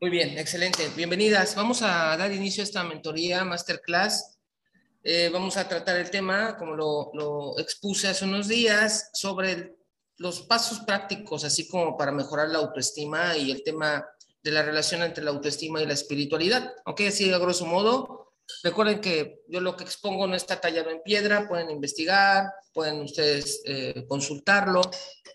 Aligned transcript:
Muy 0.00 0.10
bien, 0.10 0.38
excelente. 0.38 0.88
Bienvenidas. 0.96 1.54
Vamos 1.54 1.82
a 1.82 2.16
dar 2.16 2.32
inicio 2.32 2.62
a 2.62 2.64
esta 2.64 2.84
mentoría, 2.84 3.44
masterclass. 3.44 4.38
Eh, 5.02 5.30
vamos 5.32 5.56
a 5.56 5.68
tratar 5.68 5.96
el 5.96 6.10
tema, 6.10 6.56
como 6.56 6.74
lo, 6.74 7.10
lo 7.14 7.58
expuse 7.58 8.08
hace 8.08 8.24
unos 8.24 8.48
días, 8.48 9.10
sobre 9.12 9.76
los 10.18 10.42
pasos 10.42 10.80
prácticos, 10.80 11.44
así 11.44 11.68
como 11.68 11.96
para 11.96 12.12
mejorar 12.12 12.48
la 12.48 12.58
autoestima 12.58 13.36
y 13.36 13.50
el 13.50 13.62
tema 13.64 14.06
de 14.42 14.50
la 14.50 14.62
relación 14.62 15.02
entre 15.02 15.24
la 15.24 15.30
autoestima 15.30 15.80
y 15.82 15.86
la 15.86 15.94
espiritualidad. 15.94 16.72
Ok, 16.84 17.02
así 17.08 17.32
a 17.32 17.38
grosso 17.38 17.66
modo. 17.66 18.21
Recuerden 18.62 19.00
que 19.00 19.42
yo 19.48 19.60
lo 19.60 19.76
que 19.76 19.84
expongo 19.84 20.26
no 20.26 20.36
está 20.36 20.60
tallado 20.60 20.90
en 20.90 21.02
piedra, 21.02 21.48
pueden 21.48 21.70
investigar, 21.70 22.52
pueden 22.72 23.00
ustedes 23.00 23.62
eh, 23.64 24.04
consultarlo. 24.06 24.82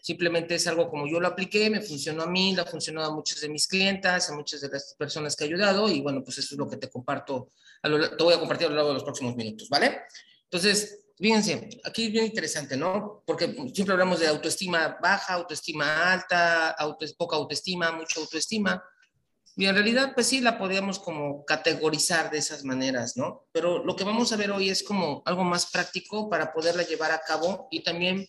Simplemente 0.01 0.55
es 0.55 0.67
algo 0.67 0.89
como 0.89 1.07
yo 1.07 1.19
lo 1.19 1.27
apliqué, 1.27 1.69
me 1.69 1.81
funcionó 1.81 2.23
a 2.23 2.27
mí, 2.27 2.55
le 2.55 2.61
ha 2.61 2.65
funcionado 2.65 3.11
a 3.11 3.15
muchas 3.15 3.41
de 3.41 3.49
mis 3.49 3.67
clientas, 3.67 4.29
a 4.29 4.35
muchas 4.35 4.61
de 4.61 4.69
las 4.69 4.95
personas 4.97 5.35
que 5.35 5.43
he 5.43 5.47
ayudado 5.47 5.89
y 5.89 6.01
bueno, 6.01 6.23
pues 6.23 6.37
eso 6.37 6.55
es 6.55 6.59
lo 6.59 6.69
que 6.69 6.77
te 6.77 6.89
comparto, 6.89 7.51
te 7.81 8.23
voy 8.23 8.33
a 8.33 8.39
compartir 8.39 8.67
a 8.67 8.69
lo 8.69 8.75
largo 8.75 8.89
de 8.89 8.95
los 8.95 9.03
próximos 9.03 9.35
minutos, 9.35 9.67
¿vale? 9.69 10.03
Entonces, 10.43 11.07
fíjense, 11.17 11.69
aquí 11.83 12.05
es 12.05 12.11
bien 12.11 12.25
interesante, 12.25 12.77
¿no? 12.77 13.23
Porque 13.25 13.53
siempre 13.73 13.93
hablamos 13.93 14.19
de 14.19 14.27
autoestima 14.27 14.97
baja, 15.01 15.33
autoestima 15.33 16.13
alta, 16.13 16.71
auto, 16.71 17.05
poca 17.17 17.35
autoestima, 17.35 17.91
mucha 17.91 18.21
autoestima. 18.21 18.81
Y 19.59 19.65
en 19.65 19.73
realidad, 19.73 20.11
pues 20.13 20.27
sí, 20.27 20.39
la 20.39 20.59
podríamos 20.59 20.99
como 20.99 21.43
categorizar 21.43 22.29
de 22.29 22.37
esas 22.37 22.63
maneras, 22.63 23.17
¿no? 23.17 23.47
Pero 23.51 23.83
lo 23.83 23.95
que 23.95 24.03
vamos 24.03 24.31
a 24.31 24.35
ver 24.35 24.51
hoy 24.51 24.69
es 24.69 24.83
como 24.83 25.23
algo 25.25 25.43
más 25.43 25.71
práctico 25.71 26.29
para 26.29 26.53
poderla 26.53 26.83
llevar 26.83 27.11
a 27.11 27.21
cabo 27.21 27.67
y 27.71 27.81
también 27.81 28.27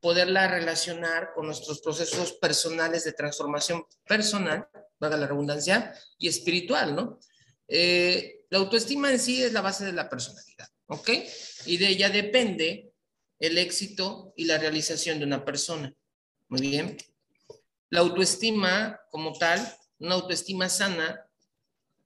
poderla 0.00 0.46
relacionar 0.46 1.32
con 1.34 1.46
nuestros 1.46 1.80
procesos 1.80 2.34
personales 2.34 3.02
de 3.02 3.12
transformación 3.12 3.84
personal, 4.06 4.68
valga 5.00 5.16
la 5.16 5.26
redundancia, 5.26 5.92
y 6.16 6.28
espiritual, 6.28 6.94
¿no? 6.94 7.18
Eh, 7.66 8.44
la 8.48 8.58
autoestima 8.58 9.10
en 9.10 9.18
sí 9.18 9.42
es 9.42 9.52
la 9.52 9.62
base 9.62 9.84
de 9.84 9.92
la 9.92 10.08
personalidad, 10.08 10.68
¿ok? 10.86 11.10
Y 11.66 11.78
de 11.78 11.88
ella 11.88 12.08
depende 12.08 12.92
el 13.40 13.58
éxito 13.58 14.32
y 14.36 14.44
la 14.44 14.58
realización 14.58 15.18
de 15.18 15.24
una 15.24 15.44
persona. 15.44 15.92
Muy 16.48 16.60
bien. 16.60 16.96
La 17.90 17.98
autoestima 18.00 19.00
como 19.10 19.36
tal 19.36 19.60
una 20.00 20.14
autoestima 20.14 20.68
sana, 20.68 21.26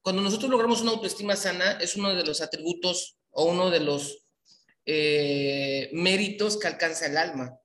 cuando 0.03 0.23
nosotros 0.23 0.51
logramos 0.51 0.81
una 0.81 0.93
autoestima 0.93 1.37
sana, 1.37 1.73
es 1.73 1.97
uno 1.97 2.15
de 2.15 2.25
los 2.25 2.41
atributos 2.41 3.17
o 3.31 3.45
uno 3.45 3.71
de 3.71 3.81
los 3.81 4.25
eh, 4.85 5.91
méritos 5.93 6.59
que 6.59 6.67
alcanza 6.67 7.07
el 7.07 7.17
alma. 7.17 7.59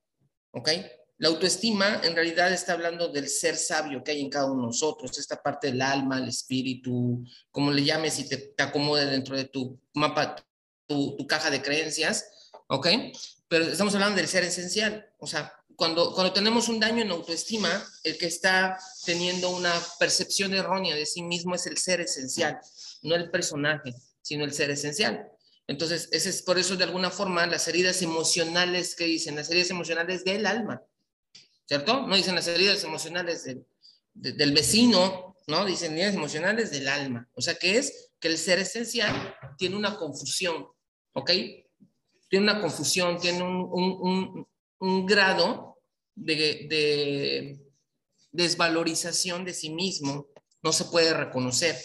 ¿Ok? 0.51 0.69
La 1.17 1.29
autoestima 1.29 2.01
en 2.03 2.15
realidad 2.15 2.53
está 2.53 2.73
hablando 2.73 3.07
del 3.07 3.27
ser 3.27 3.57
sabio 3.57 4.03
que 4.03 4.11
hay 4.11 4.21
en 4.21 4.29
cada 4.29 4.45
uno 4.51 4.61
de 4.61 4.67
nosotros, 4.67 5.17
esta 5.17 5.41
parte 5.41 5.67
del 5.67 5.81
alma, 5.81 6.19
el 6.19 6.27
espíritu, 6.27 7.23
como 7.49 7.71
le 7.71 7.83
llames 7.83 8.19
y 8.19 8.29
te, 8.29 8.37
te 8.37 8.63
acomode 8.63 9.07
dentro 9.07 9.35
de 9.35 9.45
tu 9.45 9.79
mapa, 9.95 10.35
tu, 10.85 11.15
tu 11.17 11.25
caja 11.25 11.49
de 11.49 11.61
creencias. 11.61 12.51
¿Ok? 12.67 12.87
Pero 13.47 13.65
estamos 13.65 13.95
hablando 13.95 14.17
del 14.17 14.27
ser 14.27 14.43
esencial. 14.43 15.09
O 15.17 15.25
sea, 15.25 15.53
cuando, 15.77 16.11
cuando 16.11 16.33
tenemos 16.33 16.69
un 16.69 16.79
daño 16.79 17.03
en 17.03 17.11
autoestima, 17.11 17.69
el 18.03 18.17
que 18.17 18.25
está 18.25 18.79
teniendo 19.05 19.51
una 19.51 19.71
percepción 19.99 20.55
errónea 20.55 20.95
de 20.95 21.05
sí 21.05 21.21
mismo 21.21 21.53
es 21.53 21.67
el 21.67 21.77
ser 21.77 22.01
esencial, 22.01 22.59
no 23.03 23.13
el 23.13 23.29
personaje, 23.29 23.93
sino 24.23 24.43
el 24.43 24.53
ser 24.53 24.71
esencial. 24.71 25.29
Entonces, 25.67 26.09
ese 26.11 26.31
es 26.31 26.41
por 26.41 26.57
eso 26.57 26.75
de 26.77 26.83
alguna 26.83 27.11
forma 27.11 27.45
las 27.45 27.67
heridas 27.67 28.01
emocionales 28.01 28.95
que 28.95 29.05
dicen, 29.05 29.35
las 29.35 29.51
heridas 29.51 29.69
emocionales 29.69 30.23
del 30.23 30.47
alma, 30.47 30.81
¿cierto? 31.67 32.07
No 32.07 32.15
dicen 32.15 32.33
las 32.33 32.47
heridas 32.47 32.83
emocionales 32.83 33.45
del 34.15 34.51
vecino, 34.53 35.35
¿no? 35.45 35.63
Dicen 35.63 35.93
heridas 35.93 36.15
emocionales 36.15 36.71
del 36.71 36.87
alma. 36.87 37.29
O 37.35 37.41
sea, 37.41 37.53
que 37.53 37.77
es 37.77 38.13
que 38.19 38.29
el 38.29 38.39
ser 38.39 38.57
esencial 38.57 39.35
tiene 39.59 39.75
una 39.75 39.95
confusión, 39.95 40.65
¿ok? 41.13 41.29
Tiene 42.29 42.51
una 42.51 42.61
confusión, 42.61 43.19
tiene 43.19 43.43
un, 43.43 43.69
un 43.71 44.47
grado 44.79 45.79
de, 46.15 47.59
desvalorización 48.31 49.45
de 49.45 49.53
sí 49.53 49.69
mismo, 49.69 50.27
no 50.61 50.73
se 50.73 50.85
puede 50.85 51.13
reconocer. 51.13 51.75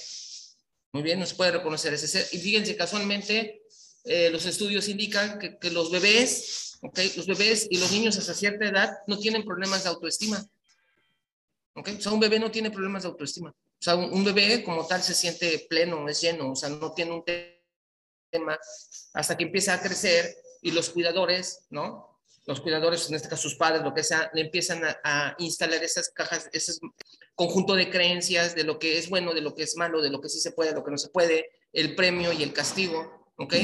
Muy 0.92 1.02
bien, 1.02 1.18
no 1.18 1.26
se 1.26 1.34
puede 1.34 1.52
reconocer 1.52 1.94
ese 1.94 2.08
ser. 2.08 2.26
Y 2.32 2.38
fíjense, 2.38 2.76
casualmente, 2.76 3.62
eh, 4.04 4.30
los 4.30 4.44
estudios 4.46 4.88
indican 4.88 5.38
que, 5.38 5.70
los 5.70 5.90
bebés, 5.90 6.78
okay, 6.82 7.12
los 7.16 7.26
bebés 7.26 7.66
y 7.70 7.78
los 7.78 7.90
niños 7.92 8.18
hasta 8.18 8.34
cierta 8.34 8.66
edad 8.66 8.98
no 9.06 9.18
tienen 9.18 9.44
problemas 9.44 9.84
de 9.84 9.90
autoestima. 9.90 10.44
Okay? 11.74 11.96
O 11.96 12.00
sea, 12.00 12.12
un 12.12 12.20
bebé 12.20 12.38
no 12.38 12.50
tiene 12.50 12.70
problemas 12.70 13.04
de 13.04 13.08
autoestima. 13.08 13.50
O 13.50 13.84
sea, 13.84 13.96
un, 13.96 14.12
un 14.12 14.24
bebé 14.24 14.62
como 14.62 14.86
tal 14.86 15.02
se 15.02 15.14
siente 15.14 15.66
pleno, 15.70 16.08
es 16.08 16.20
lleno, 16.20 16.52
o 16.52 16.56
sea, 16.56 16.68
no 16.68 16.92
tiene 16.92 17.12
un 17.12 17.24
tema 17.24 18.58
hasta 19.14 19.36
que 19.36 19.44
empieza 19.44 19.74
a 19.74 19.80
crecer 19.80 20.36
y 20.60 20.70
los 20.70 20.90
cuidadores, 20.90 21.66
¿no? 21.70 22.11
Los 22.44 22.60
cuidadores, 22.60 23.08
en 23.08 23.14
este 23.14 23.28
caso 23.28 23.42
sus 23.42 23.54
padres, 23.54 23.82
lo 23.82 23.94
que 23.94 24.02
sea, 24.02 24.30
le 24.34 24.42
empiezan 24.42 24.82
a, 25.04 25.34
instalar 25.38 25.82
esas 25.82 26.10
cajas, 26.10 26.48
ese 26.52 26.72
conjunto 27.34 27.74
de 27.74 27.90
creencias 27.90 28.54
de 28.54 28.64
lo 28.64 28.78
que 28.78 28.98
es 28.98 29.08
bueno, 29.08 29.32
de 29.32 29.40
lo 29.40 29.54
que 29.54 29.62
es 29.62 29.76
malo, 29.76 30.02
de 30.02 30.10
lo 30.10 30.20
que 30.20 30.28
sí 30.28 30.40
se 30.40 30.52
puede, 30.52 30.70
de 30.70 30.76
lo 30.76 30.84
que 30.84 30.90
no 30.90 30.98
se 30.98 31.10
puede, 31.10 31.50
el 31.72 31.94
premio 31.94 32.32
y 32.32 32.42
el 32.42 32.52
castigo, 32.52 33.32
¿ok? 33.36 33.54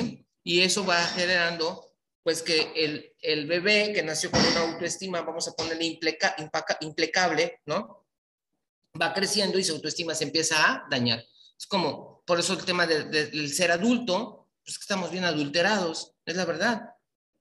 Y 0.45 0.61
eso 0.61 0.87
va 0.87 0.99
generando, 1.05 1.93
pues, 2.23 2.43
que 2.43 2.73
el, 2.77 3.15
el 3.21 3.47
bebé 3.47 3.93
que 3.93 4.03
nació 4.03 4.31
con 4.31 4.45
una 4.45 4.61
autoestima, 4.61 5.23
vamos 5.23 5.49
a 5.49 5.53
ponerle 5.53 5.85
impleca, 5.85 6.37
impecable, 6.81 7.61
¿no? 7.67 8.07
Va 9.01 9.13
creciendo 9.13 9.59
y 9.59 9.65
su 9.65 9.75
autoestima 9.75 10.15
se 10.15 10.25
empieza 10.25 10.57
a 10.57 10.87
dañar. 10.89 11.25
Es 11.59 11.67
como, 11.67 12.23
por 12.25 12.39
eso 12.39 12.53
el 12.53 12.65
tema 12.65 12.87
del 12.87 13.53
ser 13.53 13.73
adulto, 13.73 14.49
pues 14.65 14.79
que 14.79 14.83
estamos 14.83 15.11
bien 15.11 15.25
adulterados, 15.25 16.15
es 16.25 16.37
la 16.37 16.45
verdad. 16.45 16.83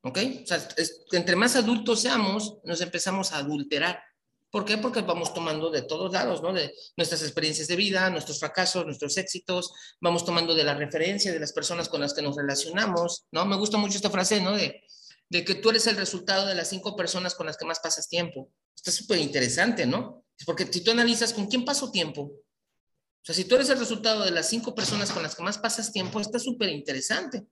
¿Ok? 0.08 0.20
O 0.44 0.48
sea, 0.48 0.66
entre 1.12 1.36
más 1.36 1.58
adultos 1.58 2.00
seamos, 2.00 2.60
nos 2.64 2.80
empezamos 2.80 3.34
a 3.34 3.40
adulterar. 3.40 4.02
¿Por 4.50 4.64
qué? 4.64 4.78
Porque 4.78 5.02
vamos 5.02 5.34
tomando 5.34 5.70
de 5.70 5.82
todos 5.82 6.14
lados, 6.14 6.42
¿no? 6.42 6.54
De 6.54 6.74
nuestras 6.96 7.22
experiencias 7.24 7.68
de 7.68 7.76
vida, 7.76 8.10
nuestros 8.10 8.40
fracasos, 8.40 8.86
nuestros 8.86 9.18
éxitos, 9.18 9.74
vamos 10.00 10.24
tomando 10.24 10.56
de 10.56 10.64
la 10.64 10.76
referencia 10.76 11.34
de 11.34 11.42
las 11.42 11.52
personas 11.52 11.90
con 11.90 12.00
las 12.00 12.14
que 12.14 12.22
nos 12.22 12.38
relacionamos, 12.38 13.26
¿no? 13.32 13.46
Me 13.46 13.58
gusta 13.58 13.78
mucho 13.78 13.98
esta 13.98 14.10
frase, 14.10 14.40
¿no? 14.40 14.56
De, 14.56 14.82
de 15.28 15.44
que 15.44 15.56
tú 15.56 15.72
eres 15.72 15.86
el 15.88 15.98
resultado 15.98 16.46
de 16.46 16.56
las 16.56 16.70
cinco 16.70 16.96
personas 16.96 17.36
con 17.36 17.46
las 17.46 17.58
que 17.58 17.66
más 17.66 17.82
pasas 17.82 18.08
tiempo. 18.08 18.50
Está 18.74 18.92
súper 18.92 19.20
interesante, 19.20 19.86
¿no? 19.86 20.24
Porque 20.46 20.66
si 20.72 20.82
tú 20.82 20.92
analizas 20.92 21.34
con 21.34 21.48
quién 21.48 21.66
paso 21.66 21.92
tiempo, 21.92 22.22
o 22.22 23.26
sea, 23.28 23.36
si 23.36 23.44
tú 23.44 23.56
eres 23.56 23.70
el 23.70 23.80
resultado 23.80 24.24
de 24.24 24.32
las 24.32 24.48
cinco 24.48 24.74
personas 24.74 25.12
con 25.12 25.22
las 25.22 25.36
que 25.36 25.44
más 25.44 25.58
pasas 25.58 25.92
tiempo, 25.92 26.22
está 26.22 26.40
súper 26.40 26.70
interesante. 26.70 27.46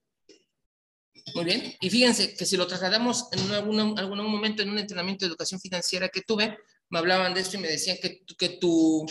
Muy 1.33 1.45
bien. 1.45 1.73
Y 1.81 1.89
fíjense 1.89 2.33
que 2.35 2.45
si 2.45 2.57
lo 2.57 2.67
trasladamos 2.67 3.27
en 3.31 3.51
algún, 3.51 3.97
algún 3.97 4.25
momento 4.25 4.61
en 4.61 4.69
un 4.69 4.79
entrenamiento 4.79 5.25
de 5.25 5.29
educación 5.29 5.59
financiera 5.59 6.09
que 6.09 6.21
tuve, 6.21 6.57
me 6.89 6.99
hablaban 6.99 7.33
de 7.33 7.41
esto 7.41 7.57
y 7.57 7.61
me 7.61 7.67
decían 7.67 7.97
que, 8.01 8.23
que, 8.37 8.49
tu, 8.49 9.05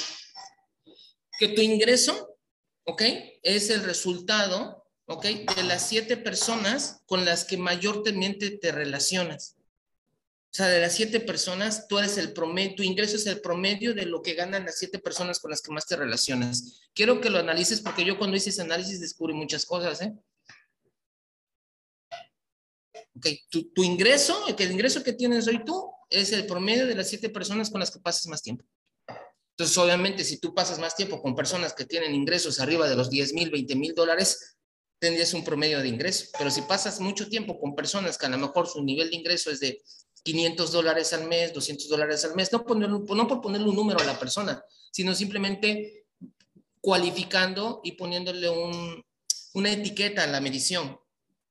que 1.39 1.49
tu 1.49 1.61
ingreso, 1.61 2.37
¿ok? 2.85 3.03
Es 3.43 3.71
el 3.71 3.83
resultado, 3.83 4.87
¿ok? 5.07 5.25
De 5.57 5.63
las 5.65 5.89
siete 5.89 6.17
personas 6.17 7.03
con 7.07 7.25
las 7.25 7.45
que 7.45 7.57
mayormente 7.57 8.51
te 8.51 8.73
relacionas. 8.73 9.57
O 10.55 10.57
sea, 10.57 10.69
de 10.69 10.81
las 10.81 10.95
siete 10.95 11.19
personas, 11.19 11.89
tú 11.89 11.99
eres 11.99 12.17
el 12.17 12.33
promedio, 12.33 12.77
tu 12.77 12.85
ingreso 12.85 13.17
es 13.17 13.27
el 13.27 13.41
promedio 13.41 13.93
de 13.93 14.07
lo 14.07 14.23
que 14.23 14.35
ganan 14.35 14.65
las 14.65 14.79
siete 14.79 15.01
personas 15.01 15.41
con 15.41 15.51
las 15.51 15.61
que 15.61 15.73
más 15.73 15.85
te 15.87 15.97
relacionas. 15.97 16.81
Quiero 16.95 17.21
que 17.21 17.29
lo 17.29 17.41
analices 17.41 17.81
porque 17.81 18.05
yo 18.05 18.17
cuando 18.17 18.37
hice 18.37 18.51
ese 18.51 18.63
análisis 18.63 19.01
descubrí 19.01 19.35
muchas 19.35 19.67
cosas, 19.67 20.01
¿eh? 20.01 20.15
Okay. 23.17 23.41
Tu, 23.49 23.85
ingreso, 23.85 24.37
el, 24.49 24.73
ingreso 24.73 25.03
que 25.03 25.13
tienes 25.13 25.47
hoy 25.47 25.65
tú, 25.65 25.91
es 26.11 26.33
el 26.33 26.47
promedio 26.47 26.87
de 26.87 26.95
las 26.95 27.09
siete 27.09 27.29
personas 27.29 27.71
con 27.71 27.81
las 27.81 27.91
que 27.91 28.01
pasas 28.01 28.27
más 28.27 28.43
tiempo. 28.43 28.65
Entonces, 29.51 29.79
obviamente, 29.79 30.25
si 30.25 30.39
tú 30.39 30.53
pasas 30.53 30.81
más 30.81 30.97
tiempo 30.97 31.23
con 31.23 31.37
personas 31.37 31.75
que 31.75 31.85
tienen 31.85 32.15
ingresos 32.15 32.59
arriba 32.59 32.89
de 32.89 32.97
los 32.97 33.09
10 33.11 33.35
mil, 33.35 33.51
20 33.51 33.77
mil 33.77 33.95
dólares, 33.95 34.57
tendrías 34.99 35.33
un 35.33 35.45
promedio 35.45 35.81
de 35.81 35.89
ingreso. 35.89 36.27
Pero 36.37 36.51
si 36.51 36.63
pasas 36.63 36.99
mucho 36.99 37.29
tiempo 37.29 37.61
con 37.61 37.77
personas 37.77 38.19
que 38.19 38.27
a 38.27 38.31
lo 38.31 38.39
mejor 38.39 38.67
su 38.67 38.83
nivel 38.83 39.11
de 39.11 39.17
ingreso 39.17 39.51
es 39.51 39.61
de 39.61 39.81
500 40.25 40.73
dólares 40.73 41.13
al 41.13 41.29
mes, 41.29 41.53
200 41.53 41.89
dólares 41.89 42.25
al 42.25 42.35
mes, 42.35 42.51
no, 42.53 42.65
no 42.67 43.29
por 43.29 43.41
ponerle 43.41 43.69
un 43.69 43.77
número 43.77 44.01
a 44.01 44.05
la 44.05 44.19
persona, 44.19 44.65
sino 44.91 45.15
simplemente 45.15 46.07
cualificando 46.81 47.81
y 47.85 47.93
poniéndole 47.93 48.49
un, 48.49 49.05
una 49.55 49.73
etiqueta 49.73 50.25
a 50.25 50.27
la 50.27 50.41
medición. 50.41 50.99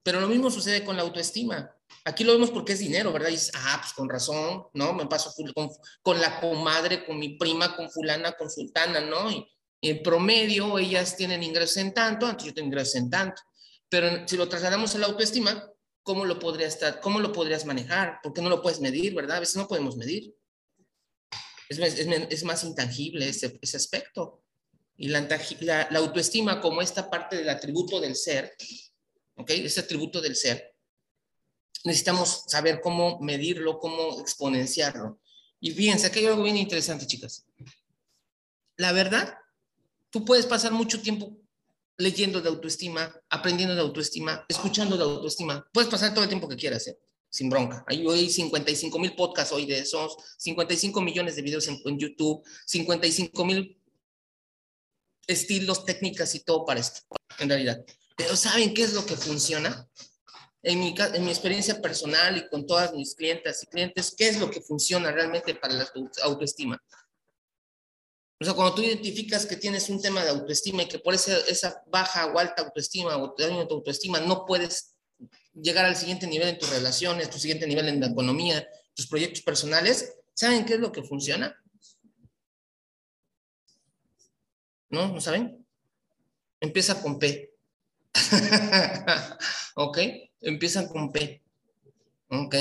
Pero 0.04 0.20
lo 0.20 0.28
mismo 0.28 0.52
sucede 0.52 0.84
con 0.84 0.98
la 0.98 1.04
autoestima. 1.04 1.74
Aquí 2.06 2.26
lo 2.26 2.34
vemos 2.34 2.52
porque 2.52 2.74
es 2.74 2.80
dinero, 2.80 3.14
¿verdad? 3.14 3.30
Y 3.30 3.34
dices, 3.34 3.52
ah, 3.56 3.78
pues 3.82 3.94
con 3.94 4.10
razón, 4.10 4.66
¿no? 4.74 4.94
Me 4.94 5.06
paso 5.08 5.34
con, 5.56 5.70
con 6.02 6.20
la 6.20 6.42
comadre, 6.42 7.06
con 7.06 7.18
mi 7.18 7.38
prima, 7.38 7.76
con 7.76 7.90
fulana, 7.90 8.34
con 8.34 8.52
sultana, 8.52 9.00
¿no? 9.00 9.32
Y, 9.32 9.48
en 9.86 10.02
promedio 10.02 10.80
ellas 10.80 11.18
tienen 11.18 11.44
ingresos 11.44 11.76
en 11.76 11.94
tanto, 11.94 12.26
entonces 12.26 12.48
yo 12.48 12.54
tengo 12.54 12.68
ingresos 12.68 12.96
en 12.96 13.10
tanto. 13.10 13.42
Pero 13.90 14.26
si 14.26 14.38
lo 14.38 14.48
trasladamos 14.48 14.96
a 14.96 14.98
la 14.98 15.08
autoestima, 15.08 15.70
¿cómo 16.04 16.24
lo 16.24 16.40
podrías 16.40 16.80
cómo 17.02 17.20
lo 17.20 17.34
podrías 17.34 17.66
manejar? 17.66 18.20
Porque 18.24 18.42
no 18.42 18.50
lo 18.50 18.62
puedes 18.62 18.80
medir, 18.80 19.14
¿verdad? 19.14 19.38
A 19.38 19.40
veces 19.42 19.58
no 19.58 19.68
podemos 19.68 19.98
medir. 19.98 20.34
Es, 21.68 21.80
es, 21.80 22.44
más 22.46 22.64
intangible 22.64 23.28
ese, 23.28 23.60
ese 23.62 23.76
aspecto. 23.76 24.42
y 24.96 25.10
la, 25.10 25.28
autoestima 25.96 26.62
como 26.62 26.82
esta 26.82 27.10
parte 27.10 27.36
del 27.36 27.50
atributo 27.50 28.00
del 28.00 28.16
ser, 28.16 28.56
¿ok? 29.36 29.50
Ese 29.52 29.80
atributo 29.80 30.22
del 30.22 30.36
ser, 30.36 30.76
necesitamos 31.84 32.44
saber 32.48 32.82
cómo 32.82 33.20
medirlo, 33.20 33.80
cómo 33.80 34.20
exponenciarlo. 34.22 35.20
Y 35.60 35.72
fíjense, 35.72 36.08
aquí 36.08 36.20
hay 36.20 36.26
algo 36.28 36.44
bien 36.44 36.58
interesante, 36.58 37.08
chicas. 37.08 37.46
La 38.78 38.92
verdad, 38.92 39.38
tú 40.10 40.26
puedes 40.26 40.46
pasar 40.46 40.72
mucho 40.72 41.02
tiempo 41.02 41.38
leyendo 41.98 42.42
de 42.42 42.50
autoestima, 42.50 43.14
aprendiendo 43.30 43.76
de 43.76 43.82
autoestima, 43.82 44.46
escuchando 44.50 44.98
de 44.98 45.04
autoestima. 45.04 45.68
Puedes 45.72 45.90
pasar 45.90 46.14
todo 46.14 46.24
el 46.24 46.30
tiempo 46.30 46.50
que 46.50 46.56
quieras, 46.56 46.88
¿eh? 46.88 46.98
sin 47.30 47.50
bronca. 47.50 47.84
Hay 47.88 48.06
hoy 48.06 48.30
55 48.30 49.00
mil 49.00 49.16
podcasts 49.16 49.54
hoy 49.54 49.66
de 49.66 49.80
esos, 49.80 50.18
55 50.38 51.02
millones 51.02 51.36
de 51.36 51.42
videos 51.42 51.68
en, 51.68 51.80
en 51.86 51.98
YouTube, 51.98 52.44
55 52.66 53.46
mil 53.46 53.80
estilos, 55.26 55.86
técnicas 55.86 56.36
y 56.36 56.42
todo 56.42 56.66
para 56.66 56.80
esto, 56.80 57.02
en 57.40 57.50
realidad. 57.50 57.84
Pero 58.16 58.36
¿saben 58.36 58.74
qué 58.74 58.84
es 58.84 58.94
lo 58.94 59.06
que 59.06 59.16
funciona? 59.16 59.88
En 60.62 60.80
mi, 60.80 60.96
en 60.98 61.26
mi 61.26 61.32
experiencia 61.32 61.82
personal 61.82 62.38
y 62.38 62.48
con 62.48 62.66
todas 62.66 62.94
mis 62.94 63.16
clientas 63.16 63.64
y 63.64 63.68
clientes, 63.68 64.14
¿qué 64.18 64.30
es 64.30 64.40
lo 64.40 64.50
que 64.50 64.62
funciona 64.62 65.12
realmente 65.12 65.56
para 65.56 65.74
la 65.74 65.92
autoestima? 66.24 66.82
O 68.40 68.46
sea, 68.46 68.54
cuando 68.54 68.76
tú 68.76 68.82
identificas 68.82 69.46
que 69.46 69.56
tienes 69.56 69.90
un 69.90 70.02
tema 70.02 70.24
de 70.24 70.30
autoestima 70.30 70.84
y 70.84 70.88
que 70.88 71.00
por 71.00 71.14
esa, 71.14 71.38
esa 71.48 71.82
baja 71.88 72.26
o 72.28 72.40
alta 72.40 72.64
autoestima 72.64 73.18
o 73.18 73.34
daño 73.38 73.66
de 73.66 73.74
autoestima 73.74 74.20
no 74.20 74.46
puedes 74.46 74.96
llegar 75.54 75.86
al 75.86 75.96
siguiente 75.96 76.28
nivel 76.28 76.50
en 76.50 76.58
tus 76.58 76.70
relaciones, 76.70 77.30
tu 77.30 77.40
siguiente 77.40 77.68
nivel 77.68 77.88
en 77.88 78.00
la 78.00 78.08
economía, 78.08 78.68
tus 78.94 79.08
proyectos 79.08 79.42
personales, 79.44 80.18
¿saben 80.34 80.66
qué 80.66 80.74
es 80.74 80.80
lo 80.80 80.92
que 80.92 81.04
funciona? 81.04 81.58
¿No? 84.90 85.08
¿No 85.08 85.22
saben? 85.22 85.66
Empieza 86.60 87.02
con 87.02 87.20
P. 87.20 87.53
¿Ok? 89.76 89.98
Empieza 90.42 90.88
con 90.88 91.12
P. 91.12 91.42
¿Ok? 92.30 92.56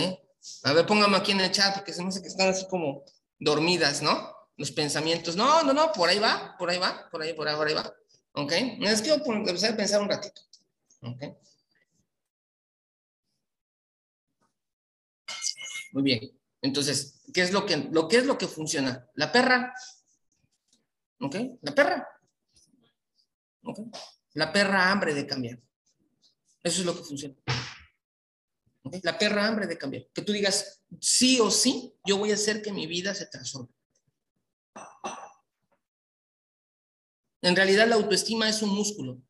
A 0.64 0.72
ver, 0.72 0.86
póngame 0.86 1.16
aquí 1.16 1.32
en 1.32 1.40
el 1.40 1.52
chat 1.52 1.74
porque 1.74 1.92
se 1.92 2.02
me 2.02 2.08
hace 2.08 2.22
que 2.22 2.28
están 2.28 2.48
así 2.48 2.66
como 2.68 3.04
dormidas, 3.38 4.02
¿no? 4.02 4.34
Los 4.56 4.72
pensamientos. 4.72 5.36
No, 5.36 5.62
no, 5.62 5.72
no, 5.72 5.92
por 5.92 6.08
ahí 6.08 6.18
va, 6.18 6.56
por 6.58 6.70
ahí 6.70 6.78
va, 6.78 7.08
por 7.10 7.22
ahí, 7.22 7.32
por 7.34 7.48
ahí, 7.48 7.56
por 7.56 7.66
ahí 7.66 7.74
va. 7.74 7.94
¿Ok? 8.34 8.52
Es 8.80 9.02
que 9.02 9.12
empezar 9.12 9.72
a 9.72 9.76
pensar 9.76 10.00
un 10.00 10.08
ratito. 10.08 10.42
¿Ok? 11.02 11.22
Muy 15.92 16.02
bien. 16.02 16.38
Entonces, 16.62 17.20
¿qué 17.34 17.42
es 17.42 17.52
lo 17.52 17.66
que, 17.66 17.76
lo 17.76 18.08
que 18.08 18.18
es 18.18 18.26
lo 18.26 18.38
que 18.38 18.46
funciona? 18.46 19.06
La 19.14 19.30
perra. 19.30 19.74
¿Ok? 21.20 21.36
La 21.60 21.74
perra. 21.74 22.08
¿Ok? 23.64 23.78
La 24.34 24.52
perra 24.52 24.90
hambre 24.90 25.14
de 25.14 25.26
cambiar. 25.26 25.60
Eso 26.62 26.80
es 26.80 26.86
lo 26.86 26.96
que 26.96 27.04
funciona. 27.04 27.34
La 29.02 29.18
perra 29.18 29.46
hambre 29.46 29.66
de 29.66 29.78
cambiar. 29.78 30.06
Que 30.12 30.22
tú 30.22 30.32
digas, 30.32 30.82
sí 31.00 31.40
o 31.40 31.50
sí, 31.50 31.94
yo 32.04 32.18
voy 32.18 32.30
a 32.30 32.34
hacer 32.34 32.62
que 32.62 32.72
mi 32.72 32.86
vida 32.86 33.14
se 33.14 33.26
transforme. 33.26 33.68
En 37.42 37.56
realidad 37.56 37.88
la 37.88 37.96
autoestima 37.96 38.48
es 38.48 38.62
un 38.62 38.70
músculo, 38.70 39.20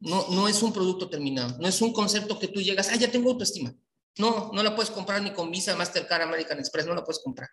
no, 0.00 0.26
no 0.30 0.48
es 0.48 0.62
un 0.62 0.72
producto 0.72 1.10
terminado, 1.10 1.58
no 1.58 1.68
es 1.68 1.82
un 1.82 1.92
concepto 1.92 2.38
que 2.38 2.48
tú 2.48 2.62
llegas, 2.62 2.88
ah, 2.90 2.96
ya 2.96 3.10
tengo 3.10 3.30
autoestima. 3.30 3.74
No, 4.16 4.50
no 4.52 4.62
la 4.62 4.74
puedes 4.74 4.90
comprar 4.90 5.22
ni 5.22 5.32
con 5.32 5.50
Visa, 5.50 5.76
Mastercard, 5.76 6.22
American 6.22 6.58
Express, 6.58 6.86
no 6.86 6.94
la 6.94 7.04
puedes 7.04 7.22
comprar. 7.22 7.50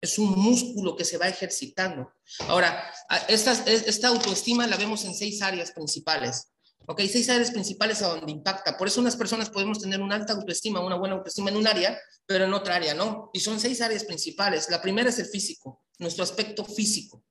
Es 0.00 0.18
un 0.18 0.30
músculo 0.30 0.96
que 0.96 1.04
se 1.04 1.18
va 1.18 1.28
ejercitando. 1.28 2.12
Ahora, 2.48 2.90
esta, 3.28 4.08
autoestima 4.08 4.66
la 4.66 4.76
vemos 4.76 5.04
en 5.04 5.14
seis 5.14 5.42
áreas 5.42 5.72
principales. 5.72 6.48
¿Ok? 6.86 7.02
Seis 7.02 7.28
áreas 7.28 7.50
principales 7.50 8.02
a 8.02 8.08
donde 8.08 8.32
impacta. 8.32 8.76
Por 8.76 8.88
eso 8.88 9.00
unas 9.00 9.16
personas 9.16 9.50
podemos 9.50 9.78
tener 9.78 10.00
una 10.00 10.16
alta 10.16 10.32
autoestima, 10.32 10.80
una 10.80 10.96
buena 10.96 11.16
autoestima 11.16 11.50
en 11.50 11.56
un 11.56 11.66
área, 11.66 11.98
pero 12.26 12.44
en 12.44 12.54
otra 12.54 12.76
área 12.76 12.94
no. 12.94 13.30
Y 13.32 13.40
son 13.40 13.60
seis 13.60 13.80
áreas 13.80 14.04
principales. 14.04 14.70
La 14.70 14.80
primera 14.80 15.10
es 15.10 15.18
el 15.18 15.26
físico, 15.26 15.82
nuestro 15.98 16.24
aspecto 16.24 16.64
físico. 16.64 17.22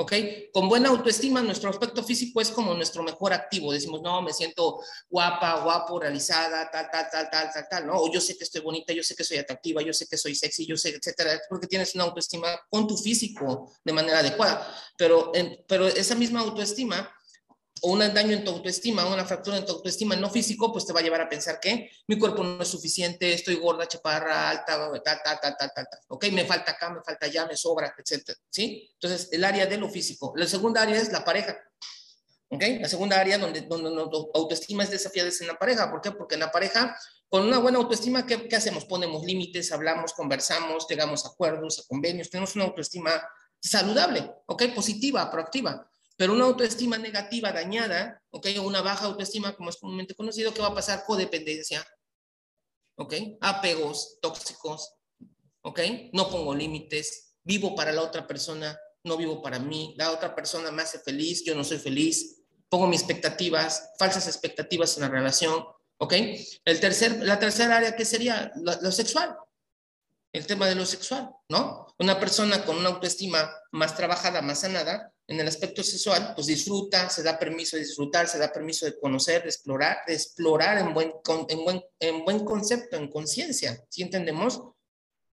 ¿Ok? 0.00 0.12
Con 0.52 0.66
buena 0.66 0.88
autoestima, 0.88 1.42
nuestro 1.42 1.68
aspecto 1.68 2.02
físico 2.02 2.40
es 2.40 2.50
como 2.50 2.72
nuestro 2.74 3.02
mejor 3.02 3.34
activo. 3.34 3.70
Decimos, 3.70 4.00
no, 4.00 4.22
me 4.22 4.32
siento 4.32 4.80
guapa, 5.10 5.60
guapo, 5.62 6.00
realizada, 6.00 6.70
tal, 6.70 6.88
tal, 6.90 7.06
tal, 7.12 7.28
tal, 7.30 7.50
tal, 7.52 7.66
tal, 7.68 7.86
¿no? 7.86 7.98
O 7.98 8.10
yo 8.10 8.18
sé 8.18 8.36
que 8.36 8.44
estoy 8.44 8.62
bonita, 8.62 8.94
yo 8.94 9.02
sé 9.02 9.14
que 9.14 9.24
soy 9.24 9.36
atractiva, 9.36 9.82
yo 9.82 9.92
sé 9.92 10.06
que 10.06 10.16
soy 10.16 10.34
sexy, 10.34 10.66
yo 10.66 10.76
sé, 10.78 10.88
etcétera, 10.90 11.38
porque 11.50 11.66
tienes 11.66 11.94
una 11.94 12.04
autoestima 12.04 12.48
con 12.70 12.88
tu 12.88 12.96
físico 12.96 13.72
de 13.84 13.92
manera 13.92 14.20
adecuada. 14.20 14.74
Pero, 14.96 15.32
pero 15.68 15.86
esa 15.86 16.14
misma 16.14 16.40
autoestima 16.40 17.14
o 17.82 17.92
un 17.92 18.00
daño 18.00 18.32
en 18.32 18.44
tu 18.44 18.50
autoestima, 18.50 19.06
una 19.06 19.24
fractura 19.24 19.56
en 19.56 19.64
tu 19.64 19.72
autoestima 19.72 20.16
no 20.16 20.30
físico, 20.30 20.72
pues 20.72 20.86
te 20.86 20.92
va 20.92 21.00
a 21.00 21.02
llevar 21.02 21.20
a 21.20 21.28
pensar 21.28 21.60
que 21.60 21.90
mi 22.06 22.18
cuerpo 22.18 22.42
no 22.42 22.62
es 22.62 22.68
suficiente, 22.68 23.32
estoy 23.32 23.56
gorda, 23.56 23.86
chaparra, 23.86 24.50
alta, 24.50 24.90
tal, 25.02 25.02
tal, 25.02 25.40
tal, 25.40 25.56
tal, 25.58 25.70
tal, 25.74 25.86
tal. 25.90 26.00
Ok, 26.08 26.26
me 26.32 26.44
falta 26.44 26.72
acá, 26.72 26.90
me 26.90 27.02
falta 27.02 27.26
allá, 27.26 27.46
me 27.46 27.56
sobra, 27.56 27.94
etcétera. 27.96 28.38
¿Sí? 28.50 28.90
Entonces, 28.94 29.28
el 29.32 29.44
área 29.44 29.66
de 29.66 29.76
lo 29.76 29.88
físico. 29.88 30.32
La 30.36 30.46
segunda 30.46 30.82
área 30.82 30.96
es 30.96 31.12
la 31.12 31.24
pareja. 31.24 31.58
¿Ok? 32.48 32.62
La 32.80 32.88
segunda 32.88 33.18
área 33.18 33.38
donde, 33.38 33.62
donde 33.62 33.90
tu 34.10 34.30
autoestima 34.34 34.82
es 34.82 34.90
desafiada 34.90 35.28
es 35.28 35.40
en 35.40 35.46
la 35.46 35.58
pareja. 35.58 35.90
¿Por 35.90 36.00
qué? 36.00 36.10
Porque 36.10 36.34
en 36.34 36.40
la 36.40 36.50
pareja, 36.50 36.96
con 37.28 37.46
una 37.46 37.58
buena 37.58 37.78
autoestima, 37.78 38.26
¿qué, 38.26 38.48
qué 38.48 38.56
hacemos? 38.56 38.84
Ponemos 38.84 39.24
límites, 39.24 39.70
hablamos, 39.72 40.12
conversamos, 40.12 40.86
llegamos 40.88 41.24
a 41.24 41.28
acuerdos, 41.28 41.78
a 41.78 41.88
convenios, 41.88 42.28
tenemos 42.28 42.56
una 42.56 42.64
autoestima 42.64 43.22
saludable, 43.60 44.30
¿ok? 44.46 44.64
Positiva, 44.74 45.30
proactiva. 45.30 45.89
Pero 46.20 46.34
una 46.34 46.44
autoestima 46.44 46.98
negativa, 46.98 47.50
dañada, 47.50 48.22
¿ok? 48.28 48.48
O 48.58 48.64
una 48.64 48.82
baja 48.82 49.06
autoestima, 49.06 49.56
como 49.56 49.70
es 49.70 49.78
comúnmente 49.78 50.14
conocido, 50.14 50.52
¿qué 50.52 50.60
va 50.60 50.66
a 50.66 50.74
pasar? 50.74 51.02
Codependencia, 51.06 51.82
¿ok? 52.98 53.14
Apegos 53.40 54.18
tóxicos, 54.20 54.96
¿ok? 55.62 55.80
No 56.12 56.28
pongo 56.28 56.54
límites, 56.54 57.36
vivo 57.42 57.74
para 57.74 57.90
la 57.90 58.02
otra 58.02 58.26
persona, 58.26 58.78
no 59.02 59.16
vivo 59.16 59.40
para 59.40 59.58
mí, 59.60 59.94
la 59.96 60.10
otra 60.10 60.34
persona 60.34 60.70
me 60.70 60.82
hace 60.82 60.98
feliz, 60.98 61.42
yo 61.42 61.54
no 61.54 61.64
soy 61.64 61.78
feliz, 61.78 62.42
pongo 62.68 62.86
mis 62.86 63.00
expectativas, 63.00 63.92
falsas 63.98 64.26
expectativas 64.26 64.98
en 64.98 65.04
la 65.04 65.08
relación, 65.08 65.64
¿ok? 65.96 66.12
El 66.66 66.80
tercer, 66.80 67.24
la 67.24 67.38
tercera 67.38 67.78
área, 67.78 67.96
¿qué 67.96 68.04
sería? 68.04 68.52
Lo 68.56 68.92
sexual, 68.92 69.38
el 70.32 70.46
tema 70.46 70.68
de 70.68 70.74
lo 70.74 70.86
sexual, 70.86 71.30
¿no? 71.48 71.86
Una 71.98 72.18
persona 72.20 72.64
con 72.64 72.76
una 72.76 72.90
autoestima 72.90 73.50
más 73.72 73.96
trabajada, 73.96 74.42
más 74.42 74.60
sanada, 74.60 75.12
en 75.26 75.38
el 75.38 75.46
aspecto 75.46 75.82
sexual, 75.82 76.32
pues 76.34 76.46
disfruta, 76.46 77.08
se 77.08 77.22
da 77.22 77.38
permiso 77.38 77.76
de 77.76 77.84
disfrutar, 77.84 78.26
se 78.26 78.38
da 78.38 78.52
permiso 78.52 78.86
de 78.86 78.98
conocer, 78.98 79.42
de 79.42 79.48
explorar, 79.48 79.98
de 80.06 80.14
explorar 80.14 80.78
en 80.78 80.92
buen, 80.92 81.12
en 81.48 81.64
buen, 81.64 81.82
en 82.00 82.24
buen 82.24 82.44
concepto, 82.44 82.96
en 82.96 83.08
conciencia, 83.08 83.84
¿sí 83.88 84.02
entendemos? 84.02 84.60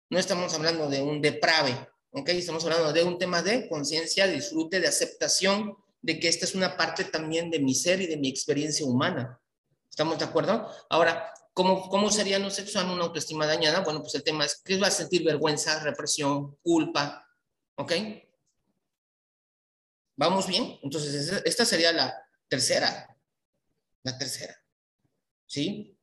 No 0.09 0.19
estamos 0.19 0.53
hablando 0.53 0.89
de 0.89 1.01
un 1.01 1.21
deprave, 1.21 1.75
¿ok? 2.11 2.29
Estamos 2.29 2.63
hablando 2.65 2.91
de 2.91 3.03
un 3.03 3.17
tema 3.17 3.41
de 3.41 3.69
conciencia, 3.69 4.27
disfrute, 4.27 4.79
de 4.79 4.87
aceptación, 4.87 5.77
de 6.01 6.19
que 6.19 6.27
esta 6.27 6.45
es 6.45 6.55
una 6.55 6.77
parte 6.77 7.05
también 7.05 7.49
de 7.49 7.59
mi 7.59 7.73
ser 7.73 8.01
y 8.01 8.07
de 8.07 8.17
mi 8.17 8.29
experiencia 8.29 8.85
humana. 8.85 9.39
¿Estamos 9.89 10.19
de 10.19 10.25
acuerdo? 10.25 10.69
Ahora, 10.89 11.33
¿cómo, 11.55 11.89
cómo 11.89 12.11
sería 12.11 12.37
no 12.37 12.51
sexual 12.51 12.91
una 12.91 13.05
autoestima 13.05 13.47
dañada? 13.47 13.79
Bueno, 13.79 14.01
pues 14.01 14.13
el 14.13 14.23
tema 14.23 14.45
es 14.45 14.61
que 14.61 14.77
va 14.77 14.87
a 14.87 14.91
sentir 14.91 15.23
vergüenza, 15.23 15.79
represión, 15.79 16.57
culpa, 16.61 17.27
¿ok? 17.75 17.93
¿Vamos 20.17 20.47
bien? 20.47 20.77
Entonces, 20.83 21.41
esta 21.45 21.65
sería 21.65 21.91
la 21.91 22.13
tercera. 22.47 23.17
La 24.03 24.17
tercera. 24.17 24.61
¿Sí? 25.47 25.97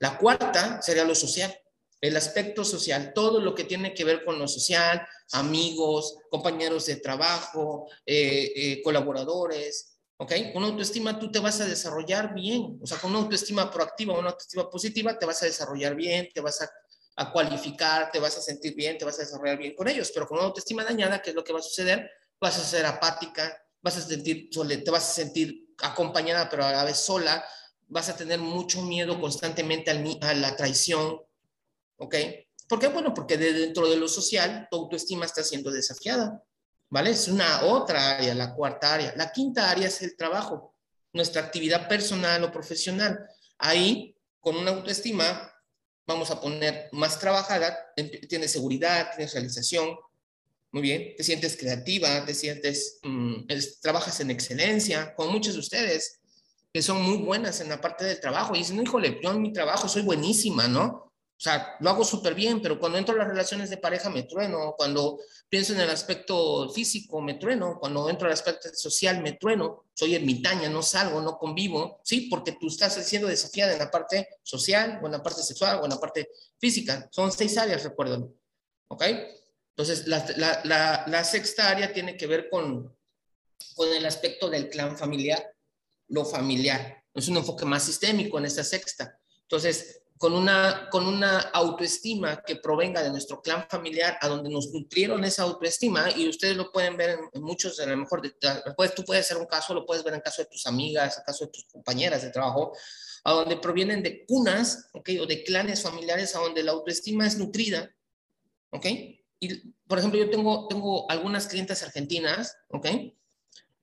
La 0.00 0.18
cuarta 0.18 0.82
sería 0.82 1.04
lo 1.04 1.14
social. 1.14 1.56
El 2.00 2.16
aspecto 2.16 2.64
social, 2.64 3.12
todo 3.14 3.40
lo 3.40 3.54
que 3.54 3.64
tiene 3.64 3.94
que 3.94 4.04
ver 4.04 4.24
con 4.24 4.38
lo 4.38 4.46
social, 4.46 5.06
amigos, 5.32 6.16
compañeros 6.30 6.86
de 6.86 6.96
trabajo, 6.96 7.88
eh, 8.04 8.52
eh, 8.54 8.82
colaboradores, 8.82 9.97
¿ok? 10.18 10.32
Con 10.52 10.62
autoestima 10.64 11.18
tú 11.18 11.30
te 11.32 11.38
vas 11.38 11.60
a 11.60 11.66
desarrollar 11.66 12.34
bien, 12.34 12.78
o 12.82 12.86
sea, 12.86 12.98
con 12.98 13.10
una 13.10 13.20
autoestima 13.20 13.70
proactiva, 13.70 14.18
una 14.18 14.30
autoestima 14.30 14.68
positiva, 14.68 15.18
te 15.18 15.26
vas 15.26 15.42
a 15.42 15.46
desarrollar 15.46 15.96
bien, 15.96 16.28
te 16.32 16.40
vas 16.40 16.60
a, 16.60 16.70
a 17.16 17.32
cualificar, 17.32 18.10
te 18.12 18.20
vas 18.20 18.36
a 18.36 18.42
sentir 18.42 18.74
bien, 18.74 18.98
te 18.98 19.04
vas 19.04 19.18
a 19.18 19.22
desarrollar 19.22 19.58
bien 19.58 19.74
con 19.74 19.88
ellos, 19.88 20.12
pero 20.12 20.26
con 20.26 20.38
una 20.38 20.46
autoestima 20.46 20.84
dañada, 20.84 21.22
¿qué 21.22 21.30
es 21.30 21.36
lo 21.36 21.42
que 21.42 21.52
va 21.52 21.58
a 21.58 21.62
suceder? 21.62 22.10
vas 22.40 22.58
a 22.58 22.64
ser 22.64 22.86
apática, 22.86 23.56
vas 23.82 23.96
a 23.96 24.02
sentir, 24.02 24.50
te 24.50 24.90
vas 24.90 25.08
a 25.08 25.12
sentir 25.12 25.74
acompañada, 25.82 26.48
pero 26.48 26.64
a 26.64 26.72
la 26.72 26.84
vez 26.84 26.98
sola, 26.98 27.44
vas 27.88 28.08
a 28.08 28.16
tener 28.16 28.38
mucho 28.38 28.82
miedo 28.82 29.20
constantemente 29.20 29.90
a 29.90 30.34
la 30.34 30.56
traición, 30.56 31.20
¿ok? 31.96 32.14
¿Por 32.68 32.78
qué? 32.78 32.88
Bueno, 32.88 33.14
porque 33.14 33.38
dentro 33.38 33.88
de 33.88 33.96
lo 33.96 34.08
social, 34.08 34.68
tu 34.70 34.76
autoestima 34.76 35.24
está 35.24 35.42
siendo 35.42 35.70
desafiada, 35.70 36.42
¿vale? 36.90 37.10
Es 37.10 37.28
una 37.28 37.64
otra 37.64 38.16
área, 38.16 38.34
la 38.34 38.54
cuarta 38.54 38.94
área. 38.94 39.14
La 39.16 39.32
quinta 39.32 39.70
área 39.70 39.88
es 39.88 40.02
el 40.02 40.16
trabajo, 40.16 40.74
nuestra 41.12 41.42
actividad 41.42 41.88
personal 41.88 42.42
o 42.44 42.52
profesional. 42.52 43.18
Ahí, 43.58 44.16
con 44.40 44.56
una 44.56 44.70
autoestima, 44.70 45.52
vamos 46.06 46.30
a 46.30 46.40
poner 46.40 46.88
más 46.92 47.18
trabajada, 47.18 47.76
tienes 48.28 48.52
seguridad, 48.52 49.10
tienes 49.14 49.34
realización, 49.34 49.96
muy 50.70 50.82
bien, 50.82 51.14
te 51.16 51.24
sientes 51.24 51.56
creativa, 51.56 52.24
te 52.24 52.34
sientes, 52.34 52.98
mm, 53.02 53.46
trabajas 53.80 54.20
en 54.20 54.30
excelencia, 54.30 55.14
con 55.14 55.32
muchos 55.32 55.54
de 55.54 55.60
ustedes 55.60 56.18
que 56.72 56.82
son 56.82 57.02
muy 57.02 57.18
buenas 57.18 57.60
en 57.60 57.70
la 57.70 57.80
parte 57.80 58.04
del 58.04 58.20
trabajo 58.20 58.54
y 58.54 58.58
dicen, 58.58 58.80
híjole, 58.80 59.18
yo 59.22 59.32
en 59.32 59.42
mi 59.42 59.52
trabajo 59.52 59.88
soy 59.88 60.02
buenísima, 60.02 60.68
¿no? 60.68 61.07
O 61.38 61.40
sea, 61.40 61.76
lo 61.78 61.90
hago 61.90 62.04
súper 62.04 62.34
bien, 62.34 62.60
pero 62.60 62.80
cuando 62.80 62.98
entro 62.98 63.14
a 63.14 63.18
las 63.18 63.28
relaciones 63.28 63.70
de 63.70 63.76
pareja 63.76 64.10
me 64.10 64.24
trueno, 64.24 64.74
cuando 64.76 65.20
pienso 65.48 65.72
en 65.72 65.78
el 65.78 65.88
aspecto 65.88 66.68
físico 66.70 67.20
me 67.20 67.34
trueno, 67.34 67.78
cuando 67.78 68.10
entro 68.10 68.26
al 68.26 68.32
aspecto 68.32 68.68
social 68.74 69.22
me 69.22 69.34
trueno, 69.34 69.84
soy 69.94 70.16
ermitaña, 70.16 70.68
no 70.68 70.82
salgo, 70.82 71.20
no 71.20 71.38
convivo, 71.38 72.00
¿sí? 72.02 72.22
Porque 72.22 72.56
tú 72.58 72.66
estás 72.66 72.94
siendo 73.06 73.28
desafiada 73.28 73.72
en 73.72 73.78
la 73.78 73.88
parte 73.88 74.28
social, 74.42 74.98
o 75.00 75.06
en 75.06 75.12
la 75.12 75.22
parte 75.22 75.44
sexual, 75.44 75.78
o 75.80 75.84
en 75.84 75.90
la 75.90 76.00
parte 76.00 76.28
física. 76.58 77.08
Son 77.12 77.30
seis 77.30 77.56
áreas, 77.56 77.84
recuerden, 77.84 78.36
¿ok? 78.88 79.04
Entonces, 79.76 80.08
la, 80.08 80.26
la, 80.64 81.04
la, 81.06 81.22
sexta 81.22 81.70
área 81.70 81.92
tiene 81.92 82.16
que 82.16 82.26
ver 82.26 82.50
con, 82.50 82.96
con 83.76 83.94
el 83.94 84.04
aspecto 84.06 84.50
del 84.50 84.68
clan 84.70 84.98
familiar, 84.98 85.54
lo 86.08 86.24
familiar. 86.24 87.04
Es 87.14 87.28
un 87.28 87.36
enfoque 87.36 87.64
más 87.64 87.84
sistémico 87.84 88.38
en 88.38 88.46
esta 88.46 88.64
sexta. 88.64 89.20
Entonces, 89.42 90.02
con 90.18 90.34
una, 90.34 90.88
con 90.90 91.06
una 91.06 91.38
autoestima 91.38 92.42
que 92.42 92.56
provenga 92.56 93.02
de 93.02 93.10
nuestro 93.10 93.40
clan 93.40 93.66
familiar, 93.68 94.18
a 94.20 94.28
donde 94.28 94.50
nos 94.50 94.72
nutrieron 94.72 95.24
esa 95.24 95.44
autoestima, 95.44 96.10
y 96.14 96.28
ustedes 96.28 96.56
lo 96.56 96.72
pueden 96.72 96.96
ver 96.96 97.18
en, 97.32 97.42
muchos, 97.42 97.78
a 97.78 97.86
lo 97.86 97.96
mejor, 97.96 98.20
de, 98.22 98.34
pues, 98.76 98.94
tú 98.94 99.04
puedes 99.04 99.26
ser 99.26 99.36
un 99.36 99.46
caso, 99.46 99.72
lo 99.72 99.86
puedes 99.86 100.02
ver 100.02 100.14
en 100.14 100.20
caso 100.20 100.42
de 100.42 100.48
tus 100.48 100.66
amigas, 100.66 101.18
en 101.18 101.24
caso 101.24 101.44
de 101.44 101.52
tus 101.52 101.64
compañeras 101.66 102.22
de 102.22 102.30
trabajo, 102.30 102.72
a 103.24 103.32
donde 103.32 103.56
provienen 103.56 104.02
de 104.02 104.26
cunas, 104.26 104.88
¿ok? 104.92 105.10
O 105.20 105.26
de 105.26 105.44
clanes 105.44 105.82
familiares 105.82 106.34
a 106.34 106.40
donde 106.40 106.62
la 106.62 106.72
autoestima 106.72 107.26
es 107.26 107.38
nutrida, 107.38 107.94
¿ok? 108.70 108.86
Y, 109.40 109.72
por 109.86 109.98
ejemplo, 109.98 110.18
yo 110.18 110.30
tengo, 110.30 110.66
tengo 110.66 111.08
algunas 111.10 111.46
clientes 111.46 111.82
argentinas, 111.84 112.56
¿ok? 112.68 112.88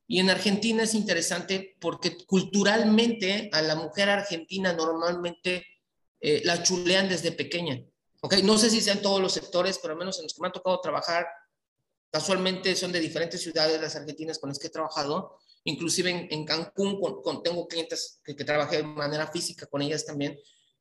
Y 0.08 0.20
en 0.20 0.30
Argentina 0.30 0.84
es 0.84 0.94
interesante 0.94 1.78
porque 1.80 2.18
culturalmente 2.26 3.50
a 3.54 3.62
la 3.62 3.76
mujer 3.76 4.10
argentina 4.10 4.74
normalmente 4.74 5.66
eh, 6.28 6.42
la 6.44 6.64
chulean 6.64 7.08
desde 7.08 7.32
pequeña. 7.32 7.80
¿ok? 8.20 8.38
No 8.42 8.58
sé 8.58 8.72
si 8.72 8.82
sean 8.82 9.00
todos 9.00 9.22
los 9.22 9.32
sectores, 9.32 9.78
pero 9.78 9.94
al 9.94 10.00
menos 10.00 10.18
en 10.18 10.24
los 10.24 10.34
que 10.34 10.42
me 10.42 10.48
ha 10.48 10.52
tocado 10.52 10.82
trabajar, 10.82 11.28
casualmente 12.12 12.76
son 12.76 12.92
de 12.92 13.00
diferentes 13.00 13.44
ciudades 13.44 13.80
las 13.80 13.96
argentinas 13.96 14.40
con 14.40 14.50
las 14.50 14.58
que 14.58 14.66
he 14.66 14.72
trabajado, 14.72 15.38
inclusive 15.66 16.28
en, 16.32 16.44
Cancún 16.44 17.00
con, 17.00 17.44
tengo 17.44 17.68
clientes 17.68 18.22
que, 18.24 18.36
que, 18.36 18.44
trabajé 18.44 18.78
de 18.78 18.84
manera 18.84 19.28
física 19.28 19.68
con 19.68 19.84
ellas 19.84 20.04
también, 20.04 20.36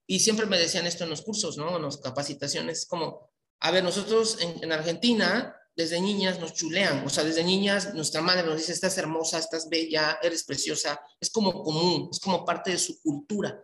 y 0.06 0.20
siempre 0.20 0.46
me 0.46 0.58
decían 0.58 0.86
esto 0.86 1.04
en 1.04 1.10
los 1.10 1.20
cursos, 1.20 1.58
¿no? 1.58 1.76
En 1.76 1.82
las 1.82 1.98
capacitaciones, 1.98 2.86
como, 2.86 3.30
a 3.60 3.70
ver, 3.70 3.84
nosotros 3.84 4.38
en, 4.40 4.64
en 4.64 4.72
Argentina, 4.72 5.54
desde 5.76 6.00
niñas 6.00 6.40
nos 6.40 6.54
chulean, 6.54 7.04
o 7.04 7.10
sea, 7.10 7.22
desde 7.22 7.44
niñas 7.44 7.92
nuestra 7.92 8.22
madre 8.22 8.44
nos 8.44 8.56
dice, 8.56 8.72
estás 8.72 8.96
hermosa, 8.96 9.38
estás 9.38 9.68
bella, 9.68 10.18
eres 10.22 10.44
preciosa, 10.44 10.98
es 11.20 11.28
como 11.28 11.62
común, 11.62 12.08
es 12.10 12.18
como 12.18 12.46
parte 12.46 12.70
de 12.70 12.78
su 12.78 12.98
cultura. 13.02 13.62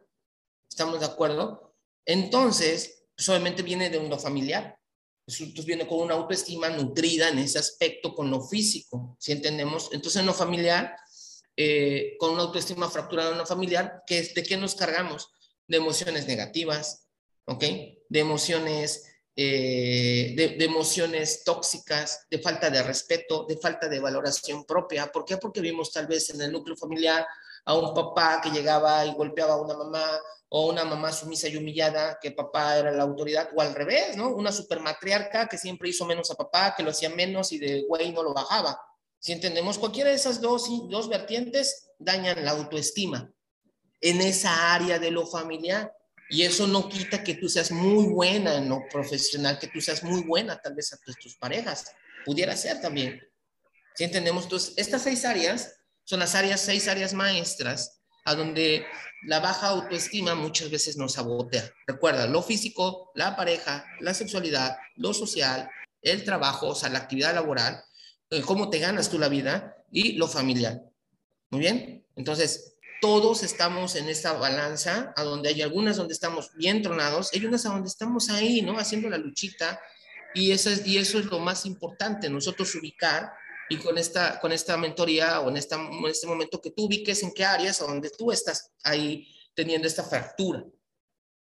¿Estamos 0.68 1.00
de 1.00 1.06
acuerdo? 1.06 1.69
Entonces, 2.10 3.04
pues 3.14 3.28
obviamente 3.28 3.62
viene 3.62 3.88
de 3.88 3.98
uno 3.98 4.18
familiar. 4.18 4.76
Entonces 5.24 5.64
viene 5.64 5.86
con 5.86 6.00
una 6.00 6.14
autoestima 6.14 6.68
nutrida 6.68 7.28
en 7.28 7.38
ese 7.38 7.60
aspecto, 7.60 8.12
con 8.12 8.28
lo 8.28 8.42
físico, 8.42 9.16
si 9.20 9.30
entendemos. 9.30 9.90
Entonces, 9.92 10.18
en 10.18 10.26
lo 10.26 10.34
familiar, 10.34 10.96
eh, 11.56 12.16
con 12.18 12.32
una 12.32 12.42
autoestima 12.42 12.90
fracturada 12.90 13.30
en 13.30 13.38
lo 13.38 13.46
familiar, 13.46 14.02
¿qué 14.08 14.22
¿de 14.34 14.42
qué 14.42 14.56
nos 14.56 14.74
cargamos? 14.74 15.30
De 15.68 15.76
emociones 15.76 16.26
negativas, 16.26 17.06
¿ok? 17.44 17.60
De 18.08 18.18
emociones, 18.18 19.04
eh, 19.36 20.34
de, 20.36 20.48
de, 20.58 20.64
emociones 20.64 21.44
tóxicas, 21.44 22.26
de 22.28 22.40
falta 22.40 22.70
de 22.70 22.82
respeto, 22.82 23.46
de 23.48 23.56
falta 23.56 23.88
de 23.88 24.00
valoración 24.00 24.64
propia. 24.64 25.12
¿Por 25.12 25.24
qué? 25.24 25.36
Porque 25.36 25.60
vimos 25.60 25.92
tal 25.92 26.08
vez 26.08 26.30
en 26.30 26.40
el 26.42 26.50
núcleo 26.50 26.76
familiar 26.76 27.24
a 27.64 27.74
un 27.74 27.94
papá 27.94 28.40
que 28.42 28.50
llegaba 28.50 29.04
y 29.04 29.12
golpeaba 29.14 29.54
a 29.54 29.60
una 29.60 29.76
mamá, 29.76 30.20
o 30.52 30.68
una 30.68 30.84
mamá 30.84 31.12
sumisa 31.12 31.48
y 31.48 31.56
humillada 31.56 32.18
que 32.20 32.32
papá 32.32 32.76
era 32.76 32.90
la 32.90 33.04
autoridad, 33.04 33.50
o 33.54 33.60
al 33.60 33.74
revés, 33.74 34.16
¿no? 34.16 34.30
Una 34.30 34.50
supermatriarca 34.50 35.48
que 35.48 35.56
siempre 35.56 35.88
hizo 35.88 36.04
menos 36.04 36.30
a 36.30 36.34
papá, 36.34 36.74
que 36.76 36.82
lo 36.82 36.90
hacía 36.90 37.08
menos 37.08 37.52
y 37.52 37.58
de 37.58 37.84
güey 37.88 38.12
no 38.12 38.22
lo 38.22 38.34
bajaba. 38.34 38.80
Si 39.20 39.32
entendemos, 39.32 39.78
cualquiera 39.78 40.10
de 40.10 40.16
esas 40.16 40.40
dos, 40.40 40.68
dos 40.88 41.08
vertientes 41.08 41.90
dañan 41.98 42.44
la 42.44 42.52
autoestima 42.52 43.30
en 44.00 44.20
esa 44.22 44.74
área 44.74 44.98
de 44.98 45.10
lo 45.10 45.26
familiar. 45.26 45.94
Y 46.30 46.42
eso 46.42 46.66
no 46.66 46.88
quita 46.88 47.22
que 47.22 47.34
tú 47.34 47.48
seas 47.48 47.70
muy 47.70 48.06
buena 48.06 48.56
en 48.56 48.68
lo 48.68 48.82
profesional, 48.90 49.58
que 49.58 49.68
tú 49.68 49.80
seas 49.80 50.02
muy 50.02 50.22
buena 50.22 50.60
tal 50.60 50.74
vez 50.74 50.92
a 50.92 50.96
tus, 50.98 51.16
tus 51.18 51.36
parejas. 51.36 51.92
Pudiera 52.24 52.56
ser 52.56 52.80
también. 52.80 53.20
Si 53.94 54.04
entendemos, 54.04 54.44
entonces, 54.44 54.74
estas 54.76 55.02
seis 55.02 55.24
áreas 55.24 55.79
son 56.10 56.18
las 56.18 56.34
áreas, 56.34 56.60
seis 56.60 56.88
áreas 56.88 57.14
maestras 57.14 58.00
a 58.24 58.34
donde 58.34 58.84
la 59.22 59.38
baja 59.38 59.68
autoestima 59.68 60.34
muchas 60.34 60.68
veces 60.68 60.96
nos 60.96 61.12
sabotea. 61.12 61.70
Recuerda, 61.86 62.26
lo 62.26 62.42
físico, 62.42 63.12
la 63.14 63.36
pareja, 63.36 63.86
la 64.00 64.12
sexualidad, 64.12 64.76
lo 64.96 65.14
social, 65.14 65.70
el 66.02 66.24
trabajo, 66.24 66.70
o 66.70 66.74
sea, 66.74 66.88
la 66.88 66.98
actividad 66.98 67.32
laboral, 67.32 67.80
eh, 68.28 68.42
cómo 68.42 68.70
te 68.70 68.80
ganas 68.80 69.08
tú 69.08 69.20
la 69.20 69.28
vida 69.28 69.76
y 69.92 70.14
lo 70.14 70.26
familiar. 70.26 70.82
Muy 71.50 71.60
bien. 71.60 72.04
Entonces, 72.16 72.74
todos 73.00 73.44
estamos 73.44 73.94
en 73.94 74.08
esta 74.08 74.32
balanza, 74.32 75.14
a 75.16 75.22
donde 75.22 75.50
hay 75.50 75.62
algunas 75.62 75.96
donde 75.96 76.14
estamos 76.14 76.50
bien 76.56 76.82
tronados, 76.82 77.30
hay 77.32 77.46
unas 77.46 77.64
a 77.66 77.68
donde 77.68 77.88
estamos 77.88 78.30
ahí, 78.30 78.62
¿no? 78.62 78.80
Haciendo 78.80 79.08
la 79.08 79.16
luchita. 79.16 79.80
Y 80.34 80.50
eso 80.50 80.70
es, 80.70 80.84
y 80.84 80.98
eso 80.98 81.20
es 81.20 81.26
lo 81.26 81.38
más 81.38 81.66
importante, 81.66 82.28
nosotros 82.28 82.74
ubicar 82.74 83.32
y 83.70 83.78
con 83.78 83.96
esta, 83.96 84.40
con 84.40 84.50
esta 84.50 84.76
mentoría 84.76 85.40
o 85.40 85.48
en, 85.48 85.56
esta, 85.56 85.76
en 85.76 86.04
este 86.06 86.26
momento 86.26 86.60
que 86.60 86.72
tú 86.72 86.86
ubiques 86.86 87.22
en 87.22 87.30
qué 87.30 87.44
áreas 87.44 87.80
o 87.80 87.86
donde 87.86 88.10
tú 88.10 88.32
estás 88.32 88.72
ahí 88.82 89.32
teniendo 89.54 89.86
esta 89.86 90.02
fractura. 90.02 90.64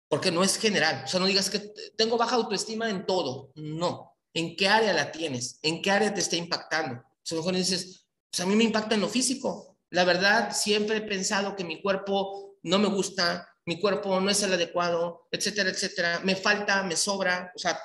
Porque 0.09 0.31
no 0.31 0.45
es 0.45 0.59
general. 0.59 1.05
O 1.05 1.09
sea, 1.09 1.21
no 1.21 1.27
digas 1.27 1.49
que 1.49 1.73
tengo 1.97 2.19
baja 2.19 2.37
autoestima 2.37 2.91
en 2.91 3.07
todo. 3.07 3.51
No. 3.55 4.15
¿En 4.35 4.57
qué 4.57 4.69
área 4.69 4.93
la 4.93 5.11
tienes? 5.11 5.59
¿En 5.63 5.81
qué 5.81 5.91
área 5.91 6.13
te 6.13 6.21
está 6.21 6.37
impactando? 6.37 6.97
O 6.97 7.21
sea, 7.23 7.37
a 7.37 7.39
lo 7.39 7.43
mejor 7.43 7.57
dices, 7.57 8.07
pues 8.31 8.41
a 8.41 8.47
mí 8.47 8.55
me 8.57 8.65
impacta 8.65 8.95
en 8.95 9.01
lo 9.01 9.09
físico. 9.09 9.79
La 9.89 10.05
verdad, 10.05 10.55
siempre 10.55 10.99
he 10.99 11.03
pensado 11.03 11.57
que 11.57 11.65
mi 11.65 11.81
cuerpo 11.81 12.59
no 12.63 12.79
me 12.79 12.89
gusta, 12.89 13.49
mi 13.65 13.81
cuerpo 13.81 14.21
no 14.21 14.29
es 14.29 14.43
el 14.43 14.53
adecuado, 14.53 15.29
etcétera, 15.31 15.71
etcétera. 15.71 16.21
Me 16.25 16.37
falta, 16.37 16.83
me 16.83 16.95
sobra. 16.95 17.53
O 17.57 17.59
sea, 17.59 17.81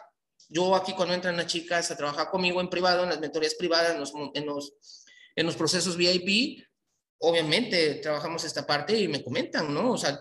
yo 0.54 0.76
aquí 0.76 0.94
cuando 0.94 1.16
entran 1.16 1.36
las 1.36 1.48
chicas 1.48 1.90
a 1.90 1.98
trabajar 1.98 2.30
conmigo 2.30 2.62
en 2.62 2.70
privado, 2.70 3.04
en 3.04 3.10
las 3.10 3.20
mentorías 3.20 3.56
privadas, 3.56 3.94
en 3.94 4.00
los, 4.00 4.14
en 4.36 4.46
los, 4.46 4.74
en 5.36 5.46
los 5.46 5.56
procesos 5.56 5.98
VIP, 5.98 6.64
obviamente 7.20 7.96
trabajamos 7.96 8.44
esta 8.44 8.66
parte 8.66 8.98
y 8.98 9.08
me 9.08 9.24
comentan, 9.24 9.74
¿no? 9.74 9.94
O 9.94 9.98
sea, 9.98 10.20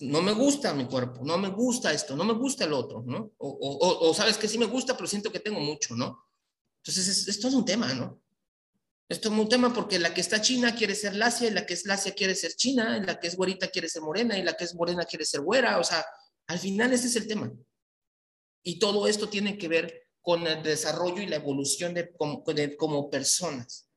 no 0.00 0.20
me 0.20 0.32
gusta 0.32 0.74
mi 0.74 0.84
cuerpo, 0.84 1.22
no 1.24 1.38
me 1.38 1.48
gusta 1.48 1.92
esto, 1.92 2.14
no 2.16 2.24
me 2.24 2.34
gusta 2.34 2.64
el 2.64 2.74
otro, 2.74 3.02
¿no? 3.06 3.32
O, 3.38 3.48
o, 3.48 4.10
o 4.10 4.14
sabes 4.14 4.36
que 4.36 4.48
sí 4.48 4.58
me 4.58 4.66
gusta, 4.66 4.94
pero 4.94 5.06
siento 5.06 5.32
que 5.32 5.40
tengo 5.40 5.60
mucho, 5.60 5.94
¿no? 5.94 6.26
Entonces, 6.84 7.26
esto 7.26 7.48
es 7.48 7.54
un 7.54 7.64
tema, 7.64 7.94
¿no? 7.94 8.20
Esto 9.08 9.28
es 9.28 9.38
un 9.38 9.48
tema 9.48 9.72
porque 9.72 9.98
la 9.98 10.12
que 10.12 10.20
está 10.20 10.40
china 10.40 10.74
quiere 10.74 10.94
ser 10.94 11.14
lacia, 11.14 11.48
y 11.48 11.52
la 11.52 11.64
que 11.64 11.74
es 11.74 11.86
lacia 11.86 12.12
quiere 12.12 12.34
ser 12.34 12.54
china, 12.54 12.98
y 12.98 13.06
la 13.06 13.18
que 13.18 13.28
es 13.28 13.36
güerita 13.36 13.68
quiere 13.68 13.88
ser 13.88 14.02
morena, 14.02 14.36
y 14.36 14.42
la 14.42 14.54
que 14.54 14.64
es 14.64 14.74
morena 14.74 15.04
quiere 15.04 15.24
ser 15.24 15.40
güera, 15.40 15.78
o 15.78 15.84
sea, 15.84 16.04
al 16.48 16.58
final 16.58 16.92
ese 16.92 17.06
es 17.06 17.16
el 17.16 17.26
tema. 17.26 17.50
Y 18.66 18.80
todo 18.80 19.06
esto 19.06 19.28
tiene 19.28 19.58
que 19.58 19.68
ver 19.68 20.08
con 20.20 20.44
el 20.44 20.60
desarrollo 20.60 21.22
y 21.22 21.28
la 21.28 21.36
evolución 21.36 21.94
de 21.94 22.12
como, 22.16 23.10
personas. 23.10 23.88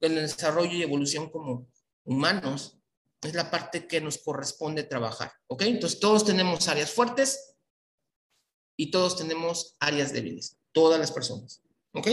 El 0.00 0.16
desarrollo 0.16 0.72
y 0.72 0.82
evolución 0.82 1.30
como 1.30 1.68
humanos 2.02 2.76
es 3.22 3.34
la 3.34 3.52
parte 3.52 3.86
que 3.86 4.00
nos 4.00 4.18
corresponde 4.18 4.82
trabajar. 4.82 5.32
¿Ok? 5.46 5.62
Entonces 5.62 6.00
todos 6.00 6.24
tenemos 6.24 6.66
áreas 6.66 6.90
fuertes 6.90 7.54
y 8.76 8.90
todos 8.90 9.16
tenemos 9.16 9.76
áreas 9.78 10.12
débiles. 10.12 10.58
Todas 10.72 10.98
las 10.98 11.12
personas. 11.12 11.62
¿Ok? 11.92 12.08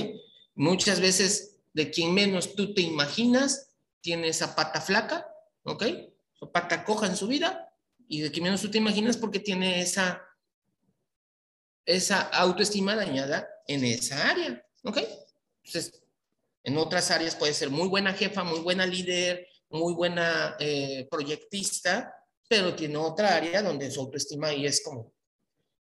Muchas 0.54 1.00
veces 1.00 1.62
de 1.74 1.90
quien 1.90 2.14
menos 2.14 2.54
tú 2.54 2.76
te 2.76 2.82
imaginas 2.84 3.72
tiene 4.02 4.28
esa 4.28 4.56
pata 4.56 4.82
flaca. 4.82 5.28
¿Ok? 5.64 5.84
Su 6.34 6.52
pata 6.52 6.86
coja 6.86 7.08
en 7.08 7.18
su 7.18 7.26
vida 7.26 7.74
y 8.08 8.22
de 8.22 8.30
quien 8.30 8.44
menos 8.44 8.62
tú 8.62 8.70
te 8.70 8.78
imaginas 8.78 9.18
porque 9.18 9.40
tiene 9.40 9.82
esa 9.82 10.28
esa 11.86 12.22
autoestima 12.22 12.96
dañada 12.96 13.48
en 13.68 13.84
esa 13.86 14.30
área, 14.30 14.64
¿ok? 14.84 15.00
Entonces, 15.64 16.02
en 16.64 16.78
otras 16.78 17.12
áreas 17.12 17.36
puede 17.36 17.54
ser 17.54 17.70
muy 17.70 17.88
buena 17.88 18.14
jefa, 18.14 18.44
muy 18.44 18.60
buena 18.60 18.86
líder, 18.86 19.48
muy 19.70 19.94
buena 19.94 20.56
eh, 20.60 21.08
proyectista, 21.10 22.14
pero 22.48 22.76
tiene 22.76 22.98
otra 22.98 23.36
área 23.36 23.62
donde 23.62 23.90
su 23.90 24.02
autoestima 24.02 24.48
ahí 24.48 24.66
es 24.66 24.84
como, 24.84 25.14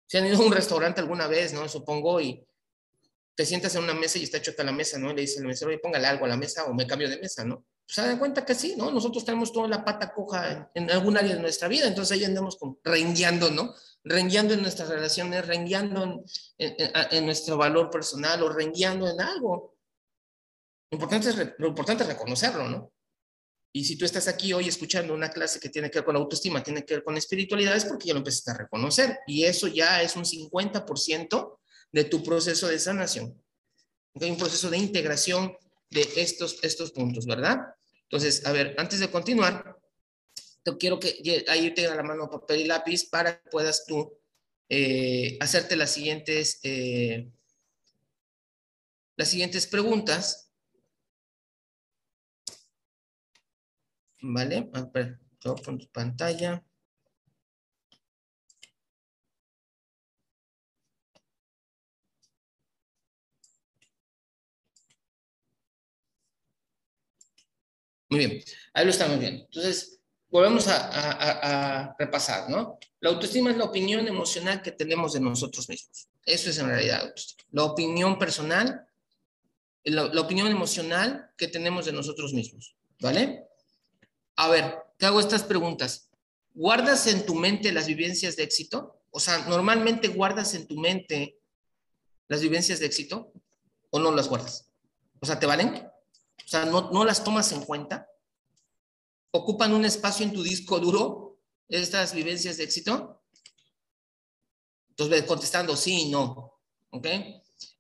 si 0.05 0.17
han 0.17 0.25
ido 0.27 0.37
a 0.37 0.45
un 0.45 0.51
restaurante 0.51 1.01
alguna 1.01 1.27
vez, 1.27 1.53
¿no? 1.53 1.67
Supongo, 1.67 2.21
y 2.21 2.45
te 3.35 3.45
sientas 3.45 3.75
en 3.75 3.83
una 3.83 3.93
mesa 3.93 4.17
y 4.17 4.23
está 4.23 4.41
chota 4.41 4.63
la 4.63 4.71
mesa, 4.71 4.99
¿no? 4.99 5.13
Le 5.13 5.21
dice 5.21 5.39
el 5.39 5.45
mesero, 5.45 5.69
oye, 5.69 5.79
póngale 5.79 6.07
algo 6.07 6.25
a 6.25 6.27
la 6.29 6.37
mesa 6.37 6.65
o 6.65 6.73
me 6.73 6.85
cambio 6.85 7.09
de 7.09 7.19
mesa, 7.19 7.45
¿no? 7.45 7.65
Pues 7.85 7.95
se 7.95 8.01
dan 8.01 8.19
cuenta 8.19 8.45
que 8.45 8.53
sí, 8.53 8.75
¿no? 8.77 8.91
Nosotros 8.91 9.23
tenemos 9.23 9.53
toda 9.53 9.67
la 9.67 9.83
pata 9.85 10.13
coja 10.13 10.69
en, 10.73 10.91
algún 10.91 11.17
área 11.17 11.35
de 11.35 11.41
nuestra 11.41 11.67
vida, 11.67 11.87
entonces 11.87 12.17
ahí 12.17 12.25
andamos 12.25 12.57
como 12.57 12.79
reingueando, 12.83 13.49
¿no? 13.49 13.73
Rengueando 14.03 14.53
en 14.53 14.61
nuestras 14.61 14.89
relaciones, 14.89 15.45
rengueando 15.45 16.23
en, 16.57 17.25
nuestro 17.25 17.57
valor 17.57 17.89
personal 17.89 18.41
o 18.43 18.49
rengueando 18.49 19.09
en 19.09 19.21
algo. 19.21 19.77
Lo 20.91 20.95
importante, 20.95 21.29
es, 21.29 21.53
lo 21.57 21.67
importante 21.67 22.03
reconocerlo, 22.03 22.67
¿no? 22.67 22.93
Y 23.71 23.85
si 23.85 23.97
tú 23.97 24.05
estás 24.05 24.27
aquí 24.27 24.51
hoy 24.51 24.67
escuchando 24.67 25.13
una 25.13 25.29
clase 25.29 25.59
que 25.59 25.69
tiene 25.69 25.91
que 25.91 25.99
ver 25.99 26.05
con 26.05 26.15
autoestima, 26.15 26.63
tiene 26.63 26.83
que 26.83 26.95
ver 26.95 27.03
con 27.03 27.17
espiritualidad, 27.17 27.75
es 27.75 27.85
porque 27.85 28.07
ya 28.07 28.13
lo 28.13 28.19
empezaste 28.19 28.51
a 28.51 28.57
reconocer. 28.57 29.19
Y 29.27 29.43
eso 29.43 29.67
ya 29.67 30.01
es 30.01 30.15
un 30.15 30.25
50% 30.25 31.59
de 31.91 32.03
tu 32.05 32.23
proceso 32.23 32.67
de 32.67 32.79
sanación. 32.79 33.39
Hay 34.19 34.31
un 34.31 34.37
proceso 34.37 34.71
de 34.71 34.77
integración 34.77 35.55
de 35.91 36.07
estos, 36.15 36.57
estos 36.63 36.91
puntos, 36.91 37.27
¿verdad? 37.27 37.59
Entonces, 38.03 38.43
a 38.47 38.51
ver, 38.51 38.73
antes 38.79 38.99
de 38.99 39.11
continuar, 39.11 39.78
te 40.73 40.77
quiero 40.77 40.99
que 40.99 41.45
ahí 41.47 41.73
tenga 41.73 41.95
la 41.95 42.03
mano 42.03 42.29
papel 42.29 42.61
y 42.61 42.65
lápiz 42.65 43.09
para 43.09 43.39
que 43.41 43.49
puedas 43.49 43.85
tú 43.85 44.17
eh, 44.69 45.37
hacerte 45.39 45.75
las 45.75 45.91
siguientes, 45.91 46.59
eh, 46.63 47.31
las 49.17 49.29
siguientes 49.29 49.67
preguntas 49.67 50.49
¿Vale? 54.21 54.69
Todo 55.39 55.55
tu 55.55 55.87
pantalla. 55.91 56.63
Muy 68.09 68.19
bien, 68.19 68.43
ahí 68.73 68.85
lo 68.85 68.91
estamos 68.91 69.19
viendo. 69.19 69.45
Entonces, 69.45 69.98
volvemos 70.29 70.67
a, 70.67 71.95
repasar, 71.97 72.49
¿no? 72.49 72.79
La 72.99 73.09
autoestima 73.09 73.51
es 73.51 73.57
la 73.57 73.65
opinión 73.65 74.07
emocional 74.07 74.61
que 74.61 74.71
tenemos 74.71 75.13
de 75.13 75.19
nosotros 75.19 75.67
mismos. 75.69 76.07
Eso 76.25 76.49
es 76.49 76.57
en 76.57 76.67
realidad 76.67 77.01
autoestima. 77.01 77.43
La 77.51 77.63
opinión 77.63 78.19
personal, 78.19 78.87
la, 79.83 80.05
la 80.05 80.21
opinión 80.21 80.47
emocional 80.47 81.31
que 81.37 81.47
tenemos 81.47 81.85
de 81.85 81.93
nosotros 81.93 82.33
mismos, 82.33 82.75
¿vale? 82.99 83.47
A 84.35 84.49
ver, 84.49 84.77
te 84.97 85.05
hago 85.05 85.19
estas 85.19 85.43
preguntas. 85.43 86.09
¿Guardas 86.53 87.07
en 87.07 87.25
tu 87.25 87.35
mente 87.35 87.71
las 87.71 87.87
vivencias 87.87 88.35
de 88.35 88.43
éxito? 88.43 89.01
O 89.11 89.19
sea, 89.19 89.39
normalmente 89.47 90.07
guardas 90.09 90.53
en 90.53 90.67
tu 90.67 90.77
mente 90.77 91.39
las 92.27 92.41
vivencias 92.41 92.79
de 92.79 92.85
éxito 92.85 93.33
o 93.89 93.99
no 93.99 94.11
las 94.11 94.29
guardas? 94.29 94.69
O 95.19 95.25
sea, 95.25 95.39
¿te 95.39 95.45
valen? 95.45 95.75
O 95.75 96.47
sea, 96.47 96.65
¿no, 96.65 96.89
no 96.91 97.03
las 97.03 97.23
tomas 97.23 97.51
en 97.51 97.61
cuenta? 97.61 98.07
¿Ocupan 99.31 99.73
un 99.73 99.85
espacio 99.85 100.25
en 100.25 100.33
tu 100.33 100.41
disco 100.41 100.79
duro 100.79 101.39
estas 101.67 102.13
vivencias 102.13 102.57
de 102.57 102.63
éxito? 102.63 103.21
Entonces, 104.89 105.23
contestando 105.23 105.75
sí 105.75 106.01
y 106.01 106.09
no. 106.09 106.59
¿Ok? 106.89 107.07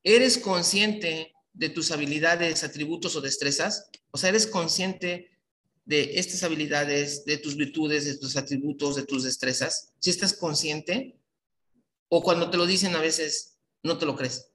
¿Eres 0.03 0.37
consciente 0.37 1.33
de 1.53 1.69
tus 1.69 1.91
habilidades, 1.91 2.63
atributos 2.63 3.15
o 3.15 3.21
destrezas? 3.21 3.89
O 4.11 4.17
sea, 4.17 4.29
¿eres 4.29 4.47
consciente 4.47 5.31
de 5.85 6.19
estas 6.19 6.43
habilidades, 6.43 7.25
de 7.25 7.37
tus 7.37 7.55
virtudes, 7.55 8.05
de 8.05 8.17
tus 8.17 8.37
atributos, 8.37 8.95
de 8.95 9.03
tus 9.03 9.23
destrezas? 9.23 9.93
Si 9.99 10.11
estás 10.11 10.33
consciente 10.33 11.19
o 12.09 12.21
cuando 12.21 12.49
te 12.49 12.57
lo 12.57 12.65
dicen 12.65 12.95
a 12.95 13.01
veces 13.01 13.57
no 13.83 13.97
te 13.97 14.05
lo 14.05 14.15
crees. 14.15 14.51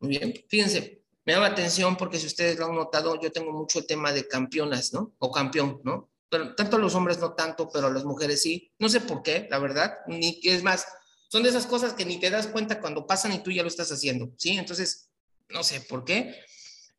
Muy 0.00 0.10
bien, 0.10 0.34
fíjense, 0.48 0.97
me 1.28 1.34
llama 1.34 1.48
atención 1.48 1.94
porque 1.98 2.18
si 2.18 2.26
ustedes 2.26 2.58
lo 2.58 2.64
han 2.64 2.74
notado, 2.74 3.20
yo 3.20 3.30
tengo 3.30 3.52
mucho 3.52 3.80
el 3.80 3.86
tema 3.86 4.12
de 4.12 4.26
campeonas, 4.26 4.94
¿no? 4.94 5.12
O 5.18 5.30
campeón, 5.30 5.78
¿no? 5.84 6.08
Pero 6.30 6.54
tanto 6.54 6.78
los 6.78 6.94
hombres 6.94 7.18
no 7.18 7.34
tanto, 7.34 7.68
pero 7.70 7.92
las 7.92 8.06
mujeres 8.06 8.40
sí. 8.40 8.72
No 8.78 8.88
sé 8.88 9.02
por 9.02 9.22
qué, 9.22 9.46
la 9.50 9.58
verdad, 9.58 9.98
ni 10.06 10.40
es 10.42 10.62
más, 10.62 10.86
son 11.28 11.42
de 11.42 11.50
esas 11.50 11.66
cosas 11.66 11.92
que 11.92 12.06
ni 12.06 12.18
te 12.18 12.30
das 12.30 12.46
cuenta 12.46 12.80
cuando 12.80 13.06
pasan 13.06 13.34
y 13.34 13.40
tú 13.40 13.50
ya 13.50 13.60
lo 13.60 13.68
estás 13.68 13.92
haciendo, 13.92 14.32
¿sí? 14.38 14.56
Entonces, 14.56 15.10
no 15.50 15.62
sé 15.62 15.82
por 15.82 16.06
qué, 16.06 16.34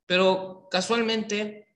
pero 0.05 0.67
casualmente 0.69 1.67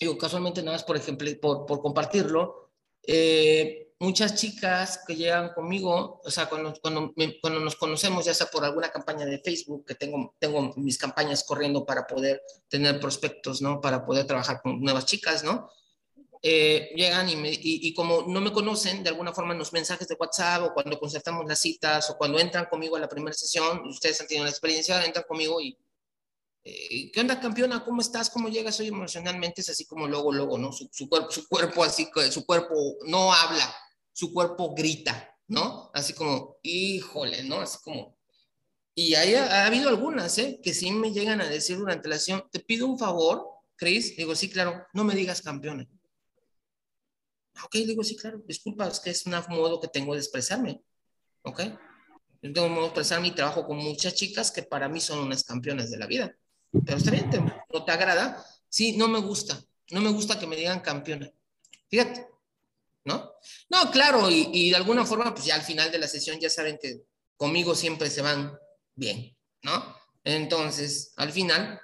digo, 0.00 0.18
casualmente 0.18 0.64
nada 0.64 0.78
más 0.78 0.82
por 0.82 0.96
ejemplo, 0.96 1.30
por, 1.40 1.64
por 1.64 1.80
compartirlo, 1.80 2.61
eh, 3.04 3.92
muchas 4.02 4.34
chicas 4.34 5.00
que 5.06 5.14
llegan 5.14 5.52
conmigo, 5.54 6.20
o 6.24 6.30
sea, 6.30 6.46
cuando, 6.48 6.74
cuando, 6.82 7.14
cuando, 7.40 7.60
nos 7.60 7.76
conocemos, 7.76 8.24
ya 8.24 8.34
sea 8.34 8.48
por 8.48 8.64
alguna 8.64 8.90
campaña 8.90 9.24
de 9.24 9.38
Facebook, 9.38 9.84
que 9.86 9.94
tengo, 9.94 10.34
tengo 10.38 10.72
mis 10.76 10.98
campañas 10.98 11.44
corriendo 11.44 11.86
para 11.86 12.06
poder 12.06 12.42
tener 12.68 12.98
prospectos, 12.98 13.62
¿no? 13.62 13.80
Para 13.80 14.04
poder 14.04 14.26
trabajar 14.26 14.60
con 14.60 14.80
nuevas 14.80 15.06
chicas, 15.06 15.44
¿no? 15.44 15.70
Eh, 16.44 16.90
llegan 16.96 17.28
y, 17.28 17.34
y, 17.34 17.60
y, 17.62 17.94
como 17.94 18.22
no 18.26 18.40
me 18.40 18.52
conocen, 18.52 19.04
de 19.04 19.10
alguna 19.10 19.32
forma 19.32 19.52
en 19.52 19.60
los 19.60 19.72
mensajes 19.72 20.08
de 20.08 20.16
WhatsApp 20.18 20.64
o 20.64 20.74
cuando 20.74 20.98
concertamos 20.98 21.46
las 21.46 21.60
citas 21.60 22.10
o 22.10 22.18
cuando 22.18 22.40
entran 22.40 22.64
conmigo 22.64 22.96
a 22.96 23.00
la 23.00 23.08
primera 23.08 23.32
sesión, 23.32 23.86
ustedes 23.86 24.20
han 24.20 24.26
tenido 24.26 24.44
la 24.44 24.50
experiencia, 24.50 25.04
entran 25.04 25.24
conmigo 25.28 25.60
y 25.60 25.78
eh, 26.64 27.10
¿qué 27.10 27.20
onda 27.20 27.40
campeona? 27.40 27.84
¿Cómo 27.84 28.00
estás? 28.00 28.30
¿Cómo 28.30 28.48
llegas 28.48 28.78
hoy 28.78 28.88
emocionalmente? 28.88 29.60
Es 29.60 29.68
así 29.68 29.84
como 29.84 30.06
luego, 30.06 30.32
luego, 30.32 30.58
¿no? 30.58 30.70
Su, 30.72 31.08
cuerpo, 31.08 31.30
su 31.30 31.48
cuerpo 31.48 31.82
así, 31.82 32.08
su 32.30 32.46
cuerpo 32.46 32.74
no 33.06 33.32
habla, 33.32 33.74
su 34.12 34.32
cuerpo 34.32 34.74
grita, 34.74 35.36
¿no? 35.48 35.90
Así 35.92 36.12
como, 36.12 36.58
híjole, 36.62 37.42
¿no? 37.44 37.60
Así 37.60 37.78
como... 37.82 38.16
Y 38.94 39.14
hay, 39.14 39.34
ha, 39.34 39.66
habido 39.66 39.88
algunas, 39.88 40.36
¿eh? 40.38 40.60
Que 40.62 40.74
sí 40.74 40.92
me 40.92 41.12
llegan 41.12 41.40
a 41.40 41.48
decir 41.48 41.78
durante 41.78 42.08
la 42.08 42.18
sesión, 42.18 42.44
te 42.50 42.60
pido 42.60 42.86
un 42.86 42.98
favor, 42.98 43.44
Chris. 43.74 44.16
Digo, 44.16 44.36
sí, 44.36 44.50
claro, 44.50 44.86
no 44.92 45.02
me 45.02 45.14
digas 45.14 45.42
campeona. 45.42 45.88
Ok, 47.64 47.74
digo, 47.74 48.04
sí, 48.04 48.16
claro, 48.16 48.42
disculpa, 48.46 48.88
es 48.88 49.00
que 49.00 49.10
es 49.10 49.26
un 49.26 49.32
modo 49.50 49.80
que 49.80 49.88
tengo 49.88 50.14
de 50.14 50.20
expresarme, 50.20 50.82
¿ok? 51.42 51.60
Yo 52.42 52.52
tengo 52.52 52.66
un 52.66 52.72
modo 52.72 52.82
de 52.82 52.88
expresarme 52.88 53.28
y 53.28 53.32
trabajo 53.32 53.66
con 53.66 53.78
muchas 53.78 54.14
chicas 54.14 54.50
que 54.50 54.62
para 54.62 54.88
mí 54.88 55.00
son 55.00 55.20
unas 55.20 55.44
campeonas 55.44 55.90
de 55.90 55.98
la 55.98 56.06
vida. 56.06 56.36
Pero 56.72 56.96
está 56.96 57.10
bien, 57.10 57.30
¿no 57.72 57.84
te 57.84 57.92
agrada? 57.92 58.44
Sí, 58.68 58.96
no 58.96 59.08
me 59.08 59.18
gusta. 59.18 59.62
No 59.90 60.00
me 60.00 60.10
gusta 60.10 60.38
que 60.38 60.46
me 60.46 60.56
digan 60.56 60.80
campeona. 60.80 61.30
Fíjate, 61.88 62.26
¿no? 63.04 63.32
No, 63.68 63.90
claro, 63.90 64.30
y, 64.30 64.70
de 64.70 64.76
alguna 64.76 65.04
forma, 65.04 65.34
pues 65.34 65.46
ya 65.46 65.54
al 65.54 65.62
final 65.62 65.90
de 65.92 65.98
la 65.98 66.08
sesión 66.08 66.40
ya 66.40 66.48
saben 66.48 66.78
que 66.80 67.02
conmigo 67.36 67.74
siempre 67.74 68.08
se 68.08 68.22
van 68.22 68.56
bien, 68.94 69.36
¿no? 69.62 69.96
Entonces, 70.24 71.12
al 71.16 71.32
final, 71.32 71.80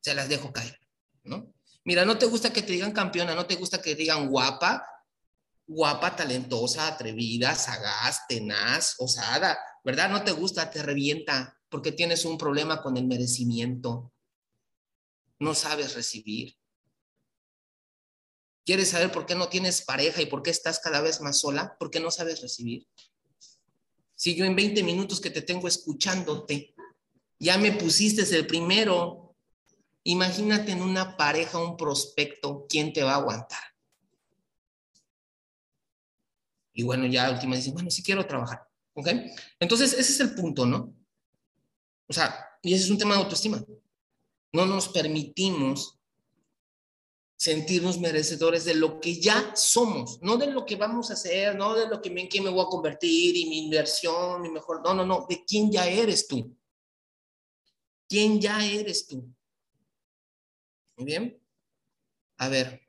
se 0.00 0.14
las 0.14 0.28
dejo 0.28 0.52
caer, 0.52 0.78
¿no? 1.24 1.52
Mira, 1.84 2.04
no 2.04 2.16
te 2.16 2.26
gusta 2.26 2.52
que 2.52 2.62
te 2.62 2.72
digan 2.72 2.92
campeona, 2.92 3.34
no 3.34 3.46
te 3.46 3.56
gusta 3.56 3.82
que 3.82 3.94
te 3.94 4.02
digan 4.02 4.28
guapa, 4.28 4.86
guapa, 5.66 6.14
talentosa, 6.14 6.86
atrevida, 6.86 7.54
sagaz, 7.54 8.26
tenaz, 8.28 8.94
osada, 8.98 9.58
¿verdad? 9.82 10.10
No 10.10 10.22
te 10.22 10.32
gusta, 10.32 10.70
te 10.70 10.82
revienta, 10.82 11.58
porque 11.74 11.90
tienes 11.90 12.24
un 12.24 12.38
problema 12.38 12.80
con 12.80 12.96
el 12.96 13.04
merecimiento. 13.04 14.12
No 15.40 15.56
sabes 15.56 15.96
recibir. 15.96 16.56
¿Quieres 18.64 18.90
saber 18.90 19.10
por 19.10 19.26
qué 19.26 19.34
no 19.34 19.48
tienes 19.48 19.82
pareja 19.82 20.22
y 20.22 20.26
por 20.26 20.44
qué 20.44 20.50
estás 20.50 20.78
cada 20.78 21.00
vez 21.00 21.20
más 21.20 21.40
sola? 21.40 21.76
Porque 21.80 21.98
no 21.98 22.12
sabes 22.12 22.42
recibir. 22.42 22.86
Si 24.14 24.36
yo 24.36 24.44
en 24.44 24.54
20 24.54 24.84
minutos 24.84 25.20
que 25.20 25.30
te 25.30 25.42
tengo 25.42 25.66
escuchándote, 25.66 26.76
ya 27.40 27.58
me 27.58 27.72
pusiste 27.72 28.22
el 28.36 28.46
primero, 28.46 29.34
imagínate 30.04 30.70
en 30.70 30.80
una 30.80 31.16
pareja, 31.16 31.58
un 31.58 31.76
prospecto, 31.76 32.66
¿quién 32.68 32.92
te 32.92 33.02
va 33.02 33.14
a 33.14 33.16
aguantar? 33.16 33.64
Y 36.72 36.84
bueno, 36.84 37.06
ya 37.06 37.32
última 37.32 37.56
dice, 37.56 37.72
bueno, 37.72 37.90
sí 37.90 38.04
quiero 38.04 38.24
trabajar. 38.28 38.64
¿Ok? 38.92 39.08
Entonces, 39.58 39.92
ese 39.94 40.12
es 40.12 40.20
el 40.20 40.36
punto, 40.36 40.66
¿no? 40.66 40.94
O 42.08 42.12
sea, 42.12 42.46
y 42.62 42.74
ese 42.74 42.84
es 42.84 42.90
un 42.90 42.98
tema 42.98 43.14
de 43.14 43.22
autoestima. 43.22 43.64
No 44.52 44.66
nos 44.66 44.88
permitimos 44.88 45.98
sentirnos 47.36 47.98
merecedores 47.98 48.64
de 48.64 48.74
lo 48.74 49.00
que 49.00 49.20
ya 49.20 49.54
somos, 49.54 50.18
no 50.22 50.36
de 50.36 50.46
lo 50.46 50.64
que 50.64 50.76
vamos 50.76 51.10
a 51.10 51.14
hacer, 51.14 51.56
no 51.56 51.74
de 51.74 51.88
lo 51.88 52.00
que 52.00 52.08
en 52.08 52.28
quién 52.28 52.44
me 52.44 52.50
voy 52.50 52.64
a 52.64 52.68
convertir 52.68 53.36
y 53.36 53.46
mi 53.46 53.64
inversión, 53.64 54.40
mi 54.40 54.50
mejor, 54.50 54.80
no, 54.82 54.94
no, 54.94 55.04
no, 55.04 55.26
de 55.28 55.44
quién 55.44 55.70
ya 55.70 55.86
eres 55.86 56.26
tú. 56.26 56.56
¿Quién 58.08 58.40
ya 58.40 58.64
eres 58.64 59.06
tú? 59.06 59.28
Muy 60.96 61.06
bien. 61.06 61.38
A 62.38 62.48
ver, 62.48 62.80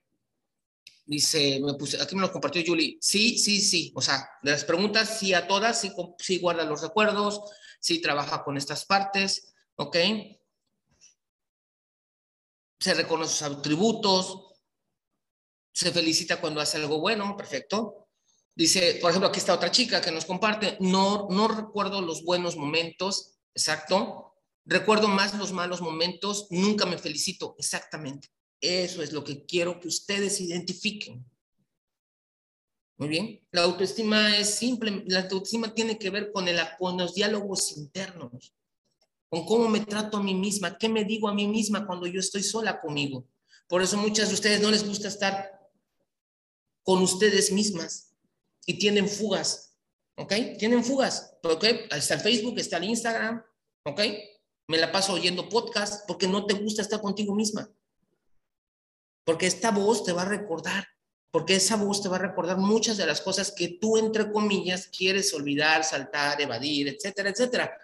dice, 1.05 1.59
me 1.61 1.73
puse, 1.73 2.01
aquí 2.01 2.15
me 2.15 2.21
lo 2.21 2.31
compartió 2.31 2.61
Julie. 2.65 2.97
Sí, 3.01 3.37
sí, 3.37 3.61
sí. 3.61 3.91
O 3.95 4.01
sea, 4.01 4.29
de 4.43 4.51
las 4.51 4.63
preguntas, 4.63 5.19
sí 5.19 5.33
a 5.33 5.47
todas, 5.47 5.81
sí, 5.81 5.91
sí 6.19 6.39
guarda 6.39 6.63
los 6.63 6.81
recuerdos, 6.81 7.41
sí 7.85 8.01
trabaja 8.01 8.43
con 8.43 8.57
estas 8.57 8.83
partes, 8.83 9.53
¿ok? 9.75 9.95
Se 12.79 12.95
reconoce 12.95 13.31
sus 13.31 13.41
atributos, 13.43 14.55
se 15.71 15.91
felicita 15.91 16.41
cuando 16.41 16.61
hace 16.61 16.77
algo 16.77 16.99
bueno, 16.99 17.37
perfecto. 17.37 18.07
Dice, 18.55 18.97
por 18.99 19.11
ejemplo, 19.11 19.29
aquí 19.29 19.37
está 19.37 19.53
otra 19.53 19.69
chica 19.69 20.01
que 20.01 20.09
nos 20.09 20.25
comparte, 20.25 20.77
no, 20.79 21.27
no 21.29 21.47
recuerdo 21.47 22.01
los 22.01 22.23
buenos 22.23 22.55
momentos, 22.55 23.37
exacto, 23.53 24.33
recuerdo 24.65 25.07
más 25.07 25.35
los 25.35 25.51
malos 25.51 25.81
momentos, 25.81 26.47
nunca 26.49 26.87
me 26.87 26.97
felicito, 26.97 27.55
exactamente. 27.59 28.29
Eso 28.59 29.03
es 29.03 29.11
lo 29.13 29.23
que 29.23 29.45
quiero 29.45 29.79
que 29.79 29.89
ustedes 29.89 30.41
identifiquen. 30.41 31.23
Muy 32.97 33.09
bien. 33.09 33.41
La 33.51 33.63
autoestima 33.63 34.37
es 34.37 34.55
simple. 34.55 35.03
La 35.07 35.21
autoestima 35.21 35.73
tiene 35.73 35.97
que 35.97 36.09
ver 36.09 36.31
con, 36.31 36.47
el, 36.47 36.59
con 36.79 36.97
los 36.97 37.13
diálogos 37.13 37.77
internos, 37.77 38.53
con 39.27 39.45
cómo 39.45 39.67
me 39.67 39.81
trato 39.81 40.17
a 40.17 40.23
mí 40.23 40.33
misma, 40.33 40.77
qué 40.77 40.87
me 40.87 41.03
digo 41.03 41.27
a 41.27 41.33
mí 41.33 41.47
misma 41.47 41.85
cuando 41.85 42.07
yo 42.07 42.19
estoy 42.19 42.43
sola 42.43 42.79
conmigo. 42.79 43.27
Por 43.67 43.81
eso 43.81 43.97
muchas 43.97 44.29
de 44.29 44.35
ustedes 44.35 44.61
no 44.61 44.71
les 44.71 44.87
gusta 44.87 45.07
estar 45.07 45.51
con 46.83 47.01
ustedes 47.01 47.51
mismas 47.51 48.13
y 48.65 48.77
tienen 48.77 49.09
fugas, 49.09 49.75
¿ok? 50.15 50.33
Tienen 50.57 50.83
fugas, 50.83 51.35
¿ok? 51.43 51.63
Está 51.91 52.13
el 52.13 52.19
Facebook, 52.21 52.59
está 52.59 52.77
el 52.77 52.85
Instagram, 52.85 53.43
¿ok? 53.83 54.01
Me 54.67 54.77
la 54.77 54.91
paso 54.91 55.13
oyendo 55.13 55.49
podcast 55.49 56.07
porque 56.07 56.27
no 56.27 56.45
te 56.45 56.53
gusta 56.53 56.81
estar 56.81 57.01
contigo 57.01 57.35
misma. 57.35 57.69
Porque 59.23 59.47
esta 59.47 59.71
voz 59.71 60.03
te 60.03 60.13
va 60.13 60.21
a 60.21 60.29
recordar 60.29 60.87
porque 61.35 61.55
esa 61.55 61.75
voz 61.75 62.01
te 62.01 62.07
va 62.07 62.15
a 62.15 62.19
recordar 62.19 62.57
muchas 62.57 62.95
de 62.95 63.05
las 63.05 63.19
cosas 63.19 63.51
que 63.51 63.67
tú, 63.67 63.97
entre 63.97 64.31
comillas, 64.31 64.87
quieres 64.87 65.33
olvidar, 65.33 65.83
saltar, 65.83 66.39
evadir, 66.39 66.87
etcétera, 66.87 67.29
etcétera. 67.29 67.77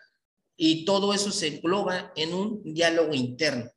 Y 0.56 0.86
todo 0.86 1.14
eso 1.14 1.34
se 1.34 1.48
engloba 1.48 2.14
en 2.16 2.34
un 2.34 2.64
diálogo 2.64 3.14
interno, 3.14 3.70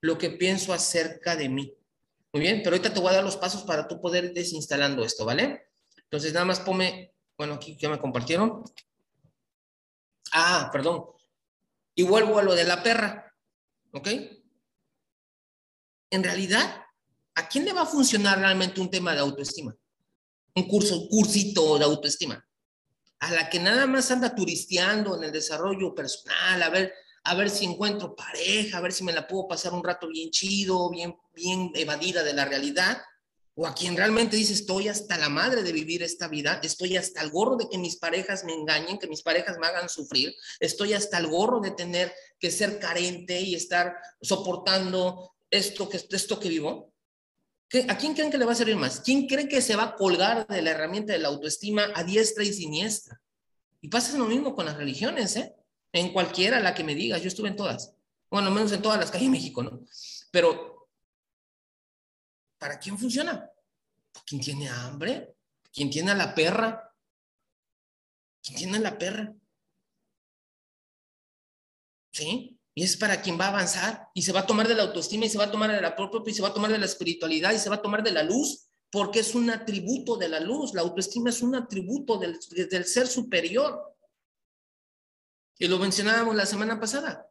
lo 0.00 0.18
que 0.18 0.30
pienso 0.30 0.72
acerca 0.72 1.36
de 1.36 1.48
mí. 1.48 1.72
Muy 2.32 2.42
bien, 2.42 2.60
pero 2.64 2.74
ahorita 2.74 2.92
te 2.92 2.98
voy 2.98 3.10
a 3.10 3.14
dar 3.14 3.22
los 3.22 3.36
pasos 3.36 3.62
para 3.62 3.86
tú 3.86 4.00
poder 4.00 4.34
desinstalando 4.34 5.04
esto, 5.04 5.24
¿vale? 5.24 5.68
Entonces, 5.96 6.32
nada 6.32 6.46
más 6.46 6.58
ponme, 6.58 7.14
bueno, 7.38 7.54
aquí 7.54 7.76
ya 7.78 7.88
me 7.88 8.00
compartieron. 8.00 8.64
Ah, 10.32 10.70
perdón. 10.72 11.04
Y 11.94 12.02
vuelvo 12.02 12.40
a 12.40 12.42
lo 12.42 12.56
de 12.56 12.64
la 12.64 12.82
perra, 12.82 13.32
¿ok? 13.92 14.08
En 16.10 16.24
realidad, 16.24 16.82
¿a 17.40 17.48
quién 17.48 17.64
le 17.64 17.72
va 17.72 17.82
a 17.82 17.86
funcionar 17.86 18.38
realmente 18.38 18.80
un 18.80 18.90
tema 18.90 19.14
de 19.14 19.20
autoestima? 19.20 19.74
Un 20.54 20.68
curso, 20.68 21.08
cursito 21.08 21.78
de 21.78 21.84
autoestima. 21.84 22.46
A 23.18 23.30
la 23.32 23.48
que 23.48 23.58
nada 23.58 23.86
más 23.86 24.10
anda 24.10 24.34
turisteando 24.34 25.16
en 25.16 25.24
el 25.24 25.32
desarrollo 25.32 25.94
personal, 25.94 26.62
a 26.62 26.68
ver, 26.68 26.92
a 27.24 27.34
ver 27.34 27.50
si 27.50 27.64
encuentro 27.64 28.14
pareja, 28.14 28.78
a 28.78 28.80
ver 28.80 28.92
si 28.92 29.04
me 29.04 29.12
la 29.12 29.26
puedo 29.26 29.48
pasar 29.48 29.72
un 29.72 29.84
rato 29.84 30.08
bien 30.08 30.30
chido, 30.30 30.90
bien, 30.90 31.16
bien 31.34 31.70
evadida 31.74 32.22
de 32.22 32.34
la 32.34 32.44
realidad, 32.44 32.98
o 33.54 33.66
a 33.66 33.74
quien 33.74 33.96
realmente 33.96 34.36
dice, 34.36 34.52
estoy 34.52 34.88
hasta 34.88 35.18
la 35.18 35.28
madre 35.28 35.62
de 35.62 35.72
vivir 35.72 36.02
esta 36.02 36.28
vida, 36.28 36.60
estoy 36.62 36.96
hasta 36.96 37.20
el 37.20 37.30
gorro 37.30 37.56
de 37.56 37.68
que 37.68 37.78
mis 37.78 37.96
parejas 37.96 38.44
me 38.44 38.54
engañen, 38.54 38.98
que 38.98 39.08
mis 39.08 39.22
parejas 39.22 39.58
me 39.58 39.66
hagan 39.66 39.88
sufrir, 39.88 40.34
estoy 40.60 40.94
hasta 40.94 41.18
el 41.18 41.26
gorro 41.26 41.60
de 41.60 41.72
tener 41.72 42.12
que 42.38 42.50
ser 42.50 42.78
carente 42.78 43.40
y 43.40 43.54
estar 43.54 43.96
soportando 44.22 45.32
esto 45.50 45.88
que, 45.88 46.00
esto 46.10 46.38
que 46.38 46.48
vivo. 46.48 46.90
¿A 47.88 47.96
quién 47.96 48.14
creen 48.14 48.32
que 48.32 48.38
le 48.38 48.44
va 48.44 48.52
a 48.52 48.56
servir 48.56 48.76
más? 48.76 49.00
¿Quién 49.00 49.28
cree 49.28 49.48
que 49.48 49.62
se 49.62 49.76
va 49.76 49.84
a 49.84 49.94
colgar 49.94 50.46
de 50.48 50.60
la 50.60 50.70
herramienta 50.70 51.12
de 51.12 51.20
la 51.20 51.28
autoestima 51.28 51.88
a 51.94 52.02
diestra 52.02 52.42
y 52.42 52.52
siniestra? 52.52 53.20
Y 53.80 53.88
pasa 53.88 54.18
lo 54.18 54.26
mismo 54.26 54.56
con 54.56 54.66
las 54.66 54.76
religiones, 54.76 55.36
¿eh? 55.36 55.54
En 55.92 56.12
cualquiera 56.12 56.58
la 56.60 56.74
que 56.74 56.82
me 56.82 56.96
digas, 56.96 57.22
yo 57.22 57.28
estuve 57.28 57.48
en 57.48 57.56
todas. 57.56 57.94
Bueno, 58.28 58.50
menos 58.50 58.72
en 58.72 58.82
todas 58.82 58.98
las 58.98 59.10
calles 59.10 59.28
de 59.28 59.32
México, 59.32 59.62
¿no? 59.62 59.84
Pero, 60.32 60.88
¿para 62.58 62.78
quién 62.78 62.98
funciona? 62.98 63.48
¿Quién 64.26 64.40
tiene 64.40 64.68
hambre? 64.68 65.36
¿Quién 65.72 65.90
tiene 65.90 66.10
a 66.10 66.16
la 66.16 66.34
perra? 66.34 66.92
¿Quién 68.42 68.58
tiene 68.58 68.76
a 68.78 68.80
la 68.80 68.98
perra? 68.98 69.32
¿Sí? 72.12 72.59
Y 72.80 72.84
es 72.84 72.96
para 72.96 73.20
quien 73.20 73.38
va 73.38 73.44
a 73.44 73.48
avanzar 73.48 74.08
y 74.14 74.22
se 74.22 74.32
va 74.32 74.40
a 74.40 74.46
tomar 74.46 74.66
de 74.66 74.74
la 74.74 74.84
autoestima 74.84 75.26
y 75.26 75.28
se 75.28 75.36
va 75.36 75.44
a 75.44 75.50
tomar 75.50 75.70
de 75.70 75.82
la 75.82 75.94
propia 75.94 76.30
y 76.30 76.34
se 76.34 76.40
va 76.40 76.48
a 76.48 76.54
tomar 76.54 76.72
de 76.72 76.78
la 76.78 76.86
espiritualidad 76.86 77.52
y 77.52 77.58
se 77.58 77.68
va 77.68 77.76
a 77.76 77.82
tomar 77.82 78.02
de 78.02 78.10
la 78.10 78.22
luz, 78.22 78.70
porque 78.90 79.18
es 79.18 79.34
un 79.34 79.50
atributo 79.50 80.16
de 80.16 80.30
la 80.30 80.40
luz. 80.40 80.72
La 80.72 80.80
autoestima 80.80 81.28
es 81.28 81.42
un 81.42 81.54
atributo 81.54 82.16
del, 82.16 82.38
del 82.70 82.84
ser 82.86 83.06
superior. 83.06 83.82
Y 85.58 85.68
lo 85.68 85.78
mencionábamos 85.78 86.34
la 86.34 86.46
semana 86.46 86.80
pasada, 86.80 87.28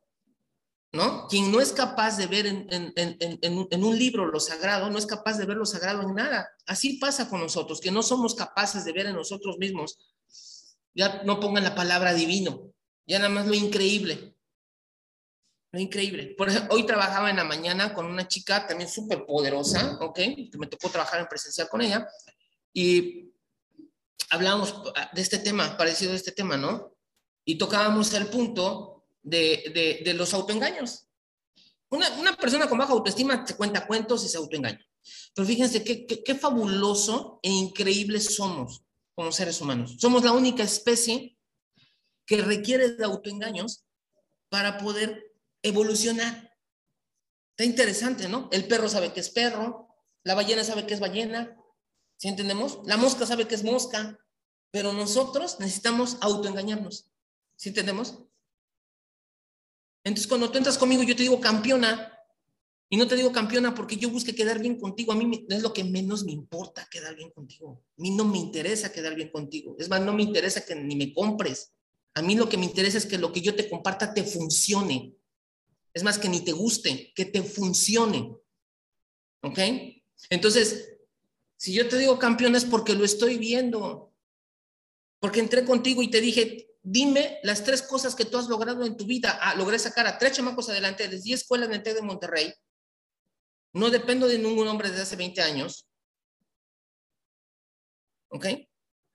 ¿no? 0.92 1.26
Quien 1.28 1.52
no 1.52 1.60
es 1.60 1.74
capaz 1.74 2.18
de 2.18 2.28
ver 2.28 2.46
en, 2.46 2.68
en, 2.70 3.84
un 3.84 3.98
libro 3.98 4.28
lo 4.28 4.40
sagrado, 4.40 4.92
no 4.92 5.00
es 5.00 5.08
capaz 5.08 5.40
de 5.40 5.48
ver 5.48 5.58
lo 5.58 5.66
sagrado 5.66 6.04
en 6.04 6.14
nada. 6.14 6.48
Así 6.68 7.00
pasa 7.00 7.28
con 7.28 7.40
nosotros, 7.40 7.82
que 7.82 7.90
no 7.90 8.04
somos 8.04 8.36
capaces 8.36 8.86
de 8.86 8.94
ver 8.94 9.08
en 9.08 9.16
nosotros 9.16 9.58
mismos. 9.58 9.98
Ya 10.94 11.24
no 11.24 11.40
pongan 11.40 11.64
la 11.64 11.74
palabra 11.74 12.14
divino, 12.14 12.72
ya 13.08 13.18
nada 13.18 13.30
más 13.30 13.48
lo 13.48 13.56
increíble. 13.56 14.36
Increíble. 15.74 16.34
Por 16.36 16.50
ejemplo, 16.50 16.74
hoy 16.74 16.86
trabajaba 16.86 17.30
en 17.30 17.36
la 17.36 17.44
mañana 17.44 17.94
con 17.94 18.08
una 18.08 18.28
chica 18.28 18.66
también 18.66 18.90
súper 18.90 19.26
poderosa, 19.26 20.00
¿ok? 20.02 20.16
Que 20.16 20.58
me 20.58 20.66
tocó 20.66 20.90
trabajar 20.90 21.20
en 21.20 21.28
presencial 21.28 21.70
con 21.70 21.82
ella. 21.82 22.08
Y 22.74 23.32
hablábamos 24.32 24.74
de 25.14 25.22
este 25.22 25.38
tema, 25.38 25.78
parecido 25.78 26.14
a 26.14 26.16
este 26.16 26.32
tema, 26.32 26.58
¿no? 26.58 26.96
Y 27.46 27.58
tocábamos 27.58 28.14
el 28.14 28.28
punto 28.28 29.06
de, 29.22 30.02
de, 30.04 30.14
los 30.16 30.34
autoengaños. 30.34 31.08
Una, 31.90 32.10
una, 32.20 32.36
persona 32.36 32.68
con 32.68 32.78
baja 32.78 32.94
autoestima 32.94 33.46
se 33.46 33.56
cuenta 33.56 33.86
cuentos 33.86 34.24
y 34.26 34.30
se 34.30 34.38
autoengaña. 34.38 34.84
Pero 35.36 35.48
fíjense 35.48 35.84
qué, 35.84 36.06
qué, 36.06 36.24
qué 36.24 36.36
fabuloso 36.36 37.40
e 37.44 37.50
increíble 37.50 38.20
somos 38.20 38.84
como 39.14 39.32
seres 39.32 39.62
humanos. 39.62 39.98
Somos 40.00 40.24
la 40.24 40.32
única 40.32 40.64
especie 40.64 41.38
que 42.26 42.42
requiere 42.42 42.90
de 42.90 43.04
autoengaños 43.04 43.84
para 44.50 44.78
poder 44.78 45.29
evolucionar. 45.62 46.56
Está 47.52 47.64
interesante, 47.64 48.28
¿no? 48.30 48.50
El 48.52 48.68
perro 48.68 48.88
sabe 48.90 49.14
que 49.14 49.20
es 49.20 49.30
perro, 49.30 49.88
la 50.24 50.36
ballena 50.36 50.64
sabe 50.64 50.86
que 50.86 50.94
es 50.94 51.00
ballena, 51.00 51.58
¿sí 52.18 52.28
entendemos? 52.28 52.80
La 52.86 52.98
mosca 52.98 53.26
sabe 53.26 53.48
que 53.48 53.56
es 53.56 53.64
mosca, 53.64 54.20
pero 54.72 54.94
nosotros 54.94 55.60
necesitamos 55.60 56.18
autoengañarnos, 56.22 57.10
¿sí 57.56 57.70
entendemos? 57.70 58.20
Entonces, 60.04 60.28
cuando 60.28 60.50
tú 60.50 60.58
entras 60.58 60.78
conmigo, 60.78 61.04
yo 61.04 61.16
te 61.16 61.24
digo 61.24 61.42
campeona, 61.42 62.20
y 62.92 62.98
no 62.98 63.08
te 63.08 63.16
digo 63.16 63.32
campeona 63.32 63.76
porque 63.76 63.98
yo 63.98 64.10
busque 64.10 64.34
quedar 64.34 64.60
bien 64.60 64.80
contigo. 64.80 65.12
A 65.12 65.16
mí 65.16 65.46
es 65.48 65.62
lo 65.62 65.72
que 65.74 65.84
menos 65.84 66.24
me 66.24 66.32
importa 66.32 66.88
quedar 66.90 67.16
bien 67.16 67.30
contigo. 67.30 67.84
A 67.98 68.02
mí 68.02 68.10
no 68.10 68.26
me 68.26 68.40
interesa 68.40 68.92
quedar 68.92 69.14
bien 69.14 69.30
contigo. 69.30 69.76
Es 69.78 69.90
más, 69.90 70.02
no 70.02 70.12
me 70.12 70.24
interesa 70.24 70.66
que 70.66 70.76
ni 70.76 70.96
me 70.96 71.14
compres. 71.14 71.72
A 72.16 72.24
mí 72.24 72.36
lo 72.36 72.50
que 72.50 72.58
me 72.58 72.66
interesa 72.66 72.98
es 72.98 73.06
que 73.06 73.20
lo 73.20 73.32
que 73.32 73.42
yo 73.42 73.56
te 73.56 73.70
comparta 73.70 74.12
te 74.12 74.24
funcione. 74.24 75.16
Es 76.00 76.04
más, 76.06 76.18
que 76.18 76.30
ni 76.30 76.40
te 76.40 76.54
guste, 76.54 77.12
que 77.14 77.26
te 77.26 77.44
funcione. 77.44 78.34
¿Ok? 79.42 79.60
Entonces, 80.30 80.94
si 81.58 81.74
yo 81.74 81.90
te 81.90 81.98
digo 81.98 82.18
campeón 82.18 82.56
es 82.56 82.64
porque 82.64 82.94
lo 82.94 83.04
estoy 83.04 83.38
viendo. 83.38 84.16
Porque 85.20 85.42
entré 85.42 85.66
contigo 85.66 86.02
y 86.02 86.10
te 86.10 86.22
dije, 86.22 86.70
dime 86.82 87.40
las 87.44 87.66
tres 87.66 87.82
cosas 87.82 88.16
que 88.16 88.24
tú 88.24 88.38
has 88.38 88.48
logrado 88.48 88.86
en 88.86 88.96
tu 88.96 89.06
vida. 89.06 89.38
Ah, 89.42 89.56
logré 89.56 89.78
sacar 89.78 90.08
a 90.08 90.18
tres 90.18 90.38
chamacos 90.38 90.70
adelante 90.70 91.06
de 91.10 91.20
10 91.20 91.42
escuelas 91.42 91.70
en 91.70 91.84
de 91.84 92.02
Monterrey. 92.02 92.54
No 93.74 93.90
dependo 93.90 94.26
de 94.26 94.40
ningún 94.40 94.70
hombre 94.70 94.90
desde 94.90 95.02
hace 95.02 95.18
20 95.18 95.42
años. 95.42 95.86
¿Ok? 98.30 98.46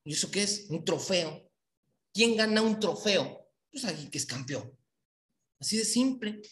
¿Y 0.05 0.13
eso 0.13 0.31
qué 0.31 0.43
es? 0.43 0.67
Un 0.69 0.85
trofeo. 0.85 1.51
¿Quién 2.13 2.37
gana 2.37 2.61
un 2.61 2.79
trofeo? 2.79 3.51
Pues 3.73 3.87
alguien 3.87 4.11
que 4.11 4.19
es 4.19 4.27
campeón. 4.27 4.71
Así 5.59 5.79
de 5.79 5.87
simple 5.87 6.43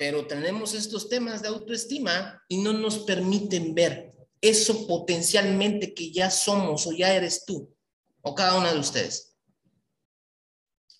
pero 0.00 0.26
tenemos 0.26 0.72
estos 0.72 1.10
temas 1.10 1.42
de 1.42 1.48
autoestima 1.48 2.42
y 2.48 2.62
no 2.62 2.72
nos 2.72 3.00
permiten 3.00 3.74
ver 3.74 4.14
eso 4.40 4.86
potencialmente 4.86 5.92
que 5.92 6.10
ya 6.10 6.30
somos 6.30 6.86
o 6.86 6.92
ya 6.92 7.12
eres 7.12 7.44
tú 7.44 7.76
o 8.22 8.34
cada 8.34 8.56
una 8.56 8.72
de 8.72 8.78
ustedes. 8.78 9.36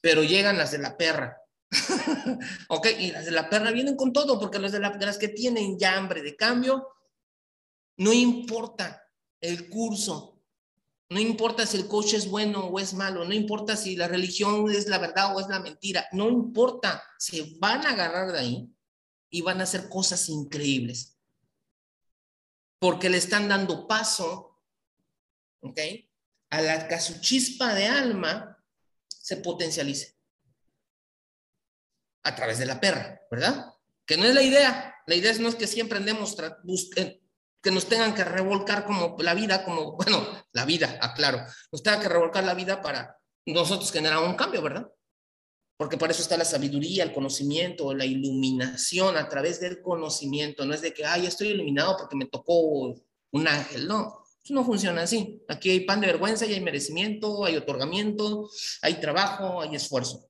Pero 0.03 0.23
llegan 0.23 0.59
las 0.59 0.73
de 0.73 0.81
la 0.81 0.99
perra. 0.99 1.39
ok, 2.69 2.89
y 2.99 3.11
las 3.13 3.25
de 3.25 3.31
la 3.31 3.49
perra 3.49 3.71
vienen 3.71 3.97
con 3.97 4.13
todo, 4.13 4.39
porque 4.39 4.59
las 4.59 4.73
de, 4.73 4.81
las 4.81 5.17
que 5.17 5.29
tienen 5.29 5.79
ya 5.79 5.97
hambre 5.97 6.21
de 6.21 6.37
cambio, 6.37 6.87
no 7.97 8.13
importa 8.13 9.03
el 9.41 9.71
curso, 9.71 10.43
no 11.09 11.19
importa 11.19 11.65
si 11.65 11.79
el 11.79 11.89
coche 11.89 12.19
es 12.19 12.29
bueno 12.29 12.67
o 12.67 12.79
es 12.79 12.93
malo, 12.93 13.25
no 13.25 13.33
importa 13.33 13.77
si 13.77 13.97
la 13.97 14.09
religión 14.09 14.71
es 14.71 14.89
la 14.89 14.99
verdad 14.99 15.35
o 15.35 15.41
es 15.41 15.49
la 15.49 15.61
mentira, 15.61 16.07
no 16.13 16.29
importa, 16.29 17.03
se 17.19 17.57
van 17.59 17.87
a 17.87 17.93
agarrar 17.93 18.33
de 18.33 18.39
ahí 18.39 18.75
y 19.31 19.43
van 19.43 19.61
a 19.61 19.65
hacer 19.65 19.89
cosas 19.89 20.29
increíbles. 20.29 21.17
Porque 22.79 23.09
le 23.09 23.19
están 23.19 23.49
dando 23.49 23.87
paso, 23.87 24.61
¿ok? 25.61 25.79
A 26.51 26.61
la 26.61 26.89
que 26.89 27.01
su 27.01 27.21
chispa 27.21 27.75
de 27.75 27.87
alma 27.87 28.59
se 29.09 29.37
potencialice. 29.37 30.17
A 32.25 32.35
través 32.35 32.59
de 32.59 32.67
la 32.67 32.81
perra, 32.81 33.21
¿verdad? 33.31 33.73
Que 34.05 34.17
no 34.17 34.25
es 34.25 34.35
la 34.35 34.43
idea. 34.43 34.97
La 35.07 35.15
idea 35.15 35.33
no 35.39 35.49
es 35.49 35.55
que 35.55 35.67
siempre 35.67 35.99
andemos 35.99 36.37
que 37.63 37.71
nos 37.71 37.89
tengan 37.89 38.15
que 38.15 38.25
revolcar 38.25 38.85
como 38.85 39.17
la 39.21 39.35
vida, 39.35 39.65
como, 39.65 39.93
bueno, 39.97 40.27
la 40.53 40.65
vida, 40.65 40.99
aclaro, 41.01 41.45
nos 41.71 41.83
tenga 41.83 42.01
que 42.01 42.09
revolcar 42.09 42.45
la 42.45 42.55
vida 42.55 42.83
para 42.83 43.19
nosotros 43.47 43.93
generar 43.93 44.19
un 44.23 44.35
cambio, 44.35 44.63
¿verdad? 44.63 44.91
Porque 45.81 45.97
por 45.97 46.11
eso 46.11 46.21
está 46.21 46.37
la 46.37 46.45
sabiduría, 46.45 47.05
el 47.05 47.15
conocimiento, 47.15 47.95
la 47.95 48.05
iluminación 48.05 49.17
a 49.17 49.31
través 49.31 49.61
del 49.61 49.81
conocimiento. 49.81 50.67
No 50.67 50.75
es 50.75 50.83
de 50.83 50.93
que, 50.93 51.07
ay, 51.07 51.25
estoy 51.25 51.49
iluminado 51.49 51.97
porque 51.97 52.17
me 52.17 52.27
tocó 52.27 52.61
un 53.31 53.49
ángel, 53.49 53.89
no. 53.89 54.23
Eso 54.45 54.53
no 54.53 54.63
funciona 54.63 55.01
así. 55.01 55.43
Aquí 55.49 55.71
hay 55.71 55.81
pan 55.87 56.03
de 56.03 56.09
vergüenza 56.09 56.45
y 56.45 56.53
hay 56.53 56.61
merecimiento, 56.61 57.47
hay 57.47 57.57
otorgamiento, 57.57 58.51
hay 58.83 59.01
trabajo, 59.01 59.63
hay 59.63 59.75
esfuerzo. 59.75 60.29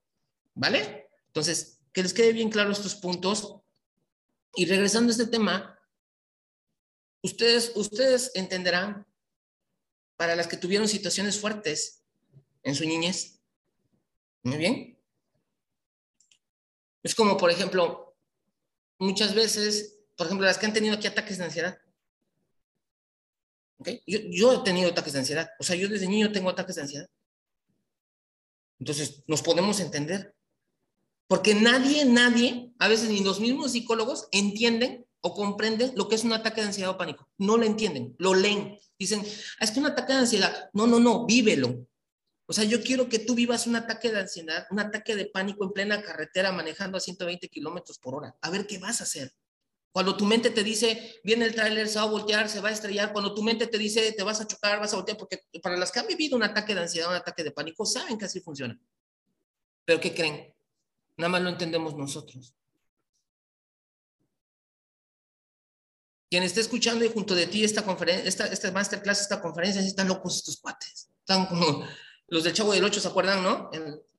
¿Vale? 0.54 1.08
Entonces, 1.26 1.80
que 1.92 2.04
les 2.04 2.14
quede 2.14 2.32
bien 2.32 2.50
claro 2.50 2.70
estos 2.70 2.94
puntos. 2.94 3.56
Y 4.54 4.66
regresando 4.66 5.10
a 5.10 5.16
este 5.16 5.26
tema, 5.26 5.76
ustedes, 7.22 7.72
ustedes 7.74 8.30
entenderán, 8.36 9.04
para 10.16 10.36
las 10.36 10.46
que 10.46 10.56
tuvieron 10.56 10.86
situaciones 10.86 11.40
fuertes 11.40 12.04
en 12.62 12.76
su 12.76 12.84
niñez, 12.84 13.40
muy 14.44 14.56
bien. 14.56 14.99
Es 17.02 17.14
como, 17.14 17.36
por 17.36 17.50
ejemplo, 17.50 18.14
muchas 18.98 19.34
veces, 19.34 19.98
por 20.16 20.26
ejemplo, 20.26 20.46
las 20.46 20.58
que 20.58 20.66
han 20.66 20.72
tenido 20.72 20.94
aquí 20.94 21.06
ataques 21.06 21.38
de 21.38 21.44
ansiedad. 21.44 21.78
Yo, 24.06 24.18
yo 24.30 24.52
he 24.52 24.64
tenido 24.64 24.90
ataques 24.90 25.14
de 25.14 25.20
ansiedad. 25.20 25.50
O 25.58 25.64
sea, 25.64 25.76
yo 25.76 25.88
desde 25.88 26.06
niño 26.06 26.32
tengo 26.32 26.50
ataques 26.50 26.76
de 26.76 26.82
ansiedad. 26.82 27.10
Entonces, 28.78 29.22
nos 29.26 29.42
podemos 29.42 29.80
entender. 29.80 30.34
Porque 31.26 31.54
nadie, 31.54 32.04
nadie, 32.04 32.72
a 32.78 32.88
veces 32.88 33.08
ni 33.08 33.22
los 33.22 33.40
mismos 33.40 33.72
psicólogos 33.72 34.28
entienden 34.32 35.06
o 35.20 35.34
comprenden 35.34 35.92
lo 35.96 36.08
que 36.08 36.16
es 36.16 36.24
un 36.24 36.32
ataque 36.32 36.60
de 36.60 36.68
ansiedad 36.68 36.90
o 36.90 36.98
pánico. 36.98 37.28
No 37.38 37.56
lo 37.56 37.64
entienden, 37.64 38.14
lo 38.18 38.34
leen. 38.34 38.78
Dicen, 38.98 39.22
ah, 39.60 39.64
es 39.64 39.70
que 39.70 39.80
un 39.80 39.86
ataque 39.86 40.12
de 40.12 40.18
ansiedad. 40.20 40.70
No, 40.72 40.86
no, 40.86 40.98
no, 40.98 41.26
vívelo. 41.26 41.86
O 42.50 42.52
sea, 42.52 42.64
yo 42.64 42.82
quiero 42.82 43.08
que 43.08 43.20
tú 43.20 43.36
vivas 43.36 43.68
un 43.68 43.76
ataque 43.76 44.10
de 44.10 44.18
ansiedad, 44.18 44.66
un 44.72 44.80
ataque 44.80 45.14
de 45.14 45.26
pánico 45.26 45.62
en 45.62 45.70
plena 45.70 46.02
carretera 46.02 46.50
manejando 46.50 46.98
a 46.98 47.00
120 47.00 47.48
kilómetros 47.48 48.00
por 48.00 48.16
hora. 48.16 48.36
A 48.40 48.50
ver 48.50 48.66
qué 48.66 48.78
vas 48.78 49.00
a 49.00 49.04
hacer. 49.04 49.32
Cuando 49.92 50.16
tu 50.16 50.26
mente 50.26 50.50
te 50.50 50.64
dice, 50.64 51.20
viene 51.22 51.44
el 51.44 51.54
tráiler, 51.54 51.86
se 51.86 52.00
va 52.00 52.06
a 52.06 52.08
voltear, 52.08 52.48
se 52.48 52.58
va 52.58 52.70
a 52.70 52.72
estrellar. 52.72 53.12
Cuando 53.12 53.34
tu 53.34 53.44
mente 53.44 53.68
te 53.68 53.78
dice, 53.78 54.10
te 54.10 54.24
vas 54.24 54.40
a 54.40 54.48
chocar, 54.48 54.80
vas 54.80 54.92
a 54.92 54.96
voltear, 54.96 55.16
porque 55.16 55.44
para 55.62 55.76
las 55.76 55.92
que 55.92 56.00
han 56.00 56.08
vivido 56.08 56.36
un 56.36 56.42
ataque 56.42 56.74
de 56.74 56.80
ansiedad, 56.80 57.08
un 57.10 57.14
ataque 57.14 57.44
de 57.44 57.52
pánico, 57.52 57.86
saben 57.86 58.18
que 58.18 58.24
así 58.24 58.40
funciona. 58.40 58.76
Pero 59.84 60.00
¿qué 60.00 60.12
creen? 60.12 60.52
Nada 61.18 61.28
más 61.28 61.42
lo 61.42 61.50
entendemos 61.50 61.94
nosotros. 61.94 62.52
Quien 66.28 66.42
esté 66.42 66.62
escuchando 66.62 67.04
y 67.04 67.12
junto 67.12 67.36
de 67.36 67.46
ti 67.46 67.62
esta 67.62 67.84
conferencia, 67.84 68.26
esta, 68.26 68.46
esta 68.48 68.72
masterclass, 68.72 69.20
esta 69.20 69.40
conferencia, 69.40 69.80
están 69.80 70.08
locos 70.08 70.38
estos 70.38 70.60
cuates. 70.60 71.10
Están 71.20 71.46
como 71.46 71.84
los 72.30 72.44
del 72.44 72.52
Chavo 72.52 72.72
del 72.72 72.84
Ocho, 72.84 73.00
¿se 73.00 73.08
acuerdan, 73.08 73.42
no? 73.42 73.70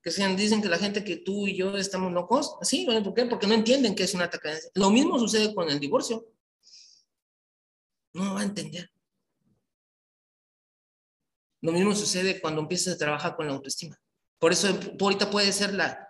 que 0.03 0.11
sean, 0.11 0.35
dicen 0.35 0.61
que 0.61 0.67
la 0.67 0.79
gente 0.79 1.03
que 1.03 1.17
tú 1.17 1.47
y 1.47 1.55
yo 1.55 1.77
estamos 1.77 2.11
locos. 2.11 2.55
Sí, 2.63 2.85
¿por 2.85 3.13
qué? 3.13 3.25
Porque 3.25 3.47
no 3.47 3.53
entienden 3.53 3.95
que 3.95 4.03
es 4.03 4.13
un 4.13 4.21
ataque. 4.21 4.57
Lo 4.73 4.89
mismo 4.89 5.19
sucede 5.19 5.53
con 5.53 5.69
el 5.69 5.79
divorcio. 5.79 6.27
No 8.13 8.33
va 8.33 8.41
a 8.41 8.43
entender. 8.43 8.91
Lo 11.61 11.71
mismo 11.71 11.93
sucede 11.93 12.41
cuando 12.41 12.61
empiezas 12.61 12.95
a 12.95 12.97
trabajar 12.97 13.35
con 13.35 13.45
la 13.45 13.53
autoestima. 13.53 13.99
Por 14.39 14.51
eso 14.51 14.67
ahorita 14.99 15.29
puede 15.29 15.53
ser 15.53 15.75
la 15.75 16.09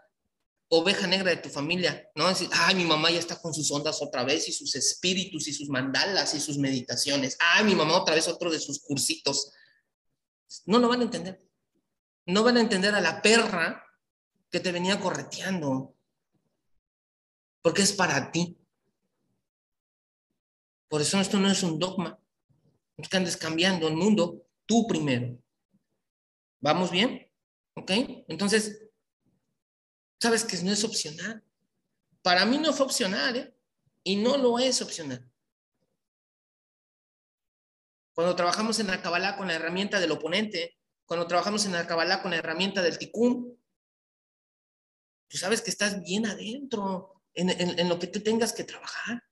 oveja 0.70 1.06
negra 1.06 1.32
de 1.32 1.38
tu 1.38 1.50
familia, 1.50 2.10
¿no? 2.16 2.30
Decir, 2.30 2.48
ay, 2.54 2.76
mi 2.76 2.86
mamá 2.86 3.12
ya 3.12 3.20
está 3.20 3.42
con 3.42 3.54
sus 3.54 3.70
ondas 3.72 4.02
otra 4.02 4.24
vez 4.24 4.48
y 4.48 4.54
sus 4.54 4.74
espíritus 4.76 5.50
y 5.50 5.54
sus 5.54 5.68
mandalas 5.68 6.34
y 6.34 6.40
sus 6.40 6.58
meditaciones. 6.58 7.36
Ay, 7.40 7.66
mi 7.66 7.76
mamá 7.76 7.98
otra 7.98 8.16
vez 8.16 8.30
otro 8.30 8.50
de 8.50 8.60
sus 8.60 8.80
cursitos. 8.80 9.52
No 10.66 10.80
lo 10.80 10.88
van 10.88 11.02
a 11.02 11.04
entender. 11.04 11.51
No 12.26 12.44
van 12.44 12.58
a 12.58 12.62
entender 12.62 12.94
a 12.96 13.02
la 13.02 13.22
perra 13.22 13.84
que 14.50 14.60
te 14.60 14.72
venía 14.72 15.00
correteando. 15.00 15.96
Porque 17.62 17.82
es 17.82 17.94
para 17.94 18.32
ti. 18.32 18.58
Por 20.88 21.02
eso 21.02 21.20
esto 21.20 21.40
no 21.40 21.50
es 21.50 21.64
un 21.64 21.80
dogma. 21.80 22.20
No 22.98 23.10
que 23.10 23.18
andes 23.18 23.38
cambiando 23.38 23.88
el 23.88 23.96
mundo, 23.96 24.46
tú 24.66 24.86
primero. 24.88 25.38
¿Vamos 26.60 26.92
bien? 26.92 27.32
¿Ok? 27.76 27.92
Entonces, 28.28 28.90
sabes 30.20 30.44
que 30.44 30.62
no 30.64 30.72
es 30.72 30.84
opcional. 30.84 31.44
Para 32.22 32.46
mí 32.46 32.58
no 32.58 32.74
fue 32.74 32.86
opcional, 32.86 33.36
¿eh? 33.36 33.56
Y 34.04 34.18
no 34.18 34.38
lo 34.38 34.60
es 34.60 34.82
opcional. 34.82 35.28
Cuando 38.14 38.36
trabajamos 38.36 38.80
en 38.80 38.88
la 38.88 39.02
Kabbalah 39.02 39.38
con 39.38 39.48
la 39.48 39.56
herramienta 39.56 40.00
del 40.00 40.12
oponente, 40.12 40.78
cuando 41.06 41.28
trabajamos 41.28 41.66
en 41.66 41.74
la 41.74 41.88
Kabbalah 41.88 42.22
con 42.22 42.32
la 42.32 42.38
herramienta 42.38 42.82
del 42.82 42.98
Tikkun, 42.98 43.58
tú 45.28 45.38
sabes 45.38 45.62
que 45.62 45.70
estás 45.70 46.02
bien 46.04 46.26
adentro 46.26 47.24
en, 47.34 47.90
lo 47.90 48.00
que 48.00 48.08
tú 48.08 48.22
tengas 48.22 48.54
que 48.54 48.64
trabajar. 48.64 49.24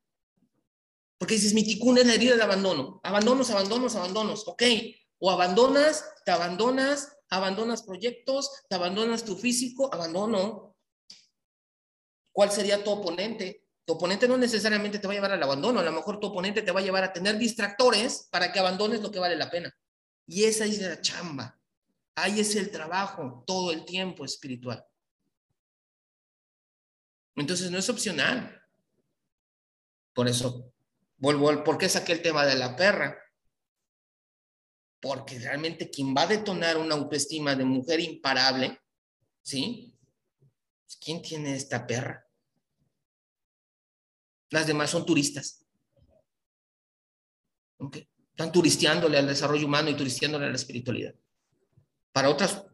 Porque 1.17 1.35
dices, 1.35 1.53
mi 1.53 1.63
Tikkun 1.63 1.97
es 1.97 2.07
la 2.07 2.13
herida 2.13 2.31
del 2.31 2.41
abandono. 2.41 3.01
Abandonos, 3.03 3.49
abandonos, 3.49 3.95
abandonos. 3.95 4.47
Ok. 4.47 4.63
O 5.19 5.29
abandonas, 5.29 6.05
te 6.23 6.31
abandonas, 6.31 7.17
abandonas 7.29 7.83
proyectos, 7.83 8.49
te 8.69 8.75
abandonas 8.75 9.25
tu 9.25 9.35
físico, 9.35 9.93
abandono. 9.93 10.77
¿Cuál 12.31 12.51
sería 12.51 12.81
tu 12.83 12.91
oponente? 12.91 13.67
Tu 13.85 13.93
oponente 13.93 14.27
no 14.27 14.37
necesariamente 14.37 14.99
te 14.99 15.07
va 15.07 15.13
a 15.13 15.15
llevar 15.15 15.31
al 15.33 15.43
abandono, 15.43 15.79
a 15.79 15.83
lo 15.83 15.91
mejor 15.91 16.19
tu 16.19 16.27
oponente 16.27 16.61
te 16.61 16.71
va 16.71 16.79
a 16.79 16.83
llevar 16.83 17.03
a 17.03 17.11
tener 17.11 17.37
distractores 17.37 18.27
para 18.31 18.51
que 18.51 18.59
abandones 18.59 19.01
lo 19.01 19.11
que 19.11 19.19
vale 19.19 19.35
la 19.35 19.49
pena. 19.49 19.75
Y 20.27 20.43
esa 20.43 20.63
es 20.65 20.79
la 20.79 21.01
chamba. 21.01 21.58
Ahí 22.21 22.41
es 22.41 22.55
el 22.55 22.69
trabajo 22.69 23.43
todo 23.47 23.71
el 23.71 23.85
tiempo 23.85 24.25
espiritual. 24.25 24.85
Entonces 27.35 27.71
no 27.71 27.77
es 27.77 27.89
opcional. 27.89 28.61
Por 30.13 30.27
eso, 30.27 30.73
vuelvo, 31.17 31.63
¿por 31.63 31.77
qué 31.77 31.87
saqué 31.87 32.11
el 32.11 32.21
tema 32.21 32.45
de 32.45 32.55
la 32.55 32.75
perra? 32.75 33.17
Porque 34.99 35.39
realmente 35.39 35.89
quien 35.89 36.13
va 36.13 36.23
a 36.23 36.27
detonar 36.27 36.77
una 36.77 36.95
autoestima 36.95 37.55
de 37.55 37.63
mujer 37.63 38.01
imparable, 38.01 38.81
¿sí? 39.41 39.97
Pues, 40.85 40.97
¿Quién 40.97 41.21
tiene 41.21 41.55
esta 41.55 41.87
perra? 41.87 42.27
Las 44.49 44.67
demás 44.67 44.89
son 44.89 45.05
turistas. 45.05 45.65
Están 48.31 48.51
turisteándole 48.51 49.17
al 49.17 49.27
desarrollo 49.27 49.65
humano 49.65 49.89
y 49.89 49.95
turisteándole 49.95 50.47
a 50.47 50.49
la 50.49 50.55
espiritualidad 50.55 51.15
para 52.11 52.29
otras, 52.29 52.65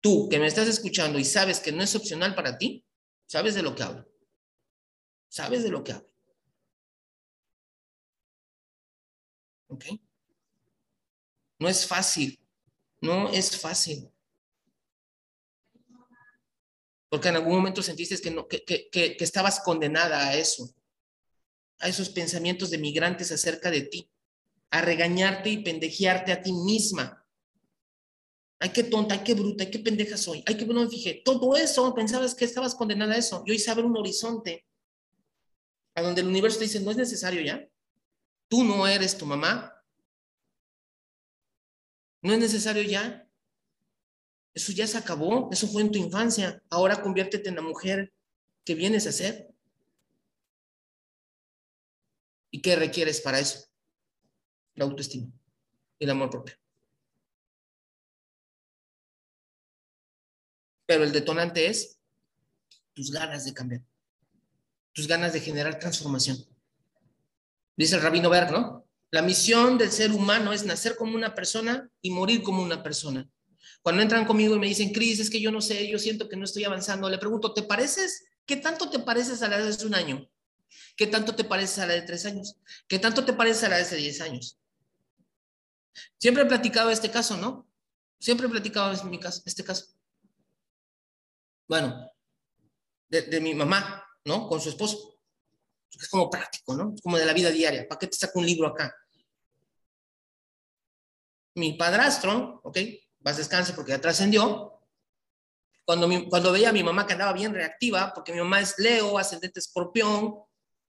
tú 0.00 0.28
que 0.28 0.38
me 0.38 0.46
estás 0.46 0.68
escuchando 0.68 1.18
y 1.18 1.24
sabes 1.24 1.60
que 1.60 1.72
no 1.72 1.82
es 1.82 1.94
opcional 1.94 2.34
para 2.34 2.58
ti, 2.58 2.84
sabes 3.26 3.54
de 3.54 3.62
lo 3.62 3.74
que 3.74 3.82
hablo. 3.82 4.08
Sabes 5.28 5.62
de 5.62 5.70
lo 5.70 5.82
que 5.82 5.92
hablo. 5.92 6.08
¿Ok? 9.68 9.84
No 11.58 11.68
es 11.68 11.86
fácil. 11.86 12.38
No 13.00 13.30
es 13.30 13.60
fácil. 13.60 14.10
Porque 17.08 17.28
en 17.28 17.36
algún 17.36 17.56
momento 17.56 17.82
sentiste 17.82 18.20
que, 18.20 18.30
no, 18.30 18.48
que, 18.48 18.64
que, 18.64 18.90
que 18.90 19.24
estabas 19.24 19.60
condenada 19.60 20.28
a 20.28 20.36
eso, 20.36 20.74
a 21.78 21.88
esos 21.88 22.08
pensamientos 22.10 22.70
de 22.70 22.78
migrantes 22.78 23.30
acerca 23.30 23.70
de 23.70 23.82
ti, 23.82 24.10
a 24.70 24.80
regañarte 24.80 25.50
y 25.50 25.62
pendejearte 25.62 26.32
a 26.32 26.42
ti 26.42 26.52
misma 26.52 27.25
ay, 28.58 28.70
qué 28.70 28.84
tonta, 28.84 29.14
ay, 29.14 29.24
qué 29.24 29.34
bruta, 29.34 29.64
ay, 29.64 29.70
qué 29.70 29.78
pendeja 29.78 30.16
soy, 30.16 30.42
ay, 30.46 30.56
qué 30.56 30.66
no 30.66 30.82
me 30.82 30.88
fijé. 30.88 31.22
Todo 31.24 31.56
eso, 31.56 31.94
pensabas 31.94 32.34
que 32.34 32.44
estabas 32.44 32.74
condenada 32.74 33.14
a 33.14 33.18
eso. 33.18 33.42
Yo 33.46 33.54
hice 33.54 33.74
ver 33.74 33.84
un 33.84 33.96
horizonte 33.96 34.66
a 35.94 36.02
donde 36.02 36.20
el 36.20 36.28
universo 36.28 36.58
te 36.58 36.64
dice, 36.64 36.80
no 36.80 36.90
es 36.90 36.96
necesario 36.96 37.40
ya. 37.42 37.68
Tú 38.48 38.64
no 38.64 38.86
eres 38.86 39.16
tu 39.16 39.26
mamá. 39.26 39.72
No 42.22 42.32
es 42.32 42.38
necesario 42.38 42.82
ya. 42.82 43.28
Eso 44.54 44.72
ya 44.72 44.86
se 44.86 44.98
acabó. 44.98 45.48
Eso 45.52 45.66
fue 45.68 45.82
en 45.82 45.90
tu 45.90 45.98
infancia. 45.98 46.62
Ahora 46.70 47.02
conviértete 47.02 47.48
en 47.48 47.56
la 47.56 47.62
mujer 47.62 48.12
que 48.64 48.74
vienes 48.74 49.06
a 49.06 49.12
ser. 49.12 49.48
¿Y 52.50 52.60
qué 52.60 52.76
requieres 52.76 53.20
para 53.20 53.38
eso? 53.38 53.66
La 54.74 54.84
autoestima 54.84 55.32
y 55.98 56.04
el 56.04 56.10
amor 56.10 56.30
propio. 56.30 56.54
Pero 60.86 61.02
el 61.02 61.12
detonante 61.12 61.66
es 61.66 61.98
tus 62.94 63.10
ganas 63.10 63.44
de 63.44 63.52
cambiar, 63.52 63.82
tus 64.92 65.06
ganas 65.06 65.32
de 65.32 65.40
generar 65.40 65.78
transformación. 65.78 66.46
Dice 67.76 67.96
el 67.96 68.02
rabino 68.02 68.30
Berg, 68.30 68.52
¿no? 68.52 68.86
La 69.10 69.22
misión 69.22 69.76
del 69.78 69.90
ser 69.90 70.12
humano 70.12 70.52
es 70.52 70.64
nacer 70.64 70.96
como 70.96 71.14
una 71.14 71.34
persona 71.34 71.90
y 72.00 72.10
morir 72.10 72.42
como 72.42 72.62
una 72.62 72.82
persona. 72.82 73.28
Cuando 73.82 74.02
entran 74.02 74.24
conmigo 74.24 74.56
y 74.56 74.58
me 74.58 74.66
dicen, 74.68 74.92
Cris, 74.92 75.20
es 75.20 75.30
que 75.30 75.40
yo 75.40 75.50
no 75.50 75.60
sé, 75.60 75.88
yo 75.88 75.98
siento 75.98 76.28
que 76.28 76.36
no 76.36 76.44
estoy 76.44 76.64
avanzando, 76.64 77.08
le 77.08 77.18
pregunto, 77.18 77.52
¿te 77.52 77.62
pareces? 77.62 78.24
¿Qué 78.44 78.56
tanto 78.56 78.88
te 78.88 79.00
pareces 79.00 79.42
a 79.42 79.48
la 79.48 79.58
de 79.58 79.86
un 79.86 79.94
año? 79.94 80.28
¿Qué 80.96 81.06
tanto 81.06 81.34
te 81.34 81.44
pareces 81.44 81.78
a 81.80 81.86
la 81.86 81.94
de 81.94 82.02
tres 82.02 82.24
años? 82.26 82.56
¿Qué 82.88 82.98
tanto 82.98 83.24
te 83.24 83.32
pareces 83.32 83.64
a 83.64 83.68
la 83.68 83.76
de 83.76 83.82
hace 83.82 83.96
diez 83.96 84.20
años? 84.20 84.58
Siempre 86.18 86.44
he 86.44 86.46
platicado 86.46 86.90
este 86.90 87.10
caso, 87.10 87.36
¿no? 87.36 87.68
Siempre 88.18 88.46
he 88.46 88.50
platicado 88.50 88.92
este 89.44 89.64
caso 89.64 89.95
bueno, 91.68 92.10
de, 93.08 93.40
mi 93.40 93.54
mamá, 93.54 94.04
¿no? 94.24 94.48
Con 94.48 94.60
su 94.60 94.68
esposo. 94.70 95.18
Es 95.98 96.08
como 96.08 96.28
práctico, 96.28 96.74
¿no? 96.74 96.94
Como 97.02 97.16
de 97.16 97.24
la 97.24 97.32
vida 97.32 97.50
diaria. 97.50 97.88
¿Para 97.88 97.98
qué 97.98 98.06
te 98.06 98.16
saco 98.16 98.38
un 98.38 98.46
libro 98.46 98.68
acá? 98.68 98.94
mi 101.56 101.72
padrastro, 101.72 102.60
¿ok? 102.62 102.78
Vas 103.20 103.38
descanse 103.38 103.72
porque 103.72 103.90
ya 103.92 104.00
trascendió. 104.00 104.78
Cuando, 105.84 106.08
cuando 106.28 106.52
veía 106.52 106.68
a 106.68 106.72
mi 106.72 106.82
mamá 106.82 107.06
que 107.06 107.14
andaba 107.14 107.32
bien 107.32 107.54
reactiva, 107.54 108.12
porque 108.14 108.32
mi 108.32 108.38
mamá 108.38 108.60
es 108.60 108.78
Leo, 108.78 109.18
ascendente 109.18 109.60
escorpión, 109.60 110.34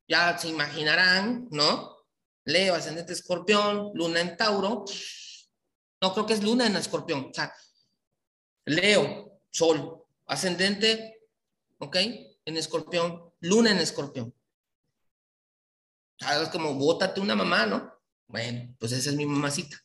ya 0.07 0.37
se 0.37 0.49
imaginarán, 0.49 1.47
¿no? 1.51 1.97
Leo, 2.45 2.75
ascendente 2.75 3.13
escorpión, 3.13 3.91
luna 3.93 4.21
en 4.21 4.35
Tauro. 4.35 4.85
No, 6.01 6.13
creo 6.13 6.25
que 6.25 6.33
es 6.33 6.43
luna 6.43 6.67
en 6.67 6.75
escorpión. 6.75 7.29
O 7.31 7.33
sea, 7.33 7.53
Leo, 8.65 9.39
sol, 9.49 10.03
ascendente, 10.27 11.21
¿ok? 11.79 11.97
En 12.45 12.57
escorpión, 12.57 13.33
luna 13.39 13.71
en 13.71 13.79
escorpión. 13.79 14.33
Es 16.19 16.49
como, 16.49 16.75
bótate 16.75 17.19
una 17.19 17.35
mamá, 17.35 17.65
¿no? 17.65 17.93
Bueno, 18.27 18.75
pues 18.79 18.91
esa 18.91 19.09
es 19.09 19.15
mi 19.15 19.25
mamacita. 19.25 19.77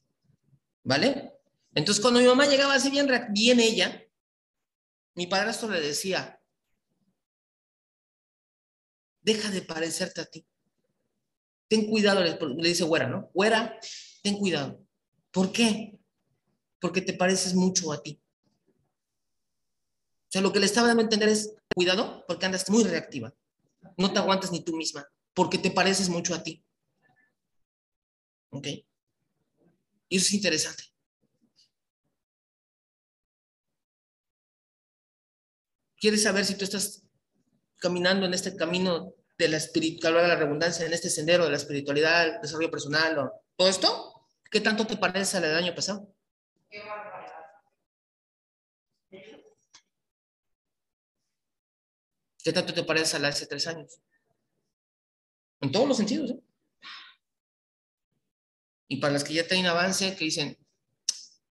¿Vale? 0.85 1.33
Entonces, 1.75 2.03
cuando 2.03 2.21
mi 2.21 2.27
mamá 2.27 2.47
llegaba 2.47 2.75
así 2.75 2.91
bien, 2.91 3.09
bien 3.31 3.61
ella, 3.61 4.03
mi 5.15 5.27
padrastro 5.27 5.69
le 5.71 5.81
decía, 5.81 6.41
deja 9.21 9.51
de 9.51 9.63
parecerte 9.63 10.21
a 10.21 10.27
ti. 10.27 10.47
Ten 11.69 11.89
cuidado, 11.89 12.23
le, 12.23 12.69
dice 12.69 12.85
güera, 12.85 13.09
¿no? 13.09 13.31
Güera, 13.33 13.79
ten 14.23 14.37
cuidado. 14.39 14.85
¿Por 15.31 15.53
qué? 15.53 15.99
Porque 16.81 17.01
te 17.01 17.15
pareces 17.15 17.55
mucho 17.55 17.93
a 17.93 18.03
ti. 18.03 18.22
O 20.33 20.35
sea, 20.35 20.41
lo 20.41 20.51
que 20.51 20.61
le 20.61 20.65
estaba 20.65 20.89
dando 20.89 21.03
a 21.03 21.05
entender 21.05 21.29
es, 21.29 21.55
cuidado, 21.75 22.25
porque 22.27 22.47
andas 22.47 22.71
muy 22.71 22.85
reactiva. 22.85 23.35
No 23.99 24.11
te 24.11 24.19
aguantas 24.19 24.51
ni 24.51 24.65
tú 24.65 24.75
misma, 24.75 25.07
porque 25.35 25.59
te 25.59 25.71
pareces 25.71 26.09
mucho 26.09 26.35
a 26.35 26.43
ti. 26.43 26.65
¿Ok? 28.49 28.67
Y 30.09 30.17
eso 30.17 30.25
es 30.25 30.33
interesante. 30.33 30.85
¿Quieres 35.97 36.23
saber 36.23 36.47
si 36.47 36.57
tú 36.57 36.65
estás 36.65 37.03
caminando 37.77 38.25
en 38.25 38.33
este 38.33 38.57
camino 38.57 39.13
de 39.37 39.49
la 39.49 39.59
espiritualidad, 39.59 40.29
la 40.29 40.37
redundancia, 40.37 40.87
en 40.87 40.95
este 40.95 41.11
sendero 41.11 41.45
de 41.45 41.51
la 41.51 41.59
espiritualidad, 41.59 42.41
desarrollo 42.41 42.71
personal 42.71 43.19
o 43.19 43.33
todo 43.55 43.69
esto? 43.69 44.27
¿Qué 44.51 44.63
tanto 44.63 44.87
te 44.87 44.97
parece 44.97 45.37
al 45.37 45.43
del 45.43 45.57
año 45.57 45.75
pasado? 45.75 46.09
¿Qué 52.43 52.53
tanto 52.53 52.75
te 52.75 52.83
parece 52.83 53.17
a 53.17 53.21
la 53.21 53.29
hace 53.29 53.47
tres 53.47 53.67
años? 53.67 54.01
En 55.61 55.71
todos 55.71 55.87
los 55.87 55.97
sentidos. 55.97 56.31
¿eh? 56.31 56.41
Y 58.89 58.97
para 58.97 59.13
las 59.13 59.25
que 59.25 59.35
ya 59.35 59.47
tienen 59.47 59.67
avance, 59.67 60.17
que 60.17 60.25
dicen, 60.25 60.59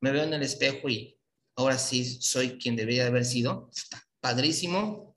me 0.01 0.13
veo 0.13 0.25
en 0.25 0.35
el 0.35 0.43
espejo 0.43 0.89
y 0.89 1.19
ahora 1.57 1.77
sí 1.77 2.21
soy 2.21 2.59
quien 2.59 2.77
debería 2.77 3.07
haber 3.07 3.25
sido, 3.25 3.69
está 3.75 4.03
padrísimo. 4.21 5.15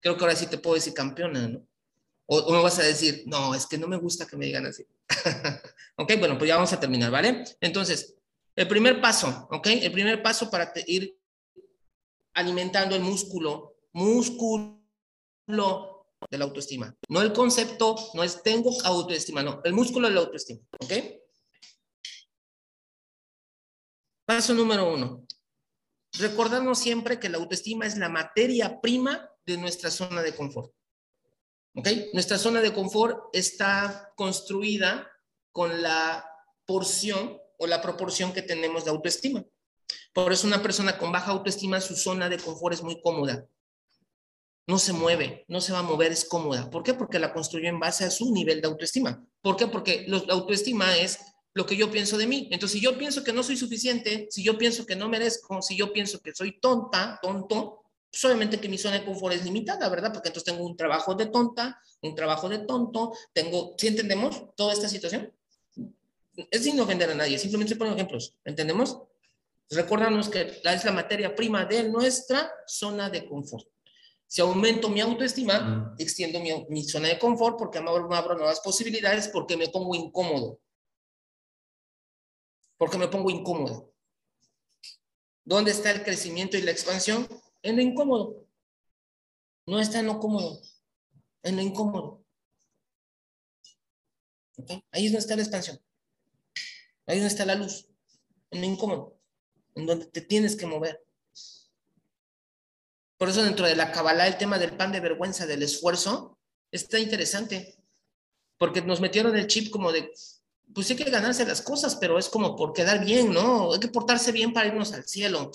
Creo 0.00 0.16
que 0.16 0.24
ahora 0.24 0.36
sí 0.36 0.46
te 0.46 0.58
puedo 0.58 0.74
decir 0.74 0.92
campeona, 0.92 1.48
¿no? 1.48 1.66
O, 2.26 2.52
me 2.52 2.62
vas 2.62 2.78
a 2.78 2.82
decir, 2.82 3.24
no, 3.26 3.54
es 3.54 3.66
que 3.66 3.78
no 3.78 3.86
me 3.86 3.96
gusta 3.96 4.26
que 4.26 4.36
me 4.36 4.46
digan 4.46 4.66
así. 4.66 4.86
ok, 5.96 6.12
bueno, 6.18 6.38
pues 6.38 6.48
ya 6.48 6.56
vamos 6.56 6.72
a 6.72 6.80
terminar, 6.80 7.10
¿vale? 7.10 7.44
Entonces, 7.60 8.14
el 8.56 8.68
primer 8.68 9.00
paso, 9.00 9.48
¿ok? 9.50 9.66
El 9.66 9.92
primer 9.92 10.22
paso 10.22 10.50
para 10.50 10.72
ir 10.86 11.18
alimentando 12.34 12.94
el 12.94 13.02
músculo, 13.02 13.76
músculo 13.92 14.84
de 15.46 16.38
la 16.38 16.44
autoestima. 16.44 16.94
No 17.08 17.20
el 17.22 17.32
concepto, 17.32 17.96
no 18.14 18.22
es 18.22 18.42
tengo 18.42 18.70
autoestima, 18.84 19.42
no, 19.42 19.60
el 19.64 19.72
músculo 19.72 20.08
de 20.08 20.14
la 20.14 20.20
autoestima. 20.20 20.60
¿Ok? 20.80 20.92
Paso 24.26 24.54
número 24.54 24.92
uno. 24.92 25.26
Recordarnos 26.18 26.78
siempre 26.78 27.18
que 27.18 27.28
la 27.28 27.38
autoestima 27.38 27.86
es 27.86 27.98
la 27.98 28.08
materia 28.08 28.80
prima 28.80 29.28
de 29.44 29.58
nuestra 29.58 29.90
zona 29.90 30.22
de 30.22 30.34
confort. 30.34 30.72
¿Ok? 31.74 31.88
Nuestra 32.12 32.38
zona 32.38 32.60
de 32.60 32.72
confort 32.72 33.34
está 33.34 34.12
construida 34.16 35.10
con 35.52 35.82
la 35.82 36.24
porción 36.64 37.38
o 37.58 37.66
la 37.66 37.82
proporción 37.82 38.32
que 38.32 38.42
tenemos 38.42 38.84
de 38.84 38.90
autoestima. 38.90 39.44
Por 40.12 40.32
eso 40.32 40.46
una 40.46 40.62
persona 40.62 40.98
con 40.98 41.12
baja 41.12 41.32
autoestima, 41.32 41.80
su 41.80 41.96
zona 41.96 42.28
de 42.28 42.38
confort 42.38 42.74
es 42.74 42.82
muy 42.82 43.00
cómoda 43.00 43.46
no 44.66 44.78
se 44.78 44.92
mueve, 44.92 45.44
no 45.48 45.60
se 45.60 45.72
va 45.72 45.80
a 45.80 45.82
mover, 45.82 46.12
es 46.12 46.24
cómoda. 46.24 46.70
¿Por 46.70 46.82
qué? 46.82 46.94
Porque 46.94 47.18
la 47.18 47.32
construyó 47.32 47.68
en 47.68 47.80
base 47.80 48.04
a 48.04 48.10
su 48.10 48.32
nivel 48.32 48.60
de 48.60 48.68
autoestima. 48.68 49.22
¿Por 49.42 49.56
qué? 49.56 49.66
Porque 49.66 50.04
la 50.08 50.18
autoestima 50.30 50.96
es 50.96 51.18
lo 51.52 51.66
que 51.66 51.76
yo 51.76 51.90
pienso 51.90 52.16
de 52.16 52.26
mí. 52.26 52.48
Entonces, 52.50 52.78
si 52.78 52.84
yo 52.84 52.96
pienso 52.96 53.22
que 53.22 53.32
no 53.32 53.42
soy 53.42 53.56
suficiente, 53.56 54.26
si 54.30 54.42
yo 54.42 54.56
pienso 54.56 54.86
que 54.86 54.96
no 54.96 55.08
merezco, 55.08 55.60
si 55.60 55.76
yo 55.76 55.92
pienso 55.92 56.20
que 56.20 56.34
soy 56.34 56.58
tonta, 56.60 57.18
tonto, 57.22 57.82
pues 58.10 58.24
obviamente 58.24 58.58
que 58.58 58.68
mi 58.68 58.78
zona 58.78 58.98
de 58.98 59.04
confort 59.04 59.34
es 59.34 59.44
limitada, 59.44 59.88
¿verdad? 59.88 60.12
Porque 60.12 60.28
entonces 60.28 60.52
tengo 60.52 60.66
un 60.66 60.76
trabajo 60.76 61.14
de 61.14 61.26
tonta, 61.26 61.78
un 62.00 62.14
trabajo 62.14 62.48
de 62.48 62.60
tonto, 62.60 63.12
tengo, 63.32 63.74
¿sí 63.76 63.88
entendemos 63.88 64.54
toda 64.56 64.72
esta 64.72 64.88
situación? 64.88 65.32
Es 66.50 66.64
sin 66.64 66.80
ofender 66.80 67.10
a 67.10 67.14
nadie, 67.14 67.38
simplemente 67.38 67.76
pongo 67.76 67.94
ejemplos, 67.94 68.36
¿entendemos? 68.44 68.98
Recordamos 69.70 70.28
que 70.28 70.60
es 70.62 70.84
la 70.84 70.92
materia 70.92 71.34
prima 71.34 71.64
de 71.64 71.88
nuestra 71.88 72.52
zona 72.66 73.10
de 73.10 73.26
confort. 73.26 73.66
Si 74.26 74.40
aumento 74.40 74.88
mi 74.88 75.00
autoestima, 75.00 75.94
extiendo 75.98 76.40
mi, 76.68 76.82
zona 76.84 77.08
de 77.08 77.18
confort 77.18 77.58
porque 77.58 77.80
me 77.80 77.90
abro, 77.90 78.34
nuevas 78.34 78.60
posibilidades, 78.60 79.28
porque 79.28 79.56
me 79.56 79.68
pongo 79.68 79.94
incómodo. 79.94 80.60
Porque 82.76 82.98
me 82.98 83.08
pongo 83.08 83.30
incómodo. 83.30 83.92
¿Dónde 85.44 85.70
está 85.70 85.90
el 85.90 86.02
crecimiento 86.02 86.56
y 86.56 86.62
la 86.62 86.70
expansión? 86.70 87.28
En 87.62 87.76
lo 87.76 87.82
incómodo. 87.82 88.46
No 89.66 89.80
está 89.80 90.00
en 90.00 90.06
lo 90.06 90.18
cómodo, 90.18 90.60
en 91.42 91.56
lo 91.56 91.62
incómodo. 91.62 92.24
Ahí 94.90 95.06
es 95.06 95.12
donde 95.12 95.18
está 95.18 95.36
la 95.36 95.42
expansión. 95.42 95.80
Ahí 97.06 97.16
es 97.16 97.22
donde 97.22 97.28
está 97.28 97.46
la 97.46 97.54
luz, 97.54 97.88
en 98.50 98.60
lo 98.60 98.66
incómodo, 98.66 99.20
en 99.74 99.86
donde 99.86 100.06
te 100.06 100.20
tienes 100.20 100.56
que 100.56 100.66
mover. 100.66 101.04
Por 103.16 103.28
eso 103.28 103.42
dentro 103.42 103.66
de 103.66 103.76
la 103.76 103.92
Kabbalah 103.92 104.26
el 104.26 104.38
tema 104.38 104.58
del 104.58 104.76
pan 104.76 104.92
de 104.92 105.00
vergüenza, 105.00 105.46
del 105.46 105.62
esfuerzo, 105.62 106.38
está 106.70 106.98
interesante, 106.98 107.76
porque 108.58 108.82
nos 108.82 109.00
metieron 109.00 109.36
el 109.36 109.46
chip 109.46 109.70
como 109.70 109.92
de, 109.92 110.12
pues 110.74 110.90
hay 110.90 110.96
que 110.96 111.10
ganarse 111.10 111.46
las 111.46 111.62
cosas, 111.62 111.96
pero 111.96 112.18
es 112.18 112.28
como 112.28 112.56
por 112.56 112.72
quedar 112.72 113.04
bien, 113.04 113.32
¿no? 113.32 113.72
Hay 113.72 113.80
que 113.80 113.88
portarse 113.88 114.32
bien 114.32 114.52
para 114.52 114.66
irnos 114.66 114.92
al 114.92 115.04
cielo. 115.04 115.50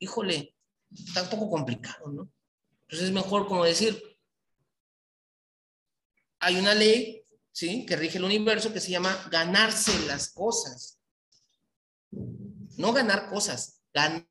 Híjole, 0.00 0.54
está 0.92 1.22
un 1.22 1.30
poco 1.30 1.50
complicado, 1.50 2.08
¿no? 2.08 2.28
Entonces 2.82 3.08
es 3.08 3.14
mejor 3.14 3.46
como 3.46 3.64
decir, 3.64 4.02
hay 6.40 6.56
una 6.56 6.74
ley, 6.74 7.24
¿sí? 7.52 7.86
Que 7.86 7.96
rige 7.96 8.18
el 8.18 8.24
universo 8.24 8.72
que 8.72 8.80
se 8.80 8.90
llama 8.90 9.28
ganarse 9.30 9.98
las 10.06 10.30
cosas. 10.30 10.98
No 12.76 12.92
ganar 12.92 13.28
cosas, 13.28 13.82
ganar 13.92 14.26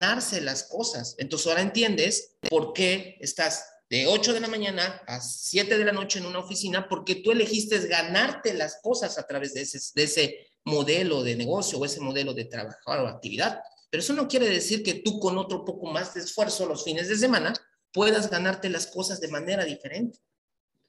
darse 0.00 0.40
las 0.40 0.64
cosas. 0.64 1.14
Entonces 1.18 1.46
ahora 1.46 1.62
entiendes 1.62 2.36
por 2.48 2.72
qué 2.72 3.16
estás 3.20 3.64
de 3.88 4.06
8 4.06 4.32
de 4.32 4.40
la 4.40 4.48
mañana 4.48 5.02
a 5.06 5.20
7 5.20 5.78
de 5.78 5.84
la 5.84 5.92
noche 5.92 6.18
en 6.18 6.26
una 6.26 6.40
oficina, 6.40 6.88
porque 6.88 7.16
tú 7.16 7.30
elegiste 7.30 7.78
ganarte 7.86 8.54
las 8.54 8.80
cosas 8.82 9.18
a 9.18 9.26
través 9.26 9.54
de 9.54 9.62
ese, 9.62 9.78
de 9.94 10.02
ese 10.02 10.46
modelo 10.64 11.22
de 11.22 11.36
negocio 11.36 11.78
o 11.78 11.84
ese 11.84 12.00
modelo 12.00 12.34
de 12.34 12.46
trabajo 12.46 12.78
o 12.86 13.06
actividad. 13.06 13.60
Pero 13.90 14.02
eso 14.02 14.12
no 14.12 14.26
quiere 14.26 14.48
decir 14.48 14.82
que 14.82 14.94
tú 14.94 15.20
con 15.20 15.38
otro 15.38 15.64
poco 15.64 15.86
más 15.86 16.14
de 16.14 16.20
esfuerzo 16.20 16.66
los 16.66 16.82
fines 16.82 17.08
de 17.08 17.16
semana 17.16 17.54
puedas 17.92 18.28
ganarte 18.28 18.68
las 18.68 18.88
cosas 18.88 19.20
de 19.20 19.28
manera 19.28 19.64
diferente. 19.64 20.18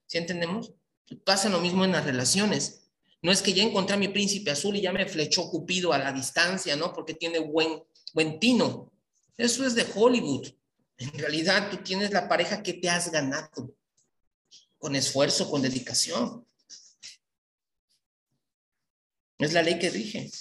¿Sí 0.08 0.18
entendemos? 0.18 0.74
Pasa 1.24 1.50
lo 1.50 1.60
mismo 1.60 1.86
en 1.86 1.92
las 1.92 2.06
relaciones. 2.06 2.87
No 3.28 3.34
es 3.34 3.42
que 3.42 3.52
ya 3.52 3.62
encontré 3.62 3.94
a 3.94 4.00
mi 4.00 4.08
príncipe 4.08 4.52
azul 4.52 4.78
y 4.78 4.82
ya 4.82 4.94
me 4.94 5.06
flechó 5.06 5.50
Cupido 5.50 5.92
a 5.92 5.98
la 5.98 6.14
distancia, 6.14 6.78
¿no? 6.78 6.94
Porque 6.94 7.14
tiene 7.14 7.40
buen, 7.40 7.84
buen 8.14 8.40
tino. 8.40 8.90
Eso 9.36 9.66
es 9.66 9.76
de 9.76 9.86
Hollywood. 9.94 10.48
En 10.98 11.12
realidad 11.12 11.70
tú 11.70 11.76
tienes 11.76 12.12
la 12.12 12.30
pareja 12.30 12.64
que 12.64 12.76
te 12.76 12.90
has 12.90 13.12
ganado 13.12 13.76
con 14.78 14.96
esfuerzo, 14.96 15.52
con 15.52 15.62
dedicación. 15.62 16.48
Es 19.40 19.52
la 19.52 19.62
ley 19.62 19.78
que 19.78 19.90
rige. 19.90 20.32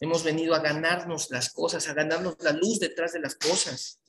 Hemos 0.00 0.24
venido 0.24 0.56
a 0.56 0.58
ganarnos 0.58 1.30
las 1.30 1.52
cosas, 1.52 1.86
a 1.86 1.94
ganarnos 1.94 2.34
la 2.40 2.50
luz 2.50 2.80
detrás 2.80 3.12
de 3.12 3.20
las 3.20 3.36
cosas. 3.36 4.00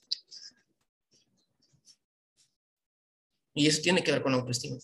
Y 3.53 3.67
eso 3.67 3.83
tiene 3.83 4.03
que 4.03 4.11
ver 4.11 4.23
con 4.23 4.31
la 4.31 4.39
autoestima. 4.39 4.79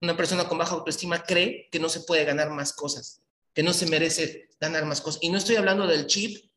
Una 0.00 0.16
persona 0.16 0.48
con 0.48 0.58
baja 0.58 0.74
autoestima 0.74 1.24
cree 1.24 1.68
que 1.70 1.80
no 1.80 1.88
se 1.88 2.00
puede 2.00 2.24
ganar 2.24 2.50
más 2.50 2.72
cosas, 2.72 3.22
que 3.52 3.62
no 3.62 3.72
se 3.72 3.86
merece 3.86 4.48
ganar 4.60 4.84
más 4.84 5.00
cosas. 5.00 5.22
Y 5.22 5.30
no 5.30 5.38
estoy 5.38 5.56
hablando 5.56 5.86
del 5.86 6.06
chip 6.06 6.48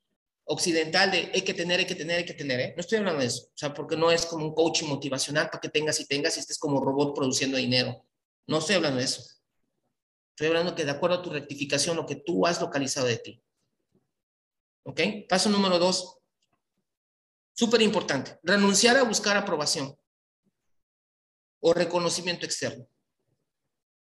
occidental 0.46 1.12
de 1.12 1.32
hay 1.34 1.42
que 1.42 1.54
tener, 1.54 1.80
hay 1.80 1.86
que 1.86 1.96
tener, 1.96 2.18
hay 2.18 2.26
que 2.26 2.34
tener, 2.34 2.60
¿eh? 2.60 2.74
No 2.76 2.82
estoy 2.82 3.00
hablando 3.00 3.22
de 3.22 3.28
eso, 3.28 3.46
o 3.46 3.58
sea, 3.58 3.74
porque 3.74 3.96
no 3.96 4.12
es 4.12 4.26
como 4.26 4.46
un 4.46 4.54
coaching 4.54 4.88
motivacional 4.88 5.50
para 5.50 5.62
que 5.62 5.70
tengas 5.70 6.00
y 6.00 6.06
tengas 6.06 6.38
y 6.38 6.42
estés 6.42 6.60
como 6.60 6.84
robot 6.84 7.16
produciendo 7.16 7.58
dinero. 7.58 8.06
No 8.48 8.58
estoy 8.60 8.76
hablando 8.76 9.00
de 9.00 9.06
eso. 9.06 9.24
Estoy 10.32 10.48
hablando 10.48 10.76
que 10.76 10.86
de 10.86 10.92
acuerdo 10.92 11.18
a 11.18 11.22
tu 11.22 11.30
rectificación, 11.30 11.96
lo 11.96 12.06
que 12.06 12.16
tú 12.16 12.46
has 12.46 12.60
localizado 12.60 13.08
de 13.08 13.18
ti. 13.18 13.44
¿Ok? 14.84 15.00
Paso 15.30 15.50
número 15.50 15.78
dos. 15.80 16.18
Súper 17.54 17.82
importante. 17.82 18.39
Renunciar 18.44 18.98
a 18.98 19.04
buscar 19.04 19.38
aprobación 19.38 19.96
o 21.60 21.74
reconocimiento 21.74 22.46
externo. 22.46 22.88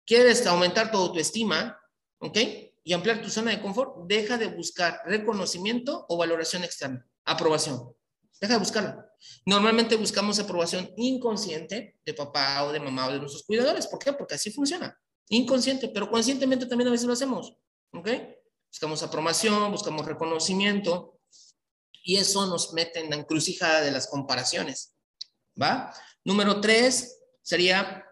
¿Quieres 0.06 0.46
aumentar 0.46 0.90
tu 0.90 0.98
autoestima? 0.98 1.78
¿Ok? 2.18 2.38
Y 2.84 2.92
ampliar 2.92 3.20
tu 3.20 3.28
zona 3.28 3.50
de 3.50 3.60
confort. 3.60 4.06
Deja 4.06 4.38
de 4.38 4.46
buscar 4.46 5.02
reconocimiento 5.04 6.06
o 6.08 6.16
valoración 6.16 6.62
externa. 6.62 7.04
Aprobación. 7.24 7.92
Deja 8.40 8.54
de 8.54 8.58
buscarla. 8.60 9.10
Normalmente 9.44 9.96
buscamos 9.96 10.38
aprobación 10.38 10.92
inconsciente 10.96 11.98
de 12.04 12.14
papá 12.14 12.62
o 12.64 12.72
de 12.72 12.78
mamá 12.78 13.08
o 13.08 13.12
de 13.12 13.18
nuestros 13.18 13.44
cuidadores. 13.44 13.88
¿Por 13.88 13.98
qué? 13.98 14.12
Porque 14.12 14.36
así 14.36 14.52
funciona. 14.52 14.96
Inconsciente, 15.28 15.88
pero 15.88 16.08
conscientemente 16.08 16.66
también 16.66 16.88
a 16.88 16.92
veces 16.92 17.06
lo 17.06 17.14
hacemos. 17.14 17.56
¿Ok? 17.92 18.08
Buscamos 18.68 19.02
aprobación, 19.02 19.72
buscamos 19.72 20.06
reconocimiento 20.06 21.18
y 22.04 22.18
eso 22.18 22.46
nos 22.46 22.72
mete 22.72 23.00
en 23.00 23.10
la 23.10 23.16
encrucijada 23.16 23.80
de 23.80 23.90
las 23.90 24.06
comparaciones. 24.06 24.94
¿Va? 25.60 25.92
Número 26.24 26.60
tres 26.60 27.20
sería 27.42 28.04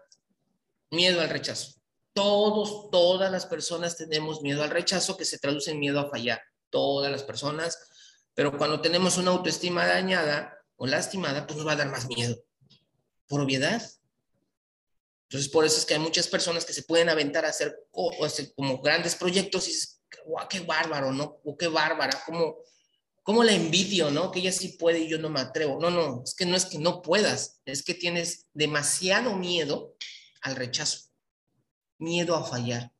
miedo 0.91 1.21
al 1.21 1.29
rechazo. 1.29 1.74
Todos, 2.15 2.89
todas 2.89 3.31
las 3.31 3.45
personas 3.45 3.95
tenemos 3.95 4.41
miedo 4.41 4.63
al 4.63 4.71
rechazo 4.71 5.15
que 5.15 5.25
se 5.25 5.37
traduce 5.37 5.69
en 5.69 5.79
miedo 5.79 5.99
a 5.99 6.09
fallar. 6.09 6.41
Todas 6.71 7.11
las 7.11 7.21
personas 7.21 7.77
pero 8.35 8.57
cuando 8.57 8.81
tenemos 8.81 9.17
una 9.17 9.31
autoestima 9.31 9.87
dañada 9.87 10.61
o 10.75 10.85
lastimada, 10.85 11.47
pues 11.47 11.57
nos 11.57 11.65
va 11.65 11.71
a 11.71 11.77
dar 11.77 11.89
más 11.89 12.07
miedo. 12.07 12.35
Por 13.27 13.39
obviedad. 13.39 13.81
Entonces, 15.29 15.49
por 15.49 15.65
eso 15.65 15.77
es 15.77 15.85
que 15.85 15.95
hay 15.95 16.01
muchas 16.01 16.27
personas 16.27 16.65
que 16.65 16.73
se 16.73 16.83
pueden 16.83 17.09
aventar 17.09 17.45
a 17.45 17.49
hacer, 17.49 17.87
como 17.91 18.81
grandes 18.81 19.15
proyectos 19.15 19.67
y 19.67 19.71
dices, 19.71 20.01
guau, 20.25 20.47
qué 20.49 20.59
bárbaro, 20.59 21.11
¿no? 21.13 21.39
O 21.45 21.57
qué 21.57 21.67
bárbara, 21.67 22.21
cómo, 22.25 22.57
cómo 23.23 23.43
la 23.43 23.53
envidio, 23.53 24.11
¿no? 24.11 24.31
Que 24.31 24.41
ella 24.41 24.51
sí 24.51 24.75
puede 24.77 24.99
y 24.99 25.07
yo 25.07 25.17
no 25.17 25.29
me 25.29 25.39
atrevo. 25.39 25.79
No, 25.79 25.89
no, 25.89 26.21
es 26.23 26.35
que 26.35 26.45
no 26.45 26.57
es 26.57 26.65
que 26.65 26.77
no 26.77 27.01
puedas, 27.01 27.61
es 27.65 27.83
que 27.83 27.93
tienes 27.93 28.47
demasiado 28.53 29.35
miedo 29.37 29.95
al 30.41 30.57
rechazo, 30.57 31.04
miedo 31.97 32.35
a 32.35 32.43
fallar. 32.43 32.91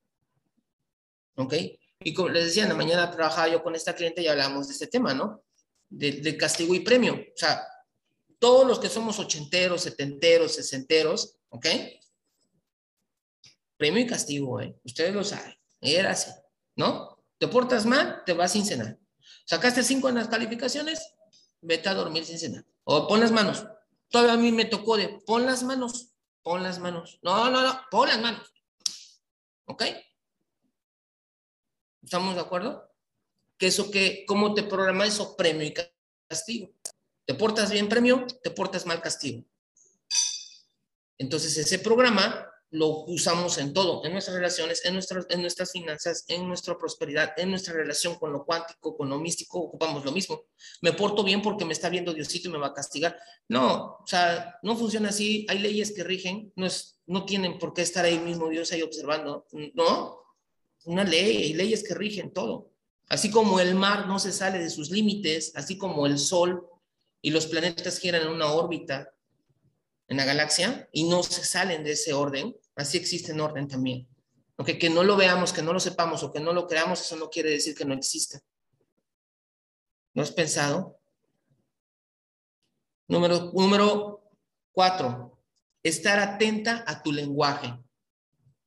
¿Ok? 1.36 1.54
Y 2.00 2.14
como 2.14 2.30
les 2.30 2.46
decía, 2.46 2.64
en 2.64 2.70
la 2.70 2.76
mañana 2.76 3.10
trabajaba 3.12 3.48
yo 3.48 3.64
con 3.64 3.76
esta 3.76 3.96
cliente 3.96 4.22
y 4.22 4.28
hablábamos 4.28 4.68
de 4.68 4.74
este 4.74 4.88
tema, 4.88 5.14
¿no? 5.14 5.44
De, 5.90 6.38
castigo 6.38 6.76
y 6.76 6.82
premio. 6.82 7.14
O 7.14 7.38
sea, 7.38 7.66
todos 8.40 8.68
los 8.68 8.80
que 8.80 8.90
somos 8.90 9.18
ochenteros, 9.20 9.82
setenteros, 9.82 10.54
sesenteros, 10.54 11.38
¿ok? 11.50 11.66
Premio 13.78 14.02
y 14.02 14.08
castigo, 14.08 14.62
¿eh? 14.62 14.76
Ustedes 14.84 15.14
lo 15.14 15.24
saben. 15.24 15.56
Era 15.82 16.12
así, 16.12 16.32
¿no? 16.76 17.24
Te 17.38 17.48
portas 17.48 17.86
mal, 17.86 18.24
te 18.26 18.34
vas 18.34 18.52
sin 18.52 18.66
cenar. 18.66 18.98
Sacaste 19.46 19.84
cinco 19.84 20.10
en 20.10 20.16
las 20.16 20.28
calificaciones, 20.28 21.14
vete 21.62 21.90
a 21.90 21.94
dormir 21.94 22.26
sin 22.26 22.40
cenar. 22.40 22.66
O 22.84 23.08
pon 23.08 23.20
las 23.20 23.32
manos. 23.32 23.66
Todavía 24.10 24.34
a 24.34 24.38
mí 24.38 24.52
me 24.52 24.66
tocó 24.66 24.98
de 24.98 25.10
pon 25.26 25.46
las 25.46 25.64
manos, 25.64 26.14
pon 26.44 26.64
las 26.64 26.80
manos. 26.80 27.20
No, 27.24 27.50
no, 27.50 27.62
no, 27.62 27.82
pon 27.90 28.08
las 28.08 28.20
manos. 28.20 28.54
¿Ok? 29.66 29.84
¿Estamos 32.04 32.36
de 32.36 32.42
acuerdo? 32.42 32.92
Que 33.58 33.68
eso 33.68 33.90
que, 33.90 34.26
¿cómo 34.28 34.54
te 34.54 34.64
programa 34.64 35.06
eso? 35.06 35.36
Premio 35.36 35.66
y 35.66 35.74
castigo. 36.28 36.72
Te 37.26 37.34
portas 37.34 37.72
bien 37.72 37.90
premio, 37.90 38.26
te 38.44 38.52
portas 38.52 38.86
mal 38.86 39.02
castigo. 39.02 39.44
Entonces 41.18 41.58
ese 41.58 41.80
programa 41.80 42.52
lo 42.72 43.06
usamos 43.06 43.58
en 43.58 43.74
todo, 43.74 44.04
en 44.06 44.12
nuestras 44.12 44.36
relaciones, 44.36 44.84
en, 44.86 44.94
nuestras, 44.94 45.26
en 45.30 45.42
nuestras 45.42 45.72
finanzas, 45.72 46.26
en 46.28 46.48
nuestra 46.48 46.78
prosperidad, 46.78 47.32
en 47.38 47.50
nuestra 47.50 47.74
relación 47.74 48.16
con 48.16 48.34
lo 48.34 48.46
cuántico, 48.46 48.98
con 48.98 49.10
lo 49.10 49.18
místico, 49.18 49.60
ocupamos 49.60 50.04
lo 50.04 50.12
mismo. 50.12 50.44
Me 50.82 50.92
porto 50.92 51.24
bien 51.24 51.42
porque 51.42 51.64
me 51.64 51.74
está 51.74 51.90
viendo 51.90 52.14
Diosito 52.14 52.50
y 52.50 52.52
me 52.52 52.58
va 52.58 52.68
a 52.68 52.74
castigar. 52.74 53.18
No, 53.48 54.00
o 54.04 54.08
sea, 54.08 54.60
no 54.62 54.76
funciona 54.76 55.10
así. 55.10 55.46
Hay 55.50 55.60
leyes 55.60 55.94
que 55.96 56.04
rigen, 56.04 56.52
no, 56.56 56.66
es, 56.66 56.95
no 57.08 57.26
tienen 57.26 57.60
por 57.60 57.74
qué 57.74 57.82
estar 57.82 58.06
ahí 58.06 58.20
mismo 58.20 58.50
Dios 58.50 58.72
ahí 58.72 58.82
observando. 58.82 59.46
No, 59.74 60.20
una 60.86 61.04
ley, 61.04 61.44
hay 61.44 61.54
leyes 61.54 61.84
que 61.84 61.94
rigen 61.94 62.32
todo. 62.32 62.72
Así 63.08 63.30
como 63.30 63.60
el 63.60 63.76
mar 63.76 64.08
no 64.08 64.20
se 64.20 64.32
sale 64.32 64.60
de 64.60 64.70
sus 64.70 64.90
límites, 64.90 65.52
así 65.56 65.78
como 65.78 66.06
el 66.08 66.18
sol 66.18 66.68
y 67.22 67.30
los 67.30 67.48
planetas 67.48 68.00
giran 68.00 68.24
en 68.24 68.30
una 68.30 68.52
órbita 68.52 69.14
en 70.08 70.18
la 70.18 70.26
galaxia 70.26 70.90
y 70.92 71.04
no 71.06 71.24
se 71.24 71.44
salen 71.44 71.84
de 71.84 71.92
ese 71.92 72.14
orden, 72.14 72.56
así 72.76 72.98
existe 72.98 73.32
en 73.32 73.42
orden 73.42 73.68
también. 73.68 74.08
Aunque 74.58 74.80
que 74.80 74.90
no 74.90 75.04
lo 75.04 75.18
veamos, 75.18 75.52
que 75.52 75.62
no 75.62 75.74
lo 75.74 75.80
sepamos 75.80 76.24
o 76.24 76.32
que 76.32 76.40
no 76.40 76.54
lo 76.54 76.68
creamos, 76.68 77.02
eso 77.02 77.16
no 77.16 77.30
quiere 77.30 77.50
decir 77.50 77.76
que 77.76 77.86
no 77.86 77.94
exista. 77.94 78.40
¿No 80.14 80.22
has 80.22 80.32
pensado? 80.32 81.00
Número, 83.08 83.52
número 83.54 84.32
cuatro, 84.72 85.35
estar 85.90 86.20
atenta 86.20 86.84
a 86.88 87.04
tu 87.04 87.12
lenguaje. 87.12 87.72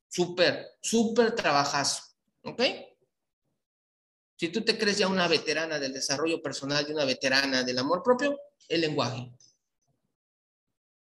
Súper, 0.07 0.77
súper 0.81 1.35
trabajazo. 1.35 2.01
¿Ok? 2.43 2.61
Si 4.37 4.47
tú 4.47 4.63
te 4.63 4.77
crees 4.77 4.97
ya 4.97 5.09
una 5.09 5.27
veterana 5.27 5.79
del 5.79 5.91
desarrollo 5.91 6.41
personal 6.41 6.85
y 6.87 6.93
una 6.93 7.03
veterana 7.03 7.63
del 7.63 7.77
amor 7.77 8.01
propio, 8.03 8.39
el 8.69 8.81
lenguaje. 8.81 9.29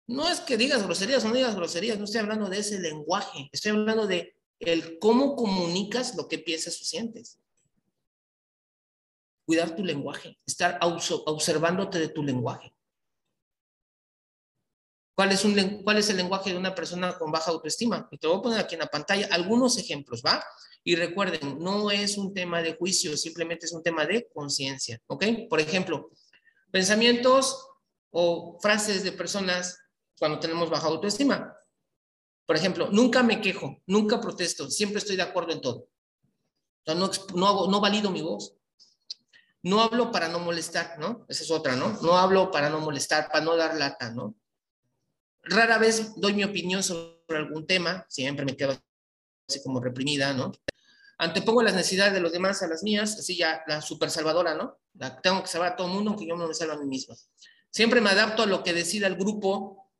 No 0.09 0.29
es 0.29 0.41
que 0.41 0.57
digas 0.57 0.83
groserías 0.83 1.25
o 1.25 1.29
no 1.29 1.35
digas 1.35 1.55
groserías, 1.55 1.99
no 1.99 2.05
estoy 2.05 2.21
hablando 2.21 2.49
de 2.49 2.59
ese 2.59 2.81
lenguaje, 2.81 3.49
estoy 3.53 3.73
hablando 3.73 4.09
de 4.09 4.35
el 4.59 4.99
cómo 4.99 5.37
comunicas 5.37 6.17
lo 6.17 6.27
que 6.27 6.39
piensas 6.39 6.81
o 6.81 6.85
sientes. 6.85 7.39
Cuidar 9.47 9.77
tu 9.77 9.85
lenguaje, 9.85 10.37
estar 10.45 10.81
observándote 10.83 12.01
de 12.01 12.09
tu 12.09 12.25
lenguaje. 12.25 12.75
¿Cuál 15.19 15.33
es, 15.33 15.45
un, 15.45 15.83
¿Cuál 15.83 15.99
es 15.99 16.09
el 16.11 16.17
lenguaje 16.17 16.53
de 16.53 16.57
una 16.57 16.77
persona 16.77 17.19
con 17.19 17.33
baja 17.33 17.51
autoestima? 17.51 18.07
Y 18.13 18.19
te 18.19 18.29
voy 18.29 18.39
a 18.39 18.41
poner 18.41 18.61
aquí 18.61 18.77
en 18.77 18.83
la 18.83 18.87
pantalla 18.87 19.27
algunos 19.33 19.77
ejemplos, 19.77 20.23
¿va? 20.25 20.45
Y 20.85 20.95
recuerden, 20.95 21.59
no 21.59 21.91
es 21.91 22.17
un 22.17 22.33
tema 22.33 22.63
de 22.63 22.77
juicio, 22.77 23.17
simplemente 23.17 23.67
es 23.67 23.73
un 23.73 23.83
tema 23.83 24.07
de 24.07 24.29
conciencia, 24.33 25.03
¿ok? 25.09 25.25
Por 25.51 25.59
ejemplo, 25.59 26.13
pensamientos 26.71 27.67
o 28.11 28.61
frases 28.63 29.03
de 29.03 29.11
personas 29.11 29.81
cuando 30.21 30.39
tenemos 30.39 30.71
baja 30.71 30.87
autoestima. 30.87 31.53
Por 32.47 32.55
ejemplo, 32.55 32.89
nunca 32.93 33.25
me 33.25 33.41
quejo, 33.41 33.83
nunca 33.89 34.21
protesto, 34.21 34.71
siempre 34.71 34.99
estoy 34.99 35.17
de 35.17 35.23
acuerdo 35.23 35.51
en 35.51 35.61
todo. 35.61 35.89
No, 36.87 37.11
no, 37.35 37.49
hago, 37.49 37.69
no 37.69 37.81
valido 37.81 38.13
mi 38.13 38.23
voz. 38.23 38.55
No 39.65 39.81
hablo 39.81 40.13
para 40.13 40.29
no 40.29 40.39
molestar, 40.39 40.97
¿no? 41.01 41.27
Esa 41.29 41.43
es 41.43 41.51
otra, 41.51 41.75
¿no? 41.75 41.99
No 42.03 42.17
hablo 42.17 42.53
para 42.53 42.71
no 42.71 42.79
molestar, 42.79 43.27
para 43.27 43.45
no 43.45 43.57
dar 43.57 43.77
lata, 43.77 44.13
¿no? 44.13 44.37
Rara 45.49 45.79
vez 45.79 46.15
doy 46.17 46.35
mi 46.35 46.45
opinión 46.45 46.83
sobre 46.83 47.39
algún 47.39 47.67
tema, 47.67 48.05
siempre 48.09 48.45
me 48.45 48.57
quedo 48.57 48.77
así 49.49 49.63
como 49.63 49.81
reprimida, 49.81 50.33
¿no? 50.35 50.53
Antepongo 51.19 51.63
las 51.63 51.75
necesidades 51.75 52.13
de 52.13 52.21
los 52.21 52.33
demás 52.33 52.63
a 52.63 52.69
las 52.69 52.83
mías, 52.83 53.19
así 53.19 53.37
ya 53.37 53.63
la 53.67 53.81
super 53.81 54.11
salvadora, 54.11 54.55
¿no? 54.55 54.79
La 54.95 55.21
tengo 55.21 55.43
que 55.43 55.49
salvar 55.49 55.73
a 55.73 55.77
todo 55.77 55.89
el 55.89 55.95
mundo, 55.95 56.11
aunque 56.11 56.27
yo 56.27 56.37
no 56.37 56.47
me 56.47 56.55
salvo 56.55 56.75
a 56.75 56.79
mí 56.79 56.87
misma. 56.87 57.17
Siempre 57.71 58.01
me 58.01 58.11
adapto 58.11 58.43
a 58.43 58.47
lo 58.47 58.63
que 58.63 58.73
decida 58.73 59.07
el 59.07 59.17
grupo. 59.17 59.91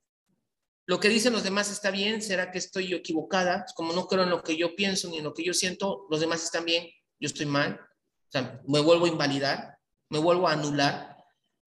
Lo 0.87 1.01
que 1.01 1.09
dicen 1.09 1.33
los 1.33 1.43
demás 1.43 1.71
está 1.71 1.91
bien, 1.91 2.23
¿será 2.23 2.51
que 2.51 2.59
estoy 2.59 2.95
equivocada? 2.95 3.65
Como 3.75 3.93
no 3.93 4.07
creo 4.07 4.25
en 4.25 4.31
lo 4.31 4.43
que 4.43 4.57
yo 4.57 4.77
pienso 4.77 5.09
ni 5.09 5.19
en 5.19 5.25
lo 5.25 5.35
que 5.35 5.45
yo 5.45 5.55
siento, 5.55 6.07
los 6.11 6.21
demás 6.21 6.45
están 6.45 6.65
bien, 6.65 6.87
yo 7.21 7.27
estoy 7.27 7.47
mal. 7.47 7.81
O 8.29 8.31
sea, 8.31 8.61
me 8.67 8.81
vuelvo 8.81 9.07
a 9.07 9.09
invalidar, 9.09 9.79
me 10.11 10.19
vuelvo 10.19 10.49
a 10.49 10.53
anular. 10.53 11.08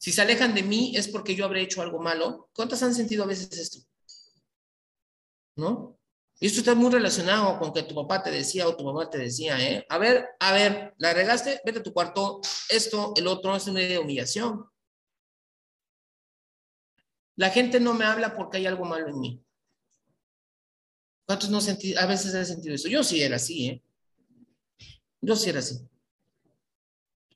Si 0.01 0.11
se 0.11 0.19
alejan 0.23 0.55
de 0.55 0.63
mí 0.63 0.93
es 0.95 1.07
porque 1.07 1.35
yo 1.35 1.45
habré 1.45 1.61
hecho 1.61 1.79
algo 1.79 1.99
malo. 1.99 2.49
¿Cuántas 2.55 2.81
han 2.81 2.95
sentido 2.95 3.23
a 3.23 3.27
veces 3.27 3.55
esto? 3.55 3.87
¿No? 5.55 5.99
Y 6.39 6.47
esto 6.47 6.61
está 6.61 6.73
muy 6.73 6.89
relacionado 6.89 7.59
con 7.59 7.71
que 7.71 7.83
tu 7.83 7.93
papá 7.93 8.23
te 8.23 8.31
decía 8.31 8.67
o 8.67 8.75
tu 8.75 8.83
mamá 8.83 9.11
te 9.11 9.19
decía, 9.19 9.59
¿eh? 9.59 9.85
A 9.89 9.99
ver, 9.99 10.27
a 10.39 10.53
ver, 10.53 10.95
la 10.97 11.13
regaste, 11.13 11.61
vete 11.63 11.79
a 11.79 11.83
tu 11.83 11.93
cuarto, 11.93 12.41
esto, 12.69 13.13
el 13.15 13.27
otro, 13.27 13.55
es 13.55 13.67
una 13.67 13.79
humillación. 13.99 14.65
La 17.35 17.51
gente 17.51 17.79
no 17.79 17.93
me 17.93 18.05
habla 18.05 18.33
porque 18.33 18.57
hay 18.57 18.65
algo 18.65 18.85
malo 18.85 19.07
en 19.07 19.19
mí. 19.19 19.45
¿Cuántos 21.27 21.51
no 21.51 21.61
sentí, 21.61 21.95
a 21.95 22.07
veces 22.07 22.33
he 22.33 22.43
sentido 22.43 22.73
eso? 22.73 22.87
Yo 22.87 23.03
sí 23.03 23.21
era 23.21 23.35
así, 23.35 23.67
¿eh? 23.67 23.83
Yo 25.21 25.35
sí 25.35 25.51
era 25.51 25.59
así. 25.59 25.90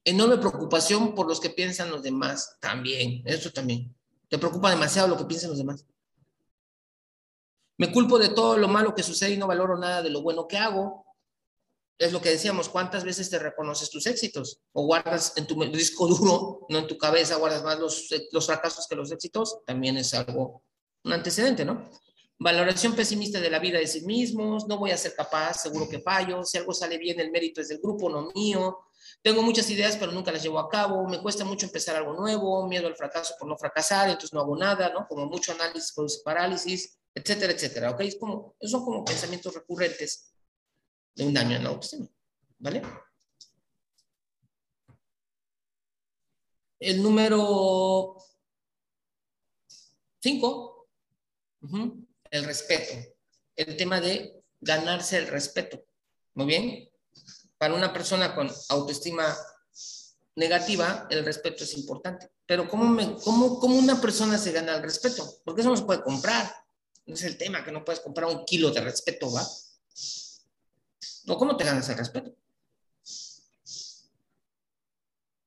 Enorme 0.07 0.37
preocupación 0.37 1.15
por 1.15 1.27
los 1.27 1.39
que 1.39 1.49
piensan 1.49 1.89
los 1.89 2.03
demás, 2.03 2.57
también, 2.61 3.23
eso 3.25 3.49
también. 3.49 3.95
Te 4.29 4.37
preocupa 4.37 4.69
demasiado 4.69 5.07
lo 5.07 5.17
que 5.17 5.25
piensan 5.25 5.49
los 5.49 5.57
demás. 5.57 5.83
Me 7.77 7.91
culpo 7.91 8.19
de 8.19 8.29
todo 8.29 8.55
lo 8.55 8.67
malo 8.67 8.93
que 8.93 9.01
sucede 9.01 9.31
y 9.31 9.37
no 9.37 9.47
valoro 9.47 9.77
nada 9.77 10.03
de 10.03 10.11
lo 10.11 10.21
bueno 10.21 10.47
que 10.47 10.57
hago. 10.57 11.05
Es 11.97 12.13
lo 12.13 12.21
que 12.21 12.29
decíamos, 12.29 12.69
¿cuántas 12.69 13.03
veces 13.03 13.31
te 13.31 13.39
reconoces 13.39 13.89
tus 13.89 14.05
éxitos? 14.05 14.59
O 14.73 14.85
guardas 14.85 15.33
en 15.37 15.47
tu 15.47 15.55
disco 15.65 16.07
duro, 16.07 16.67
no 16.69 16.77
en 16.77 16.87
tu 16.87 16.99
cabeza, 16.99 17.37
guardas 17.37 17.63
más 17.63 17.79
los, 17.79 18.07
los 18.31 18.45
fracasos 18.45 18.87
que 18.87 18.95
los 18.95 19.11
éxitos. 19.11 19.59
También 19.65 19.97
es 19.97 20.13
algo, 20.13 20.61
un 21.03 21.13
antecedente, 21.13 21.65
¿no? 21.65 21.89
Valoración 22.37 22.93
pesimista 22.93 23.39
de 23.39 23.49
la 23.49 23.59
vida 23.59 23.79
de 23.79 23.87
sí 23.87 24.01
mismos, 24.01 24.67
no 24.67 24.77
voy 24.77 24.91
a 24.91 24.97
ser 24.97 25.15
capaz, 25.15 25.63
seguro 25.63 25.89
que 25.89 25.99
fallo, 25.99 26.43
si 26.43 26.57
algo 26.57 26.73
sale 26.73 26.97
bien, 26.97 27.19
el 27.19 27.31
mérito 27.31 27.61
es 27.61 27.69
del 27.69 27.79
grupo, 27.79 28.09
no 28.09 28.29
mío. 28.35 28.77
Tengo 29.25 29.41
muchas 29.41 29.67
ideas, 29.71 29.97
pero 29.97 30.11
nunca 30.11 30.31
las 30.31 30.43
llevo 30.43 30.59
a 30.59 30.69
cabo, 30.69 31.07
me 31.07 31.19
cuesta 31.19 31.43
mucho 31.43 31.65
empezar 31.65 31.95
algo 31.95 32.13
nuevo, 32.13 32.67
miedo 32.67 32.85
al 32.85 32.95
fracaso 32.95 33.33
por 33.39 33.47
no 33.47 33.57
fracasar, 33.57 34.07
entonces 34.07 34.31
no 34.31 34.41
hago 34.41 34.55
nada, 34.55 34.93
¿no? 34.93 35.07
Como 35.07 35.25
mucho 35.25 35.51
análisis 35.51 35.93
produce 35.93 36.21
parálisis, 36.23 36.99
etcétera, 37.11 37.53
etcétera, 37.53 37.89
¿ok? 37.89 38.01
Es 38.01 38.17
como, 38.17 38.55
son 38.61 38.85
como 38.85 39.03
pensamientos 39.03 39.55
recurrentes 39.55 40.31
de 41.15 41.25
un 41.25 41.33
daño 41.33 41.55
en 41.55 41.63
la 41.63 41.69
autoestima, 41.71 42.07
¿vale? 42.59 42.83
El 46.77 47.01
número 47.01 48.17
5, 50.21 50.87
el 52.29 52.45
respeto. 52.45 52.93
El 53.55 53.75
tema 53.75 53.99
de 53.99 54.43
ganarse 54.61 55.17
el 55.17 55.27
respeto. 55.29 55.83
Muy 56.35 56.45
bien. 56.45 56.94
Para 57.65 57.73
una 57.73 57.91
persona 57.91 58.35
con 58.35 58.47
autoestima 58.69 59.35
negativa, 60.35 61.07
el 61.09 61.25
respeto 61.25 61.63
es 61.63 61.75
importante. 61.75 62.29
Pero 62.45 62.69
¿cómo, 62.69 62.85
me, 62.85 63.15
cómo, 63.23 63.59
cómo 63.59 63.75
una 63.75 63.99
persona 63.99 64.37
se 64.37 64.51
gana 64.51 64.75
el 64.75 64.83
respeto? 64.83 65.39
Porque 65.43 65.61
eso 65.61 65.71
no 65.71 65.75
se 65.75 65.81
puede 65.81 66.03
comprar. 66.03 66.47
No 67.07 67.15
es 67.15 67.23
el 67.23 67.39
tema 67.39 67.65
que 67.65 67.71
no 67.71 67.83
puedes 67.83 68.01
comprar 68.01 68.29
un 68.29 68.45
kilo 68.45 68.69
de 68.69 68.81
respeto, 68.81 69.31
¿va? 69.33 69.43
¿O 71.27 71.37
cómo 71.39 71.57
te 71.57 71.63
ganas 71.63 71.89
el 71.89 71.97
respeto? 71.97 72.35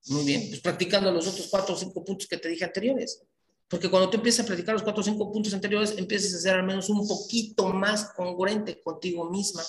Muy 0.06 0.24
bien, 0.24 0.48
pues 0.48 0.60
practicando 0.60 1.12
los 1.12 1.24
otros 1.28 1.46
cuatro 1.48 1.76
o 1.76 1.78
cinco 1.78 2.04
puntos 2.04 2.26
que 2.26 2.38
te 2.38 2.48
dije 2.48 2.64
anteriores. 2.64 3.22
Porque 3.68 3.88
cuando 3.88 4.10
tú 4.10 4.16
empiezas 4.16 4.44
a 4.44 4.46
practicar 4.48 4.72
los 4.72 4.82
cuatro 4.82 5.02
o 5.02 5.04
cinco 5.04 5.30
puntos 5.30 5.54
anteriores, 5.54 5.96
empiezas 5.96 6.34
a 6.34 6.40
ser 6.40 6.54
al 6.56 6.66
menos 6.66 6.88
un 6.88 7.06
poquito 7.06 7.68
más 7.68 8.06
congruente 8.16 8.82
contigo 8.82 9.30
misma, 9.30 9.62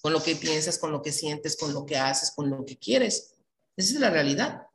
con 0.00 0.12
lo 0.12 0.22
que 0.22 0.36
piensas, 0.36 0.78
con 0.78 0.92
lo 0.92 1.02
que 1.02 1.12
sientes, 1.12 1.56
con 1.56 1.72
lo 1.72 1.84
que 1.84 1.96
haces, 1.96 2.32
con 2.34 2.50
lo 2.50 2.64
que 2.64 2.78
quieres. 2.78 3.34
Esa 3.76 3.94
es 3.94 4.00
la 4.00 4.10
realidad. 4.10 4.66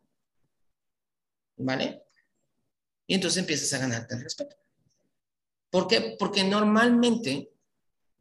¿Vale? 1.57 2.03
Y 3.07 3.15
entonces 3.15 3.39
empiezas 3.39 3.71
a 3.73 3.79
ganarte 3.79 4.15
el 4.15 4.23
respeto. 4.23 4.55
¿Por 5.69 5.87
qué? 5.87 6.15
Porque 6.17 6.43
normalmente, 6.43 7.53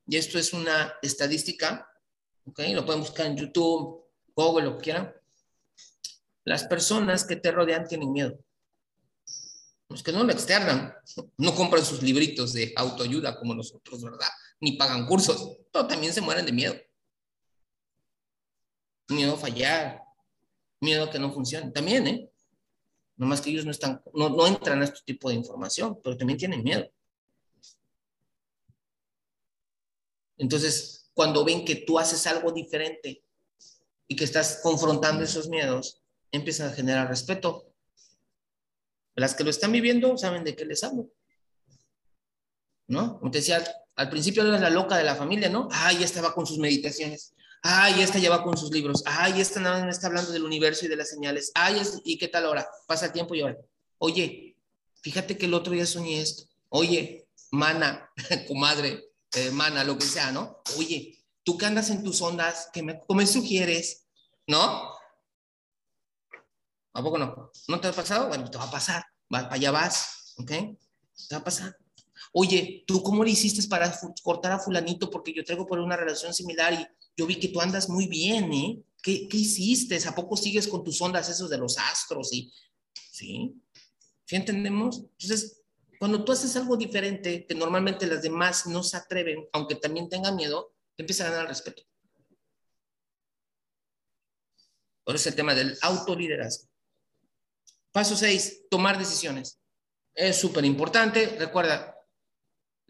y 0.07 0.17
esto 0.17 0.39
es 0.39 0.53
una 0.53 0.95
estadística, 1.03 1.91
¿ok? 2.45 2.61
Lo 2.73 2.85
pueden 2.85 3.01
buscar 3.01 3.27
en 3.27 3.37
YouTube, 3.37 4.05
Google, 4.35 4.65
lo 4.65 4.77
que 4.77 4.85
quieran 4.85 5.15
las 6.45 6.65
personas 6.65 7.25
que 7.25 7.37
te 7.37 7.53
rodean 7.53 7.87
tienen 7.87 8.13
miedo. 8.13 8.39
Los 9.89 10.03
que 10.03 10.13
no 10.13 10.23
lo 10.23 10.33
externan, 10.33 10.95
no 11.37 11.55
compran 11.55 11.85
sus 11.85 12.03
libritos 12.03 12.53
de 12.53 12.73
autoayuda 12.77 13.39
como 13.39 13.55
nosotros, 13.55 14.03
¿verdad? 14.03 14.29
Ni 14.61 14.73
pagan 14.73 15.07
cursos, 15.07 15.59
pero 15.73 15.87
también 15.87 16.13
se 16.13 16.21
mueren 16.21 16.47
de 16.47 16.53
miedo. 16.53 16.75
Miedo 19.11 19.35
a 19.35 19.39
fallar, 19.39 20.03
miedo 20.81 21.05
a 21.05 21.11
que 21.11 21.19
no 21.19 21.33
funcione. 21.33 21.71
También, 21.71 22.07
¿eh? 22.07 22.31
Nomás 23.17 23.41
que 23.41 23.51
ellos 23.51 23.67
no 23.67 23.71
están, 23.71 24.03
no, 24.15 24.31
no 24.31 24.47
entran 24.47 24.81
a 24.81 24.85
este 24.85 25.01
tipo 25.05 25.29
de 25.29 25.35
información, 25.35 26.01
pero 26.03 26.17
también 26.17 26.39
tienen 26.39 26.63
miedo. 26.63 26.91
Entonces, 30.39 31.11
cuando 31.13 31.45
ven 31.45 31.67
que 31.67 31.77
tú 31.77 31.99
haces 31.99 32.27
algo 32.27 32.51
diferente 32.51 33.23
y 34.09 34.17
que 34.17 34.25
estás 34.25 34.61
confrontando 34.63 35.23
esos 35.23 35.49
miedos, 35.51 36.01
empiezan 36.33 36.69
a 36.69 36.73
generar 36.73 37.09
respeto. 37.09 37.67
Las 39.15 39.35
que 39.35 39.45
lo 39.45 39.51
están 39.51 39.71
viviendo 39.71 40.17
saben 40.17 40.45
de 40.45 40.57
qué 40.57 40.65
les 40.65 40.83
hablo. 40.83 41.11
¿No? 42.87 43.19
Como 43.19 43.31
te 43.31 43.39
decía, 43.39 43.63
al 43.97 44.09
principio 44.09 44.43
eras 44.43 44.63
la 44.63 44.71
loca 44.71 44.97
de 44.97 45.05
la 45.05 45.15
familia, 45.15 45.51
¿no? 45.51 45.69
Ay, 45.71 46.03
esta 46.03 46.23
va 46.23 46.35
con 46.35 46.47
sus 46.47 46.59
meditaciones. 46.59 47.35
Ay, 47.63 48.01
esta 48.01 48.19
ya 48.19 48.31
va 48.31 48.43
con 48.43 48.57
sus 48.57 48.71
libros. 48.71 49.03
Ay, 49.05 49.41
esta 49.41 49.61
nada 49.61 49.85
más 49.85 49.97
está 49.97 50.07
hablando 50.07 50.33
del 50.33 50.45
universo 50.45 50.87
y 50.87 50.89
de 50.89 50.97
las 50.97 51.11
señales. 51.11 51.53
Ay, 51.55 51.81
¿y 52.05 52.17
qué 52.17 52.29
tal 52.29 52.47
ahora? 52.47 52.67
Pasa 52.87 53.07
el 53.07 53.13
tiempo 53.13 53.35
y 53.35 53.43
ahora. 53.43 53.59
Oye, 53.99 54.57
fíjate 55.03 55.37
que 55.37 55.47
el 55.47 55.55
otro 55.55 55.73
día 55.73 55.85
soñé 55.85 56.21
esto. 56.23 56.45
Oye, 56.71 57.29
mana, 57.51 58.11
comadre, 58.49 59.13
hermana, 59.35 59.85
lo 59.85 59.99
que 59.99 60.07
sea, 60.07 60.33
¿no? 60.33 60.63
Oye, 60.79 61.19
tú 61.43 61.59
que 61.59 61.67
andas 61.67 61.91
en 61.91 62.03
tus 62.03 62.23
ondas, 62.23 62.71
¿qué 62.73 62.83
me, 62.83 63.01
me 63.09 63.27
sugieres? 63.27 64.07
¿No? 64.47 64.91
¿A 66.93 67.03
poco 67.03 67.19
no? 67.19 67.51
¿No 67.69 67.81
te 67.81 67.89
ha 67.89 67.93
pasado? 67.93 68.29
Bueno, 68.29 68.51
te 68.51 68.59
va 68.59 68.65
a 68.65 68.71
pasar. 68.71 69.05
Va, 69.33 69.49
allá 69.51 69.71
vas, 69.71 70.35
¿ok? 70.39 70.49
Te 70.49 71.35
va 71.35 71.39
a 71.39 71.45
pasar. 71.45 71.77
Oye, 72.33 72.85
¿tú 72.87 73.03
cómo 73.03 73.25
le 73.25 73.31
hiciste 73.31 73.67
para 73.69 73.93
cortar 74.23 74.53
a 74.53 74.59
fulanito? 74.59 75.11
Porque 75.11 75.33
yo 75.33 75.45
traigo 75.45 75.67
por 75.67 75.81
una 75.81 75.97
relación 75.97 76.33
similar 76.33 76.73
y 76.73 76.87
yo 77.17 77.27
vi 77.27 77.37
que 77.37 77.49
tú 77.49 77.61
andas 77.61 77.89
muy 77.89 78.07
bien, 78.07 78.53
¿eh? 78.53 78.83
¿Qué, 79.03 79.29
hiciste? 79.33 79.99
¿A 80.07 80.15
poco 80.15 80.37
sigues 80.37 80.69
con 80.69 80.85
tus 80.85 81.01
ondas 81.01 81.29
esos 81.29 81.51
de 81.51 81.59
los 81.59 81.79
astros? 81.79 82.33
Y, 82.33 82.53
¿Sí? 83.11 83.55
¿Sí 84.27 84.37
entendemos? 84.37 84.99
Entonces, 85.19 85.63
cuando 85.99 86.25
tú 86.25 86.33
haces 86.33 86.55
algo 86.57 86.77
diferente, 86.77 87.47
que 87.47 87.55
normalmente 87.55 88.07
las 88.07 88.23
demás 88.23 88.67
no 88.67 88.83
se 88.83 88.97
atreven, 88.97 89.49
aunque 89.53 89.75
también 89.75 90.09
tengan 90.09 90.37
miedo, 90.37 90.75
te 90.97 91.03
empieza 91.03 91.27
a 91.27 91.31
ganar 91.31 91.49
respeto. 91.49 91.83
Por 95.05 95.17
eso 95.17 95.29
el 95.29 95.35
tema 95.35 95.55
del 95.55 95.77
autoliderazgo. 95.83 96.69
Paso 97.91 98.17
6, 98.17 98.69
tomar 98.71 98.99
decisiones. 98.99 99.59
Es 100.15 100.37
súper 100.37 100.65
importante. 100.65 101.37
Recuerda, 101.39 102.00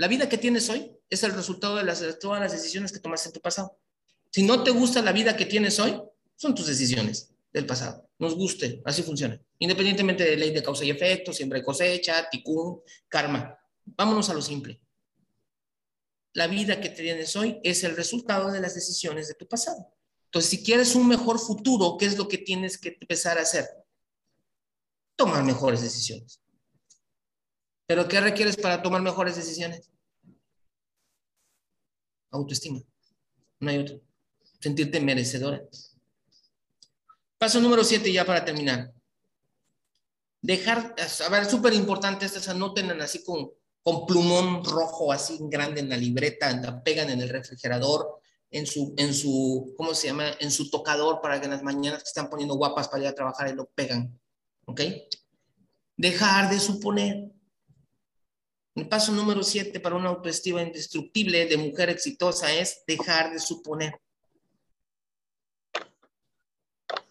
la 0.01 0.09
vida 0.09 0.31
que 0.31 0.39
tienes 0.39 0.71
hoy 0.71 0.91
es 1.11 1.23
el 1.25 1.33
resultado 1.33 1.77
de, 1.77 2.15
todas 2.15 2.41
las 2.41 2.53
decisiones 2.53 2.91
que 2.91 3.01
tomaste 3.01 3.29
en 3.29 3.35
tu 3.35 3.41
pasado. 3.43 3.79
Si 4.31 4.43
no 4.43 4.65
te 4.65 4.71
gusta 4.71 5.03
la 5.03 5.13
vida 5.13 5.37
que 5.37 5.45
tienes 5.45 5.79
hoy, 5.79 6.01
son 6.37 6.55
tus 6.55 6.69
decisiones 6.69 7.35
del 7.53 7.67
pasado. 7.67 8.09
Nos 8.19 8.35
guste, 8.35 8.81
así 8.87 9.03
funciona. 9.03 9.39
Independientemente 9.59 10.25
de 10.25 10.39
ley 10.39 10.53
de 10.53 10.63
causa 10.63 10.87
y 10.87 10.91
efecto, 10.91 11.35
siempre 11.35 11.63
cosecha, 11.63 12.31
ticún, 12.31 12.81
karma. 13.11 13.59
Vámonos 13.85 14.31
a 14.31 14.33
lo 14.33 14.41
simple. 14.41 14.81
La 16.33 16.47
vida 16.47 16.81
que 16.81 16.89
tienes 16.89 17.37
hoy 17.37 17.61
es 17.63 17.85
el 17.85 17.95
resultado 17.95 18.51
de 18.51 18.61
las 18.61 18.75
decisiones 18.75 19.29
de 19.29 19.35
tu 19.35 19.47
pasado. 19.47 19.93
Entonces, 20.25 20.51
si 20.51 20.65
quieres 20.65 20.95
un 20.95 21.09
mejor 21.09 21.39
futuro, 21.39 21.99
¿qué 21.99 22.07
es 22.07 22.17
lo 22.17 22.27
que 22.27 22.39
tienes 22.39 22.79
que 22.79 22.97
empezar 22.99 23.37
a 23.37 23.43
hacer? 23.43 23.69
tomar 25.21 25.45
mejores 25.45 25.83
decisiones. 25.83 26.41
¿Pero 27.91 28.07
qué 28.07 28.20
requieres 28.20 28.57
para 28.57 28.80
tomar 28.80 29.03
mejores 29.03 29.34
decisiones? 29.34 29.91
Autoestima. 32.30 32.80
No 33.59 33.68
hay 33.68 33.78
otro. 33.78 34.01
Sentirte 34.61 35.01
merecedora. 35.01 35.61
Paso 37.36 37.61
número 37.61 37.82
siete, 37.82 38.12
ya 38.12 38.24
para 38.24 38.45
terminar. 38.45 38.93
Dejar, 40.41 40.95
a 41.26 41.28
ver, 41.30 41.47
súper 41.47 41.74
importante, 41.74 42.26
estas 42.26 42.47
anoten 42.47 42.93
así 43.01 43.24
con, 43.24 43.51
con 43.82 44.07
plumón 44.07 44.64
rojo, 44.64 45.12
así 45.12 45.38
grande 45.51 45.80
en 45.80 45.88
la 45.88 45.97
libreta, 45.97 46.57
la 46.61 46.84
pegan 46.84 47.11
en 47.11 47.20
el 47.20 47.28
refrigerador, 47.28 48.20
en 48.53 48.68
su, 48.68 48.95
en 48.99 49.12
su, 49.12 49.74
¿cómo 49.76 49.95
se 49.95 50.07
llama? 50.07 50.30
En 50.38 50.53
su 50.53 50.70
tocador 50.70 51.20
para 51.20 51.41
que 51.41 51.47
en 51.47 51.51
las 51.51 51.64
mañanas 51.64 52.05
que 52.05 52.11
están 52.11 52.30
poniendo 52.30 52.55
guapas 52.55 52.86
para 52.86 53.03
ir 53.03 53.09
a 53.09 53.16
trabajar 53.16 53.49
y 53.49 53.55
lo 53.55 53.66
pegan. 53.66 54.16
¿Ok? 54.66 54.80
Dejar 55.97 56.51
de 56.51 56.61
suponer. 56.61 57.39
El 58.75 58.89
paso 58.89 59.12
número 59.12 59.43
siete 59.43 59.81
para 59.81 59.97
una 59.97 60.09
autoestima 60.09 60.62
indestructible 60.62 61.47
de 61.47 61.57
mujer 61.57 61.91
exitosa 61.91 62.53
es 62.53 62.83
dejar 62.87 63.33
de 63.33 63.41
suponer. 63.41 64.01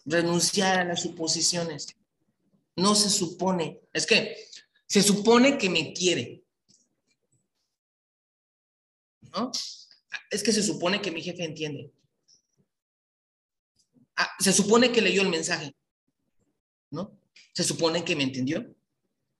Renunciar 0.04 0.80
a 0.80 0.84
las 0.84 1.02
suposiciones. 1.02 1.94
No 2.76 2.94
se 2.94 3.10
supone. 3.10 3.80
Es 3.92 4.06
que 4.06 4.36
se 4.86 5.02
supone 5.02 5.58
que 5.58 5.68
me 5.68 5.92
quiere. 5.92 6.42
¿No? 9.32 9.52
Es 10.30 10.42
que 10.42 10.52
se 10.52 10.62
supone 10.62 11.00
que 11.00 11.10
mi 11.10 11.22
jefe 11.22 11.44
entiende. 11.44 11.92
Ah, 14.16 14.30
se 14.38 14.52
supone 14.52 14.90
que 14.90 15.02
leyó 15.02 15.22
el 15.22 15.28
mensaje. 15.28 15.74
¿No? 16.90 17.20
se 17.52 17.64
supone 17.64 18.04
que 18.04 18.16
me 18.16 18.24
entendió, 18.24 18.74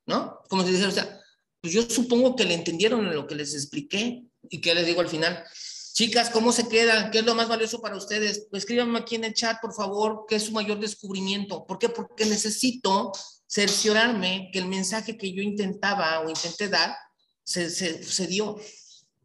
¿no? 0.06 0.40
Como 0.48 0.62
se 0.62 0.72
dice, 0.72 0.86
o 0.86 0.90
sea, 0.90 1.20
pues 1.60 1.72
yo 1.72 1.82
supongo 1.82 2.36
que 2.36 2.44
le 2.44 2.54
entendieron 2.54 3.14
lo 3.14 3.26
que 3.26 3.34
les 3.34 3.54
expliqué 3.54 4.24
y 4.48 4.60
que 4.60 4.74
les 4.74 4.86
digo 4.86 5.00
al 5.00 5.08
final. 5.08 5.44
Chicas, 5.92 6.30
¿cómo 6.30 6.52
se 6.52 6.68
quedan? 6.68 7.10
¿Qué 7.10 7.18
es 7.18 7.24
lo 7.24 7.34
más 7.34 7.48
valioso 7.48 7.80
para 7.82 7.96
ustedes? 7.96 8.46
Pues 8.50 8.62
escríbanme 8.62 9.00
aquí 9.00 9.16
en 9.16 9.24
el 9.24 9.34
chat, 9.34 9.60
por 9.60 9.74
favor, 9.74 10.24
qué 10.28 10.36
es 10.36 10.44
su 10.44 10.52
mayor 10.52 10.80
descubrimiento. 10.80 11.66
¿Por 11.66 11.78
qué? 11.78 11.88
Porque 11.88 12.24
necesito 12.24 13.12
cerciorarme 13.46 14.50
que 14.52 14.60
el 14.60 14.66
mensaje 14.66 15.18
que 15.18 15.32
yo 15.32 15.42
intentaba 15.42 16.20
o 16.20 16.30
intenté 16.30 16.68
dar 16.68 16.96
se, 17.44 17.68
se, 17.68 18.02
se 18.02 18.26
dio. 18.26 18.56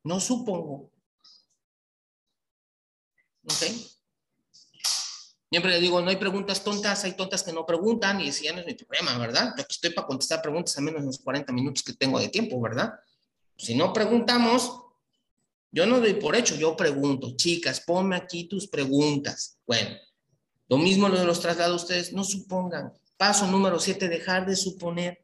No 0.04 0.20
supongo. 0.20 0.92
¿Ok? 3.44 3.95
Siempre 5.56 5.72
le 5.72 5.80
digo, 5.80 6.01
no 6.01 6.10
hay 6.10 6.18
preguntas 6.18 6.66
tontas, 6.66 7.06
hay 7.06 7.14
tontas 7.14 7.41
que 7.41 7.53
no 7.53 7.66
preguntan 7.66 8.20
y 8.20 8.28
ese 8.28 8.43
ya 8.43 8.51
no 8.51 8.60
es 8.60 8.66
mi 8.66 8.74
problema, 8.74 9.18
¿verdad? 9.18 9.53
Yo 9.58 9.64
estoy 9.70 9.91
para 9.91 10.06
contestar 10.06 10.41
preguntas 10.41 10.78
a 10.78 10.82
menos 10.82 10.99
de 10.99 11.06
los 11.06 11.20
40 11.20 11.53
minutos 11.53 11.82
que 11.82 11.93
tengo 11.93 12.20
de 12.20 12.28
tiempo, 12.28 12.60
¿verdad? 12.60 12.93
Si 13.56 13.74
no 13.74 13.93
preguntamos, 13.93 14.82
Yo 15.72 15.86
no 15.86 16.01
doy 16.01 16.16
por 16.16 16.36
hecho, 16.36 16.56
yo 16.56 16.76
pregunto, 16.76 17.38
chicas, 17.38 17.80
ponme 17.80 18.18
aquí 18.18 18.49
tus 18.49 18.68
preguntas. 18.68 19.58
Bueno, 19.66 19.95
lo 20.68 20.78
mismo 20.78 21.08
lo 21.08 21.18
de 21.18 21.26
los 21.26 21.39
traslados, 21.39 21.84
ustedes 21.84 22.12
no 22.12 22.26
supongan. 22.26 22.91
Paso 23.16 23.47
número 23.47 23.80
siete, 23.80 24.10
dejar 24.10 24.45
de 24.45 24.58
suponer. 24.58 25.24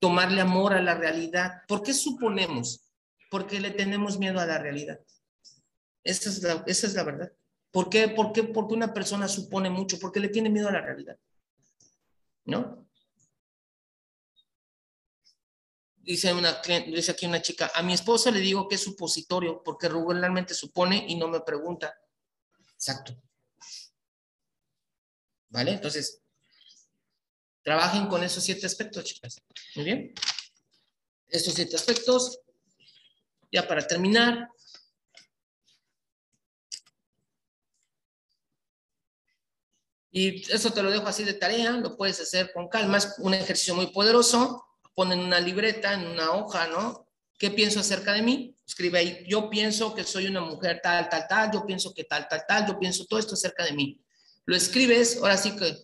Tomarle 0.00 0.40
amor 0.40 0.74
a 0.74 0.82
la 0.82 0.96
realidad. 0.96 1.62
¿Por 1.68 1.84
qué 1.84 1.94
suponemos? 1.94 2.80
Porque 3.30 3.60
le 3.60 3.70
tenemos 3.70 4.18
miedo 4.18 4.40
a 4.40 4.46
la 4.46 4.58
realidad. 4.58 4.98
Esa 6.02 6.30
es 6.30 6.42
la, 6.42 6.64
esa 6.66 6.88
es 6.88 6.94
la 6.94 7.04
verdad. 7.04 7.32
¿Por 7.76 7.90
qué? 7.90 8.08
¿Por 8.08 8.32
qué? 8.32 8.42
Porque 8.42 8.72
una 8.72 8.94
persona 8.94 9.28
supone 9.28 9.68
mucho, 9.68 9.98
porque 9.98 10.18
le 10.18 10.30
tiene 10.30 10.48
miedo 10.48 10.70
a 10.70 10.72
la 10.72 10.80
realidad. 10.80 11.18
¿No? 12.46 12.88
Dice, 15.96 16.32
dice 16.86 17.10
aquí 17.12 17.26
una 17.26 17.42
chica, 17.42 17.70
a 17.74 17.82
mi 17.82 17.92
esposa 17.92 18.30
le 18.30 18.40
digo 18.40 18.66
que 18.66 18.76
es 18.76 18.80
supositorio 18.80 19.62
porque 19.62 19.90
regularmente 19.90 20.54
supone 20.54 21.04
y 21.06 21.16
no 21.16 21.28
me 21.28 21.40
pregunta. 21.40 21.94
Exacto. 22.72 23.14
¿Vale? 25.50 25.72
Entonces, 25.72 26.22
trabajen 27.62 28.06
con 28.06 28.24
esos 28.24 28.42
siete 28.42 28.64
aspectos, 28.64 29.04
chicas. 29.04 29.42
Muy 29.74 29.84
bien. 29.84 30.14
Estos 31.28 31.52
siete 31.52 31.76
aspectos. 31.76 32.40
Ya 33.52 33.68
para 33.68 33.86
terminar, 33.86 34.48
Y 40.18 40.50
eso 40.50 40.72
te 40.72 40.82
lo 40.82 40.90
dejo 40.90 41.06
así 41.06 41.24
de 41.24 41.34
tarea, 41.34 41.72
lo 41.72 41.94
puedes 41.94 42.18
hacer 42.18 42.50
con 42.54 42.68
calma, 42.68 42.96
es 42.96 43.16
un 43.18 43.34
ejercicio 43.34 43.74
muy 43.74 43.88
poderoso. 43.88 44.64
Ponen 44.94 45.18
una 45.18 45.38
libreta, 45.40 45.92
en 45.92 46.06
una 46.06 46.32
hoja, 46.32 46.68
¿no? 46.68 47.06
¿Qué 47.36 47.50
pienso 47.50 47.80
acerca 47.80 48.14
de 48.14 48.22
mí? 48.22 48.56
Escribe 48.66 48.98
ahí, 48.98 49.26
yo 49.28 49.50
pienso 49.50 49.94
que 49.94 50.04
soy 50.04 50.26
una 50.28 50.40
mujer 50.40 50.80
tal, 50.82 51.10
tal, 51.10 51.28
tal, 51.28 51.50
yo 51.52 51.66
pienso 51.66 51.92
que 51.92 52.04
tal, 52.04 52.26
tal, 52.28 52.46
tal, 52.48 52.66
yo 52.66 52.78
pienso 52.78 53.04
todo 53.04 53.20
esto 53.20 53.34
acerca 53.34 53.66
de 53.66 53.72
mí. 53.72 54.00
Lo 54.46 54.56
escribes, 54.56 55.18
ahora 55.18 55.36
sí 55.36 55.54
que 55.54 55.76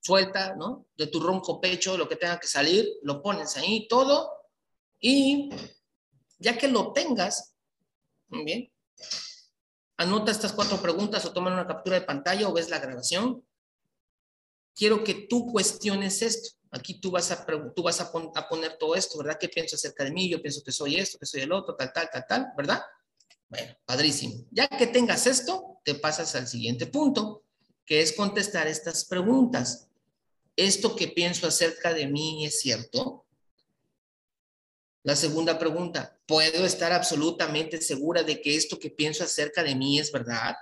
suelta, 0.00 0.54
¿no? 0.54 0.86
De 0.96 1.08
tu 1.08 1.18
ronco 1.18 1.60
pecho, 1.60 1.98
lo 1.98 2.08
que 2.08 2.14
tenga 2.14 2.38
que 2.38 2.46
salir, 2.46 2.88
lo 3.02 3.20
pones 3.20 3.56
ahí 3.56 3.88
todo 3.88 4.30
y 5.00 5.50
ya 6.38 6.56
que 6.56 6.68
lo 6.68 6.92
tengas, 6.92 7.52
bien, 8.28 8.70
Anota 10.00 10.32
estas 10.32 10.54
cuatro 10.54 10.80
preguntas 10.80 11.26
o 11.26 11.32
toma 11.34 11.52
una 11.52 11.66
captura 11.66 12.00
de 12.00 12.06
pantalla 12.06 12.48
o 12.48 12.54
ves 12.54 12.70
la 12.70 12.78
grabación. 12.78 13.44
Quiero 14.74 15.04
que 15.04 15.26
tú 15.28 15.52
cuestiones 15.52 16.22
esto. 16.22 16.56
Aquí 16.70 16.98
tú 17.02 17.10
vas 17.10 17.30
a, 17.30 17.44
tú 17.76 17.82
vas 17.82 18.00
a, 18.00 18.10
poner 18.10 18.78
todo 18.78 18.94
esto, 18.94 19.18
¿verdad? 19.18 19.36
¿Qué 19.38 19.50
pienso 19.50 19.76
acerca 19.76 20.02
de 20.04 20.10
mí? 20.10 20.30
Yo 20.30 20.40
pienso 20.40 20.62
que 20.64 20.72
soy 20.72 20.96
esto, 20.96 21.18
que 21.18 21.26
soy 21.26 21.42
el 21.42 21.52
otro, 21.52 21.76
tal, 21.76 21.92
tal, 21.92 22.08
tal, 22.10 22.24
tal, 22.26 22.46
¿verdad? 22.56 22.80
Bueno, 23.46 23.76
padrísimo. 23.84 24.46
Ya 24.50 24.68
que 24.68 24.86
tengas 24.86 25.26
esto, 25.26 25.82
te 25.84 25.94
pasas 25.96 26.34
al 26.34 26.48
siguiente 26.48 26.86
punto, 26.86 27.42
que 27.84 28.00
es 28.00 28.14
contestar 28.14 28.68
estas 28.68 29.04
preguntas. 29.04 29.86
¿Esto 30.56 30.96
que 30.96 31.08
pienso 31.08 31.46
acerca 31.46 31.92
de 31.92 32.06
mí 32.06 32.46
es 32.46 32.60
cierto? 32.60 33.26
La 35.02 35.16
segunda 35.16 35.58
pregunta, 35.58 36.18
¿puedo 36.26 36.66
estar 36.66 36.92
absolutamente 36.92 37.80
segura 37.80 38.22
de 38.22 38.40
que 38.42 38.54
esto 38.54 38.78
que 38.78 38.90
pienso 38.90 39.24
acerca 39.24 39.62
de 39.62 39.74
mí 39.74 39.98
es 39.98 40.12
verdad? 40.12 40.54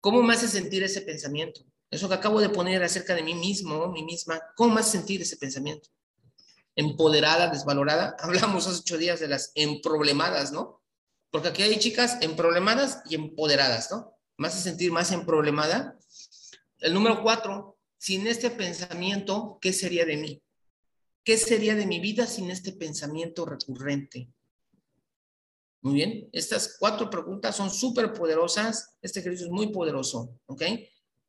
¿Cómo 0.00 0.22
me 0.22 0.34
hace 0.34 0.48
sentir 0.48 0.82
ese 0.82 1.00
pensamiento? 1.02 1.60
Eso 1.90 2.08
que 2.08 2.14
acabo 2.14 2.40
de 2.40 2.48
poner 2.48 2.82
acerca 2.82 3.14
de 3.14 3.22
mí 3.22 3.34
mismo, 3.34 3.86
mí 3.92 4.02
misma, 4.02 4.40
¿cómo 4.56 4.74
me 4.74 4.80
hace 4.80 4.98
sentir 4.98 5.22
ese 5.22 5.36
pensamiento? 5.36 5.90
Empoderada, 6.74 7.48
desvalorada. 7.48 8.16
Hablamos 8.18 8.66
hace 8.66 8.80
ocho 8.80 8.98
días 8.98 9.20
de 9.20 9.28
las 9.28 9.52
emproblemadas, 9.54 10.50
¿no? 10.50 10.82
Porque 11.30 11.48
aquí 11.48 11.62
hay 11.62 11.78
chicas 11.78 12.18
emproblemadas 12.20 13.00
y 13.08 13.14
empoderadas, 13.14 13.92
¿no? 13.92 14.18
¿Me 14.36 14.48
hace 14.48 14.60
sentir 14.60 14.90
más 14.90 15.12
emproblemada? 15.12 15.96
El 16.80 16.94
número 16.94 17.22
cuatro, 17.22 17.78
sin 17.96 18.26
este 18.26 18.50
pensamiento, 18.50 19.58
¿qué 19.60 19.72
sería 19.72 20.04
de 20.04 20.16
mí? 20.16 20.43
¿Qué 21.24 21.38
sería 21.38 21.74
de 21.74 21.86
mi 21.86 22.00
vida 22.00 22.26
sin 22.26 22.50
este 22.50 22.72
pensamiento 22.72 23.46
recurrente? 23.46 24.28
Muy 25.80 25.94
bien, 25.94 26.28
estas 26.32 26.76
cuatro 26.78 27.08
preguntas 27.08 27.56
son 27.56 27.70
súper 27.70 28.12
poderosas. 28.12 28.96
Este 29.00 29.20
ejercicio 29.20 29.46
es 29.46 29.52
muy 29.52 29.72
poderoso, 29.72 30.38
¿ok? 30.46 30.62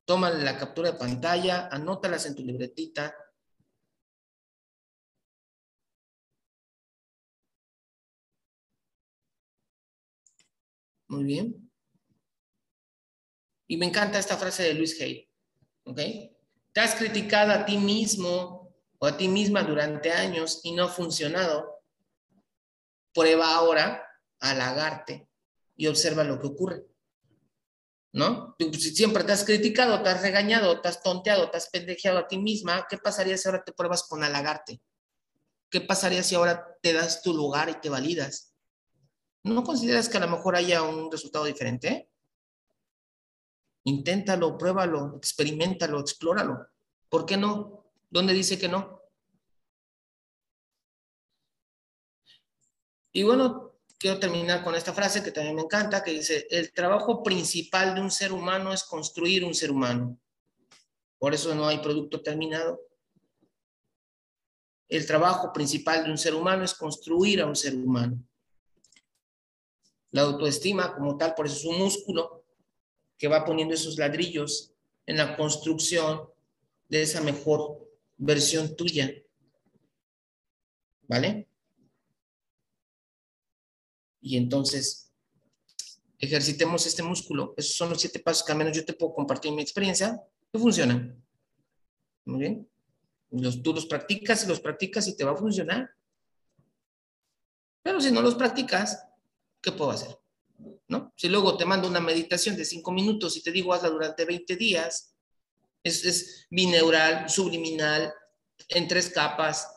Toma 0.03 0.29
la 0.29 0.57
captura 0.57 0.91
de 0.91 0.97
pantalla, 0.97 1.67
anótalas 1.71 2.25
en 2.25 2.35
tu 2.35 2.43
libretita. 2.43 3.15
Muy 11.07 11.23
bien. 11.23 11.71
Y 13.67 13.77
me 13.77 13.85
encanta 13.85 14.19
esta 14.19 14.37
frase 14.37 14.63
de 14.63 14.73
Luis 14.73 14.99
Hay, 15.01 15.29
¿ok? 15.85 15.99
Te 16.73 16.81
has 16.81 16.95
criticado 16.95 17.53
a 17.53 17.65
ti 17.65 17.77
mismo 17.77 18.64
a 19.07 19.17
ti 19.17 19.27
misma 19.27 19.63
durante 19.63 20.11
años 20.11 20.61
y 20.63 20.73
no 20.73 20.85
ha 20.85 20.89
funcionado, 20.89 21.81
prueba 23.13 23.55
ahora 23.55 24.05
a 24.39 24.51
halagarte 24.51 25.27
y 25.75 25.87
observa 25.87 26.23
lo 26.23 26.39
que 26.39 26.47
ocurre. 26.47 26.85
¿No? 28.13 28.55
Si 28.59 28.95
siempre 28.95 29.25
te 29.25 29.33
has 29.33 29.43
criticado, 29.43 30.01
te 30.01 30.09
has 30.09 30.21
regañado, 30.21 30.79
te 30.79 30.87
has 30.87 31.03
tonteado, 31.03 31.49
te 31.51 31.57
has 31.57 31.69
pendejeado 31.69 32.19
a 32.19 32.27
ti 32.27 32.37
misma, 32.37 32.87
¿qué 32.89 32.97
pasaría 32.97 33.37
si 33.37 33.47
ahora 33.47 33.63
te 33.63 33.73
pruebas 33.73 34.03
con 34.03 34.23
halagarte? 34.23 34.81
¿Qué 35.69 35.81
pasaría 35.81 36.23
si 36.23 36.35
ahora 36.35 36.77
te 36.81 36.93
das 36.93 37.21
tu 37.21 37.33
lugar 37.33 37.69
y 37.69 37.73
te 37.81 37.89
validas? 37.89 38.53
¿No 39.43 39.63
consideras 39.63 40.07
que 40.07 40.17
a 40.17 40.21
lo 40.21 40.29
mejor 40.29 40.55
haya 40.55 40.81
un 40.81 41.11
resultado 41.11 41.43
diferente? 41.43 42.09
Inténtalo, 43.83 44.57
pruébalo, 44.57 45.17
experimentalo, 45.17 45.99
explóralo. 45.99 46.67
¿Por 47.09 47.25
qué 47.25 47.35
no? 47.37 47.85
¿Dónde 48.09 48.33
dice 48.33 48.57
que 48.57 48.69
no? 48.69 48.94
Y 53.15 53.23
bueno, 53.23 53.71
quiero 53.97 54.19
terminar 54.19 54.61
con 54.61 54.75
esta 54.75 54.91
frase 54.91 55.23
que 55.23 55.31
también 55.31 55.55
me 55.55 55.61
encanta, 55.61 56.03
que 56.03 56.11
dice, 56.11 56.47
el 56.49 56.73
trabajo 56.73 57.23
principal 57.23 57.95
de 57.95 58.01
un 58.01 58.11
ser 58.11 58.33
humano 58.33 58.73
es 58.73 58.83
construir 58.83 59.45
un 59.45 59.55
ser 59.55 59.71
humano. 59.71 60.19
Por 61.17 61.33
eso 61.33 61.55
no 61.55 61.65
hay 61.65 61.77
producto 61.77 62.21
terminado. 62.21 62.81
El 64.89 65.07
trabajo 65.07 65.53
principal 65.53 66.03
de 66.03 66.11
un 66.11 66.17
ser 66.17 66.35
humano 66.35 66.65
es 66.65 66.73
construir 66.73 67.39
a 67.39 67.45
un 67.45 67.55
ser 67.55 67.73
humano. 67.73 68.21
La 70.11 70.23
autoestima 70.23 70.93
como 70.93 71.15
tal, 71.15 71.35
por 71.35 71.45
eso 71.45 71.55
es 71.55 71.63
un 71.63 71.77
músculo 71.77 72.43
que 73.17 73.29
va 73.29 73.45
poniendo 73.45 73.75
esos 73.75 73.97
ladrillos 73.97 74.73
en 75.05 75.15
la 75.15 75.37
construcción 75.37 76.29
de 76.89 77.03
esa 77.03 77.21
mejor 77.21 77.79
versión 78.17 78.75
tuya. 78.75 79.09
¿Vale? 81.07 81.47
Y 84.25 84.37
entonces, 84.37 85.11
ejercitemos 86.17 86.87
este 86.87 87.03
músculo. 87.03 87.53
Esos 87.57 87.75
son 87.75 87.91
los 87.91 88.01
siete 88.01 88.17
pasos 88.17 88.43
que 88.43 88.53
al 88.53 88.57
menos 88.57 88.75
yo 88.75 88.83
te 88.83 88.93
puedo 88.93 89.13
compartir 89.13 89.51
mi 89.51 89.61
experiencia, 89.61 90.19
que 90.51 90.57
funcionan. 90.57 91.23
Muy 92.25 92.39
bien. 92.39 92.67
Los, 93.29 93.61
tú 93.61 93.71
los 93.71 93.85
practicas 93.85 94.43
y 94.43 94.47
los 94.47 94.59
practicas 94.59 95.07
y 95.07 95.15
te 95.15 95.23
va 95.23 95.33
a 95.33 95.37
funcionar. 95.37 95.91
Pero 97.83 98.01
si 98.01 98.11
no 98.11 98.23
los 98.23 98.33
practicas, 98.33 99.05
¿qué 99.61 99.71
puedo 99.71 99.91
hacer? 99.91 100.17
¿No? 100.87 101.13
Si 101.15 101.29
luego 101.29 101.55
te 101.55 101.65
mando 101.65 101.87
una 101.87 101.99
meditación 101.99 102.57
de 102.57 102.65
cinco 102.65 102.91
minutos 102.91 103.37
y 103.37 103.43
te 103.43 103.51
digo 103.51 103.75
hazla 103.75 103.89
durante 103.89 104.25
20 104.25 104.55
días, 104.55 105.15
es, 105.83 106.47
bineural, 106.49 107.29
subliminal, 107.29 108.11
en 108.69 108.87
tres 108.87 109.11
capas, 109.11 109.71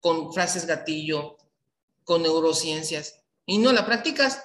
con 0.00 0.34
frases 0.34 0.66
gatillo, 0.66 1.38
con 2.04 2.22
neurociencias, 2.22 3.19
y 3.46 3.58
no 3.58 3.72
la 3.72 3.84
practicas. 3.84 4.44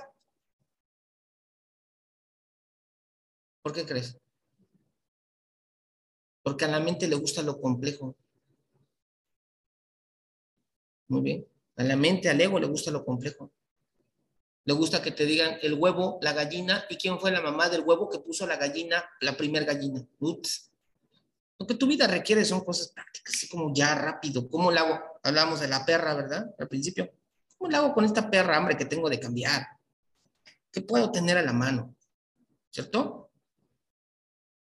¿Por 3.61 3.73
qué 3.73 3.85
crees? 3.85 4.17
Porque 6.43 6.65
a 6.65 6.67
la 6.67 6.79
mente 6.79 7.07
le 7.07 7.15
gusta 7.15 7.41
lo 7.41 7.59
complejo. 7.59 8.15
Muy 11.07 11.21
bien. 11.21 11.47
A 11.77 11.83
la 11.83 11.95
mente, 11.95 12.29
al 12.29 12.39
ego 12.39 12.59
le 12.59 12.67
gusta 12.67 12.91
lo 12.91 13.03
complejo. 13.03 13.51
Le 14.65 14.73
gusta 14.73 15.01
que 15.01 15.11
te 15.11 15.25
digan 15.25 15.57
el 15.61 15.75
huevo, 15.75 16.17
la 16.21 16.33
gallina, 16.33 16.85
y 16.89 16.97
quién 16.97 17.19
fue 17.19 17.31
la 17.31 17.41
mamá 17.41 17.69
del 17.69 17.81
huevo 17.81 18.09
que 18.09 18.19
puso 18.19 18.47
la 18.47 18.57
gallina, 18.57 19.03
la 19.21 19.35
primer 19.35 19.65
gallina. 19.65 20.05
Ups. 20.19 20.71
Lo 21.57 21.67
que 21.67 21.75
tu 21.75 21.87
vida 21.87 22.07
requiere 22.07 22.43
son 22.43 22.63
cosas 22.63 22.89
prácticas, 22.89 23.35
así 23.35 23.47
como 23.47 23.73
ya 23.73 23.95
rápido. 23.95 24.49
¿Cómo 24.49 24.71
lo 24.71 24.79
hago? 24.79 24.99
Hablamos 25.23 25.59
de 25.59 25.67
la 25.67 25.85
perra, 25.85 26.13
¿verdad? 26.15 26.53
Al 26.57 26.67
principio. 26.67 27.11
¿Cómo 27.57 27.71
lo 27.71 27.77
hago 27.77 27.93
con 27.93 28.05
esta 28.05 28.29
perra 28.29 28.57
hambre 28.57 28.77
que 28.77 28.85
tengo 28.85 29.09
de 29.09 29.19
cambiar? 29.19 29.67
¿Qué 30.71 30.81
puedo 30.81 31.11
tener 31.11 31.37
a 31.37 31.41
la 31.41 31.53
mano? 31.53 31.95
¿Cierto? 32.69 33.31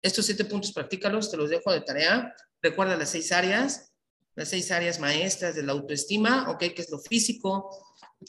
Estos 0.01 0.25
siete 0.25 0.45
puntos, 0.45 0.73
practícalos, 0.73 1.31
te 1.31 1.37
los 1.37 1.49
dejo 1.49 1.71
de 1.71 1.81
tarea. 1.81 2.35
Recuerda 2.61 2.97
las 2.97 3.09
seis 3.09 3.31
áreas. 3.31 3.93
las 4.35 4.49
seis 4.49 4.71
áreas 4.71 4.99
maestras 4.99 5.55
de 5.55 5.63
la 5.63 5.73
autoestima, 5.73 6.49
¿ok? 6.49 6.59
Que 6.59 6.81
es 6.81 6.89
lo 6.89 6.99
físico, 6.99 7.69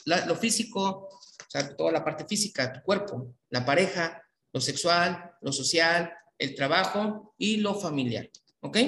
lo 0.05 0.37
físico, 0.37 1.09
o 1.09 1.21
sea, 1.49 1.75
toda 1.77 1.93
la 1.93 2.05
parte 2.05 2.27
física, 2.27 2.73
tu 2.73 2.83
cuerpo, 2.83 3.35
la 3.51 3.65
pareja, 3.65 4.23
lo 4.53 4.61
sexual, 4.61 5.33
lo 5.41 5.53
social, 5.53 6.13
el 6.39 6.55
trabajo 6.55 7.35
y 7.39 7.57
lo 7.59 7.75
familiar, 7.75 8.29
¿ok? 8.61 8.79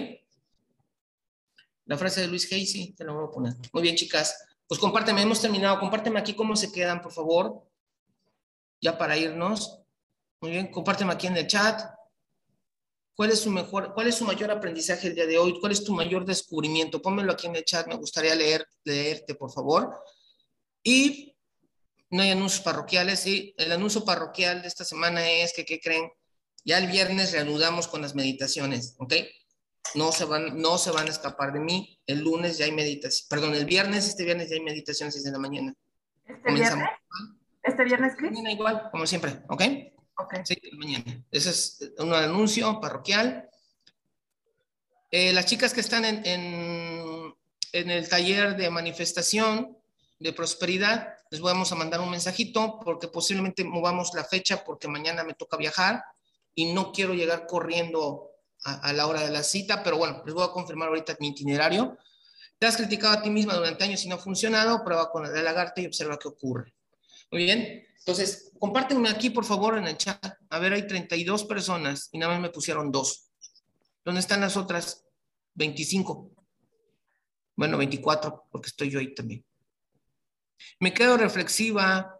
La 1.87 1.97
frase 1.97 2.21
de 2.21 2.29
Luis 2.29 2.47
Casey, 2.47 2.93
te 2.93 3.05
la 3.05 3.13
voy 3.13 3.27
a 3.27 3.31
poner. 3.31 3.55
Muy 3.73 3.83
bien, 3.83 3.97
chicas. 3.97 4.46
Pues 4.69 4.81
compárteme, 4.81 5.23
hemos 5.23 5.41
terminado. 5.41 5.79
Compárteme 5.79 6.19
aquí 6.19 6.35
cómo 6.35 6.57
se 6.57 6.73
quedan, 6.73 7.01
por 7.01 7.13
favor. 7.13 7.63
Ya 8.81 8.99
para 8.99 9.17
irnos. 9.17 9.81
Muy 10.41 10.51
bien, 10.51 10.71
compárteme 10.71 11.13
aquí 11.13 11.27
en 11.27 11.37
el 11.37 11.47
chat. 11.47 11.81
¿Cuál 13.15 13.31
es 13.31 13.41
su 13.41 13.51
mejor, 13.51 13.95
cuál 13.95 14.09
es 14.09 14.17
su 14.17 14.25
mayor 14.25 14.51
aprendizaje 14.51 15.09
el 15.09 15.15
día 15.15 15.27
de 15.27 15.39
hoy? 15.39 15.59
¿Cuál 15.59 15.73
es 15.73 15.83
tu 15.83 15.95
mayor 15.95 16.27
descubrimiento? 16.27 17.01
Pónmelo 17.01 17.33
aquí 17.33 17.47
en 17.47 17.57
el 17.57 17.65
chat, 17.65 17.87
me 17.87 17.95
gustaría 17.95 18.35
leer, 18.35 18.69
leerte, 18.85 19.35
por 19.35 19.51
favor. 19.51 19.99
Y 20.83 21.35
no 22.11 22.23
hay 22.23 22.31
anuncios 22.31 22.63
parroquiales, 22.63 23.21
sí. 23.21 23.55
El 23.57 23.73
anuncio 23.73 24.05
parroquial 24.05 24.61
de 24.61 24.69
esta 24.69 24.85
semana 24.85 25.29
es 25.31 25.55
que, 25.55 25.65
¿qué 25.65 25.81
creen? 25.81 26.13
Ya 26.65 26.77
el 26.79 26.89
viernes 26.89 27.33
reanudamos 27.33 27.89
con 27.89 28.03
las 28.03 28.15
meditaciones, 28.15 28.97
¿ok? 28.99 29.15
No 29.95 30.13
se 30.13 30.25
van, 30.25 30.61
no 30.61 30.79
se 30.79 30.91
van 30.91 31.07
a 31.07 31.11
escapar 31.11 31.53
de 31.53 31.61
mí. 31.61 32.01
El 32.07 32.21
lunes 32.21 32.59
ya 32.59 32.65
hay 32.65 32.73
meditación, 32.73 33.27
perdón, 33.29 33.55
el 33.55 33.65
viernes, 33.65 34.07
este 34.07 34.25
viernes 34.25 34.51
ya 34.51 34.57
hay 34.57 34.63
meditación 34.63 35.09
a 35.09 35.13
6 35.13 35.25
de 35.25 35.31
la 35.33 35.39
mañana. 35.39 35.75
¿Este 36.27 36.53
viernes? 36.53 36.89
¿Este 37.63 37.85
viernes 37.85 38.15
qué? 38.17 38.31
Mañana 38.31 38.53
igual, 38.53 38.89
como 38.91 39.07
siempre, 39.07 39.43
¿ok? 39.49 39.63
Ok. 40.19 40.35
Sí, 40.45 40.57
mañana. 40.79 41.25
Ese 41.31 41.51
es 41.51 41.93
un 41.99 42.13
anuncio 42.13 42.81
parroquial. 42.81 43.49
Eh, 45.11 45.33
las 45.33 45.47
chicas 45.47 45.73
que 45.73 45.81
están 45.81 46.05
en, 46.05 46.25
en, 46.25 47.35
en, 47.73 47.91
el 47.91 48.09
taller 48.09 48.57
de 48.57 48.71
manifestación 48.71 49.77
de 50.19 50.33
prosperidad, 50.33 51.15
les 51.31 51.41
vamos 51.41 51.71
a 51.73 51.75
mandar 51.75 52.01
un 52.01 52.11
mensajito 52.11 52.81
porque 52.85 53.09
posiblemente 53.09 53.65
movamos 53.65 54.13
la 54.15 54.25
fecha 54.25 54.65
porque 54.65 54.89
mañana 54.89 55.25
me 55.25 55.35
toca 55.35 55.57
viajar 55.57 56.03
y 56.55 56.73
no 56.73 56.93
quiero 56.93 57.15
llegar 57.15 57.47
corriendo 57.47 58.31
a, 58.67 58.93
la 58.93 59.07
hora 59.07 59.23
de 59.23 59.31
la 59.31 59.43
cita, 59.43 59.83
pero 59.83 59.97
bueno, 59.97 60.23
les 60.25 60.35
voy 60.35 60.45
a 60.45 60.51
confirmar 60.51 60.89
ahorita 60.89 61.17
mi 61.21 61.29
itinerario. 61.29 61.97
Te 62.59 62.67
has 62.67 62.77
criticado 62.77 63.15
a 63.15 63.23
ti 63.23 63.31
misma 63.31 63.55
durante 63.55 63.85
años 63.85 64.05
y 64.05 64.09
no 64.09 64.17
ha 64.17 64.19
funcionado, 64.19 64.83
prueba 64.83 65.11
con 65.11 65.25
el 65.25 65.33
de 65.33 65.43
lagarto 65.43 65.81
y 65.81 65.87
observa 65.87 66.19
qué 66.19 66.29
ocurre. 66.29 66.75
Muy 67.31 67.45
bien, 67.45 67.87
entonces, 67.99 68.53
compártenme 68.59 69.09
aquí, 69.09 69.31
por 69.31 69.45
favor, 69.45 69.77
en 69.79 69.87
el 69.87 69.97
chat. 69.97 70.25
A 70.51 70.59
ver, 70.59 70.73
hay 70.73 70.87
32 70.87 71.45
personas 71.45 72.09
y 72.13 72.19
nada 72.19 72.33
más 72.33 72.41
me 72.41 72.51
pusieron 72.51 72.91
dos. 72.91 73.29
¿Dónde 74.05 74.21
están 74.21 74.41
las 74.41 74.57
otras 74.57 75.05
25? 75.55 76.31
Bueno, 77.57 77.79
24, 77.79 78.47
porque 78.51 78.69
estoy 78.69 78.91
yo 78.91 79.01
ahí 79.01 79.15
también. 79.15 79.45
Me 80.79 80.95
quedo 80.95 81.17
reflexiva 81.17 82.16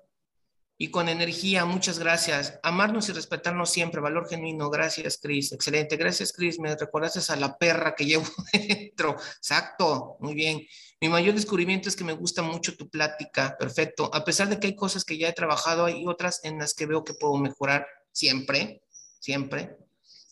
y 0.79 0.91
con 0.91 1.09
energía. 1.09 1.65
Muchas 1.65 1.99
gracias. 1.99 2.59
Amarnos 2.63 3.09
y 3.09 3.13
respetarnos 3.13 3.71
siempre. 3.71 4.01
Valor 4.01 4.29
genuino. 4.29 4.69
Gracias, 4.71 5.19
Cris. 5.19 5.53
Excelente. 5.53 5.97
Gracias, 5.97 6.33
Cris. 6.33 6.59
Me 6.59 6.75
recordaste 6.75 7.21
a 7.33 7.37
la 7.37 7.57
perra 7.57 7.95
que 7.95 8.05
llevo 8.05 8.27
dentro. 8.53 9.13
Exacto. 9.13 10.17
Muy 10.21 10.35
bien. 10.35 10.67
Mi 11.01 11.09
mayor 11.09 11.35
descubrimiento 11.35 11.89
es 11.89 11.97
que 11.97 12.05
me 12.05 12.13
gusta 12.13 12.43
mucho 12.43 12.77
tu 12.77 12.89
plática. 12.89 13.57
Perfecto. 13.59 14.11
A 14.13 14.25
pesar 14.25 14.49
de 14.49 14.59
que 14.59 14.67
hay 14.69 14.77
cosas 14.77 15.05
que 15.05 15.17
ya 15.17 15.29
he 15.29 15.33
trabajado, 15.33 15.87
hay 15.87 16.07
otras 16.07 16.41
en 16.45 16.59
las 16.59 16.75
que 16.75 16.87
veo 16.87 17.05
que 17.05 17.15
puedo 17.15 17.37
mejorar 17.37 17.87
siempre. 18.13 18.83
Siempre. 19.19 19.77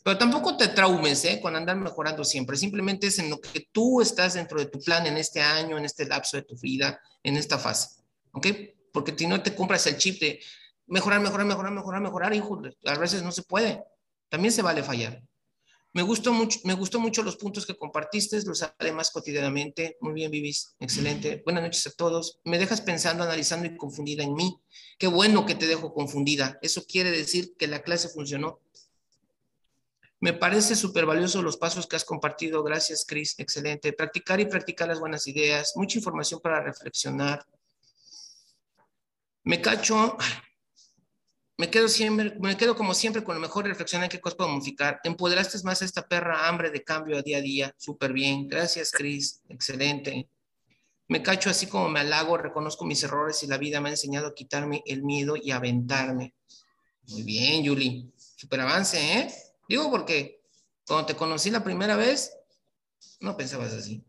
Pero 0.03 0.18
tampoco 0.18 0.59
te 0.59 0.68
traumes 0.68 1.24
¿eh? 1.24 1.40
con 1.40 1.57
andar 1.57 1.76
mejorando 1.76 2.22
siempre. 2.24 2.59
Simplemente 2.59 3.07
es 3.07 3.18
en 3.18 3.30
lo 3.30 3.40
que 3.40 3.68
tú 3.72 4.03
estás 4.03 4.34
dentro 4.34 4.59
de 4.59 4.66
tu 4.66 4.78
plan 4.78 5.07
en 5.07 5.16
este 5.16 5.40
año, 5.40 5.78
en 5.78 5.86
este 5.86 6.05
lapso 6.05 6.36
de 6.36 6.42
tu 6.42 6.55
vida, 6.57 7.01
en 7.22 7.38
esta 7.38 7.59
fase. 7.59 8.03
¿Ok? 8.32 8.47
Porque 8.95 9.12
si 9.18 9.26
no 9.26 9.42
te 9.42 9.57
compras 9.57 9.84
el 9.88 9.99
chip 9.99 10.20
de 10.20 10.40
mejorar, 10.86 11.20
mejorar, 11.20 11.45
mejorar, 11.45 11.72
mejorar, 11.72 12.01
mejorar, 12.01 12.32
hijo, 12.32 12.62
a 12.84 12.97
veces 12.97 13.24
no 13.24 13.32
se 13.32 13.42
puede. 13.42 13.82
También 14.28 14.53
se 14.53 14.62
vale 14.62 14.84
fallar. 14.84 15.20
Me 15.92 16.03
gustó 16.03 16.32
mucho, 16.32 16.61
me 16.62 16.74
gustó 16.74 17.01
mucho 17.01 17.24
los 17.24 17.36
puntos 17.36 17.66
que 17.66 17.76
compartiste, 17.76 18.40
los 18.45 18.62
haré 18.62 18.92
más 18.92 19.11
cotidianamente. 19.11 19.97
Muy 20.01 20.12
bien, 20.12 20.30
Vivis, 20.30 20.76
excelente. 20.78 21.42
Buenas 21.45 21.64
noches 21.64 21.84
a 21.88 21.90
todos. 21.90 22.38
Me 22.45 22.57
dejas 22.57 22.82
pensando, 22.82 23.24
analizando 23.24 23.66
y 23.66 23.76
confundida 23.76 24.22
en 24.22 24.34
mí. 24.34 24.61
Qué 24.97 25.09
bueno 25.09 25.45
que 25.45 25.57
te 25.57 25.66
dejo 25.66 25.92
confundida. 25.92 26.61
Eso 26.62 26.84
quiere 26.86 27.11
decir 27.11 27.57
que 27.59 27.66
la 27.66 27.82
clase 27.82 28.09
funcionó. 28.09 28.61
Me 30.20 30.34
parece 30.34 30.76
súper 30.76 31.05
valioso 31.05 31.42
los 31.42 31.57
pasos 31.57 31.88
que 31.88 31.97
has 31.97 32.05
compartido. 32.05 32.62
Gracias, 32.62 33.05
Cris. 33.05 33.34
Excelente. 33.38 33.92
Practicar 33.92 34.38
y 34.38 34.47
practicar 34.47 34.86
las 34.86 35.01
buenas 35.01 35.26
ideas. 35.26 35.72
Mucha 35.74 35.99
información 35.99 36.38
para 36.40 36.62
reflexionar. 36.62 37.45
Me 39.45 39.61
cacho, 39.61 40.16
me 41.59 41.70
quedo 41.70 41.86
siempre, 41.86 42.34
me 42.40 42.57
quedo 42.57 42.74
como 42.74 42.95
siempre 42.95 43.22
con 43.22 43.34
lo 43.34 43.40
mejor 43.40 43.66
reflexionar 43.66 44.09
qué 44.09 44.18
cosas 44.18 44.36
puedo 44.36 44.51
modificar. 44.51 45.01
Empoderaste 45.05 45.59
más 45.64 45.82
a 45.82 45.84
esta 45.84 46.09
perra 46.09 46.49
hambre 46.49 46.70
de 46.70 46.82
cambio 46.82 47.18
a 47.18 47.22
día 47.22 47.38
a 47.38 47.42
día. 47.42 47.74
Súper 47.76 48.14
bien. 48.14 48.49
Gracias, 48.49 48.90
Cris. 48.90 49.42
Excelente. 49.51 50.30
Me 51.09 51.22
cacho 51.22 51.51
así 51.51 51.66
como 51.66 51.90
me 51.90 52.01
halago, 52.01 52.38
reconozco 52.38 52.86
mis 52.86 53.03
errores 53.03 53.42
y 53.42 53.47
la 53.47 53.59
vida 53.59 53.80
me 53.82 53.90
ha 53.90 53.92
enseñado 53.92 54.28
a 54.28 54.34
quitarme 54.34 54.82
el 54.86 55.03
miedo 55.03 55.36
y 55.36 55.51
aventarme. 55.51 56.34
Muy 57.09 57.22
bien, 57.22 57.62
Yuli. 57.62 58.11
Súper 58.16 58.61
avance, 58.62 58.99
¿eh? 58.99 59.34
Digo 59.68 59.90
porque 59.90 60.40
cuando 60.86 61.07
te 61.07 61.16
conocí 61.16 61.51
la 61.51 61.62
primera 61.62 61.97
vez, 61.97 62.34
no 63.20 63.36
pensabas 63.36 63.74
así. 63.74 64.03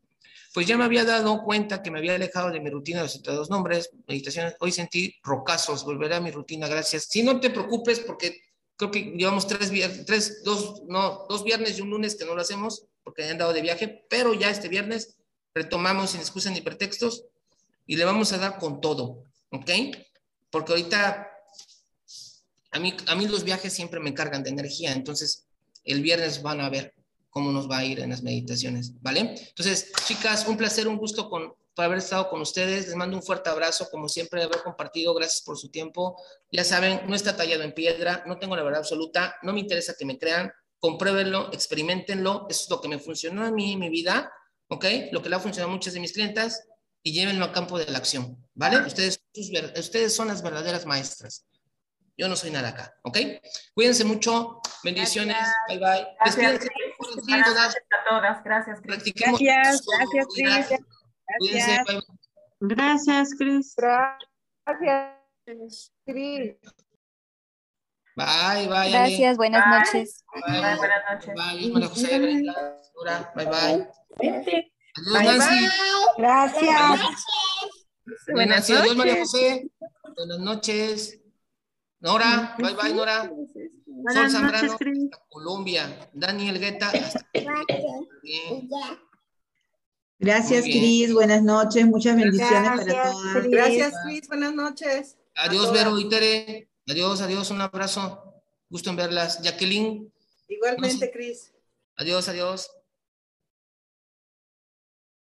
Pues 0.55 0.67
ya 0.67 0.77
me 0.77 0.85
había 0.85 1.03
dado 1.03 1.43
cuenta 1.43 1.83
que 1.83 1.91
me 1.91 1.99
había 1.99 2.15
alejado 2.15 2.49
de 2.49 2.61
mi 2.61 2.69
rutina 2.69 2.99
de 2.99 3.07
los 3.07 3.21
dos 3.21 3.49
nombres, 3.49 3.89
meditaciones. 4.07 4.55
Hoy 4.61 4.71
sentí 4.71 5.13
rocazos, 5.21 5.83
volveré 5.83 6.15
a 6.15 6.21
mi 6.21 6.31
rutina, 6.31 6.69
gracias. 6.69 7.07
Si 7.09 7.23
no 7.23 7.41
te 7.41 7.49
preocupes, 7.49 7.99
porque 7.99 8.39
creo 8.77 8.89
que 8.89 9.01
llevamos 9.01 9.47
tres, 9.47 9.69
tres 10.05 10.43
dos, 10.45 10.83
no, 10.87 11.25
dos 11.27 11.43
viernes 11.43 11.77
y 11.77 11.81
un 11.81 11.89
lunes 11.89 12.15
que 12.15 12.23
no 12.23 12.35
lo 12.35 12.41
hacemos 12.41 12.85
porque 13.03 13.25
han 13.25 13.37
dado 13.37 13.51
de 13.51 13.61
viaje, 13.61 14.05
pero 14.09 14.33
ya 14.33 14.49
este 14.49 14.69
viernes 14.69 15.17
retomamos 15.53 16.11
sin 16.11 16.21
excusas 16.21 16.53
ni 16.53 16.61
pretextos 16.61 17.25
y 17.85 17.97
le 17.97 18.05
vamos 18.05 18.31
a 18.31 18.37
dar 18.37 18.57
con 18.57 18.79
todo, 18.79 19.25
¿ok? 19.51 19.69
Porque 20.51 20.71
ahorita 20.71 21.31
a 22.71 22.79
mí, 22.79 22.95
a 23.07 23.15
mí 23.15 23.27
los 23.27 23.43
viajes 23.43 23.73
siempre 23.73 23.99
me 23.99 24.13
cargan 24.13 24.41
de 24.41 24.51
energía, 24.51 24.93
entonces 24.93 25.47
el 25.83 26.01
viernes 26.01 26.41
van 26.41 26.61
a 26.61 26.69
ver 26.69 26.94
cómo 27.35 27.51
nos 27.51 27.69
va 27.69 27.79
a 27.79 27.85
ir 27.85 27.99
en 27.99 28.11
las 28.11 28.23
meditaciones, 28.23 28.93
¿vale? 29.01 29.35
Entonces, 29.37 29.91
chicas, 30.07 30.47
un 30.47 30.55
placer, 30.55 30.87
un 30.87 30.95
gusto 30.95 31.29
con, 31.29 31.53
por 31.75 31.83
haber 31.83 31.97
estado 31.97 32.29
con 32.29 32.39
ustedes. 32.39 32.87
Les 32.87 32.95
mando 32.95 33.17
un 33.17 33.23
fuerte 33.23 33.49
abrazo, 33.49 33.89
como 33.91 34.07
siempre, 34.07 34.39
de 34.39 34.45
haber 34.45 34.63
compartido. 34.63 35.13
Gracias 35.13 35.41
por 35.41 35.57
su 35.57 35.67
tiempo. 35.67 36.15
Ya 36.49 36.63
saben, 36.63 37.01
no 37.07 37.13
está 37.13 37.35
tallado 37.35 37.63
en 37.63 37.73
piedra, 37.73 38.23
no 38.25 38.39
tengo 38.39 38.55
la 38.55 38.63
verdad 38.63 38.79
absoluta, 38.79 39.35
no 39.43 39.51
me 39.51 39.59
interesa 39.59 39.95
que 39.99 40.05
me 40.05 40.17
crean, 40.17 40.49
compruébenlo, 40.79 41.51
experimentenlo. 41.51 42.47
Eso 42.49 42.63
es 42.63 42.69
lo 42.69 42.79
que 42.79 42.87
me 42.87 42.99
funcionó 42.99 43.43
a 43.43 43.51
mí 43.51 43.73
en 43.73 43.79
mi 43.79 43.89
vida, 43.89 44.31
¿ok? 44.69 44.85
Lo 45.11 45.21
que 45.21 45.27
le 45.27 45.35
ha 45.35 45.39
funcionado 45.39 45.71
a 45.71 45.75
muchas 45.75 45.93
de 45.93 45.99
mis 45.99 46.13
clientas 46.13 46.69
y 47.03 47.11
llévenlo 47.11 47.43
al 47.43 47.51
campo 47.51 47.77
de 47.77 47.91
la 47.91 47.97
acción, 47.97 48.47
¿vale? 48.53 48.77
Ustedes, 48.77 49.19
ustedes 49.77 50.15
son 50.15 50.29
las 50.29 50.41
verdaderas 50.41 50.85
maestras. 50.85 51.45
Yo 52.17 52.29
no 52.29 52.37
soy 52.37 52.51
nada 52.51 52.69
acá, 52.69 52.95
¿ok? 53.03 53.17
Cuídense 53.73 54.05
mucho, 54.05 54.61
bendiciones, 54.85 55.45
bye 55.67 55.79
bye. 55.79 56.07
Gracias, 57.15 57.53
gracias 57.53 57.83
a 57.91 58.09
todas, 58.09 58.43
gracias, 58.43 58.81
Cris. 58.81 59.13
Gracias, 59.15 59.85
gracias, 59.85 60.27
Cris. 60.33 60.69
Bye. 60.69 62.01
Gracias, 62.61 63.35
Cris. 63.37 63.75
Gracias, 64.65 65.91
Cris. 66.05 66.55
Bye, 68.15 68.67
bye. 68.67 68.91
Gracias, 68.91 69.37
buenas 69.37 69.63
Bye. 69.65 69.79
noches. 69.79 70.23
Bye, 70.33 70.61
Bye, 70.61 70.75
buenas 70.77 71.03
noches. 71.11 71.35
Bye, 71.35 71.71
María 71.71 71.89
José, 71.89 72.19
bye, 73.35 73.45
bye. 73.45 73.89
Adiós, 74.17 75.13
Bye, 75.13 75.25
Nancy. 75.25 75.67
Gracias. 76.17 77.25
Nancy. 78.27 78.73
Adiós, 78.73 78.95
María 78.95 79.17
José. 79.19 79.69
Buenas 80.15 80.39
noches. 80.39 81.19
Nora, 81.99 82.55
bye, 82.57 82.73
bye, 82.73 82.93
Nora. 82.93 83.29
Sol 84.05 84.13
Buenas 84.13 84.31
Zambrano, 84.33 84.71
hasta 84.73 84.85
Colombia. 85.29 86.09
Daniel 86.13 86.59
Guetta, 86.59 86.89
hasta. 86.89 87.25
Gracias. 90.19 90.63
Cris. 90.63 91.13
Buenas 91.13 91.43
noches. 91.43 91.85
Muchas 91.85 92.15
bendiciones 92.15 92.69
para 92.71 92.85
todas. 92.85 93.33
Cris. 93.33 93.51
Gracias, 93.51 93.93
Cris. 94.03 94.27
Buenas 94.27 94.53
noches. 94.53 95.17
Adiós, 95.35 95.71
Vero 95.73 95.99
y 95.99 96.07
Tere. 96.07 96.69
Adiós, 96.87 97.21
adiós, 97.21 97.49
un 97.51 97.61
abrazo. 97.61 98.21
Gusto 98.69 98.89
en 98.89 98.95
verlas. 98.95 99.41
Jacqueline, 99.41 100.11
Igualmente, 100.47 101.11
Cris. 101.11 101.51
adiós, 101.97 102.29
adiós. 102.29 102.71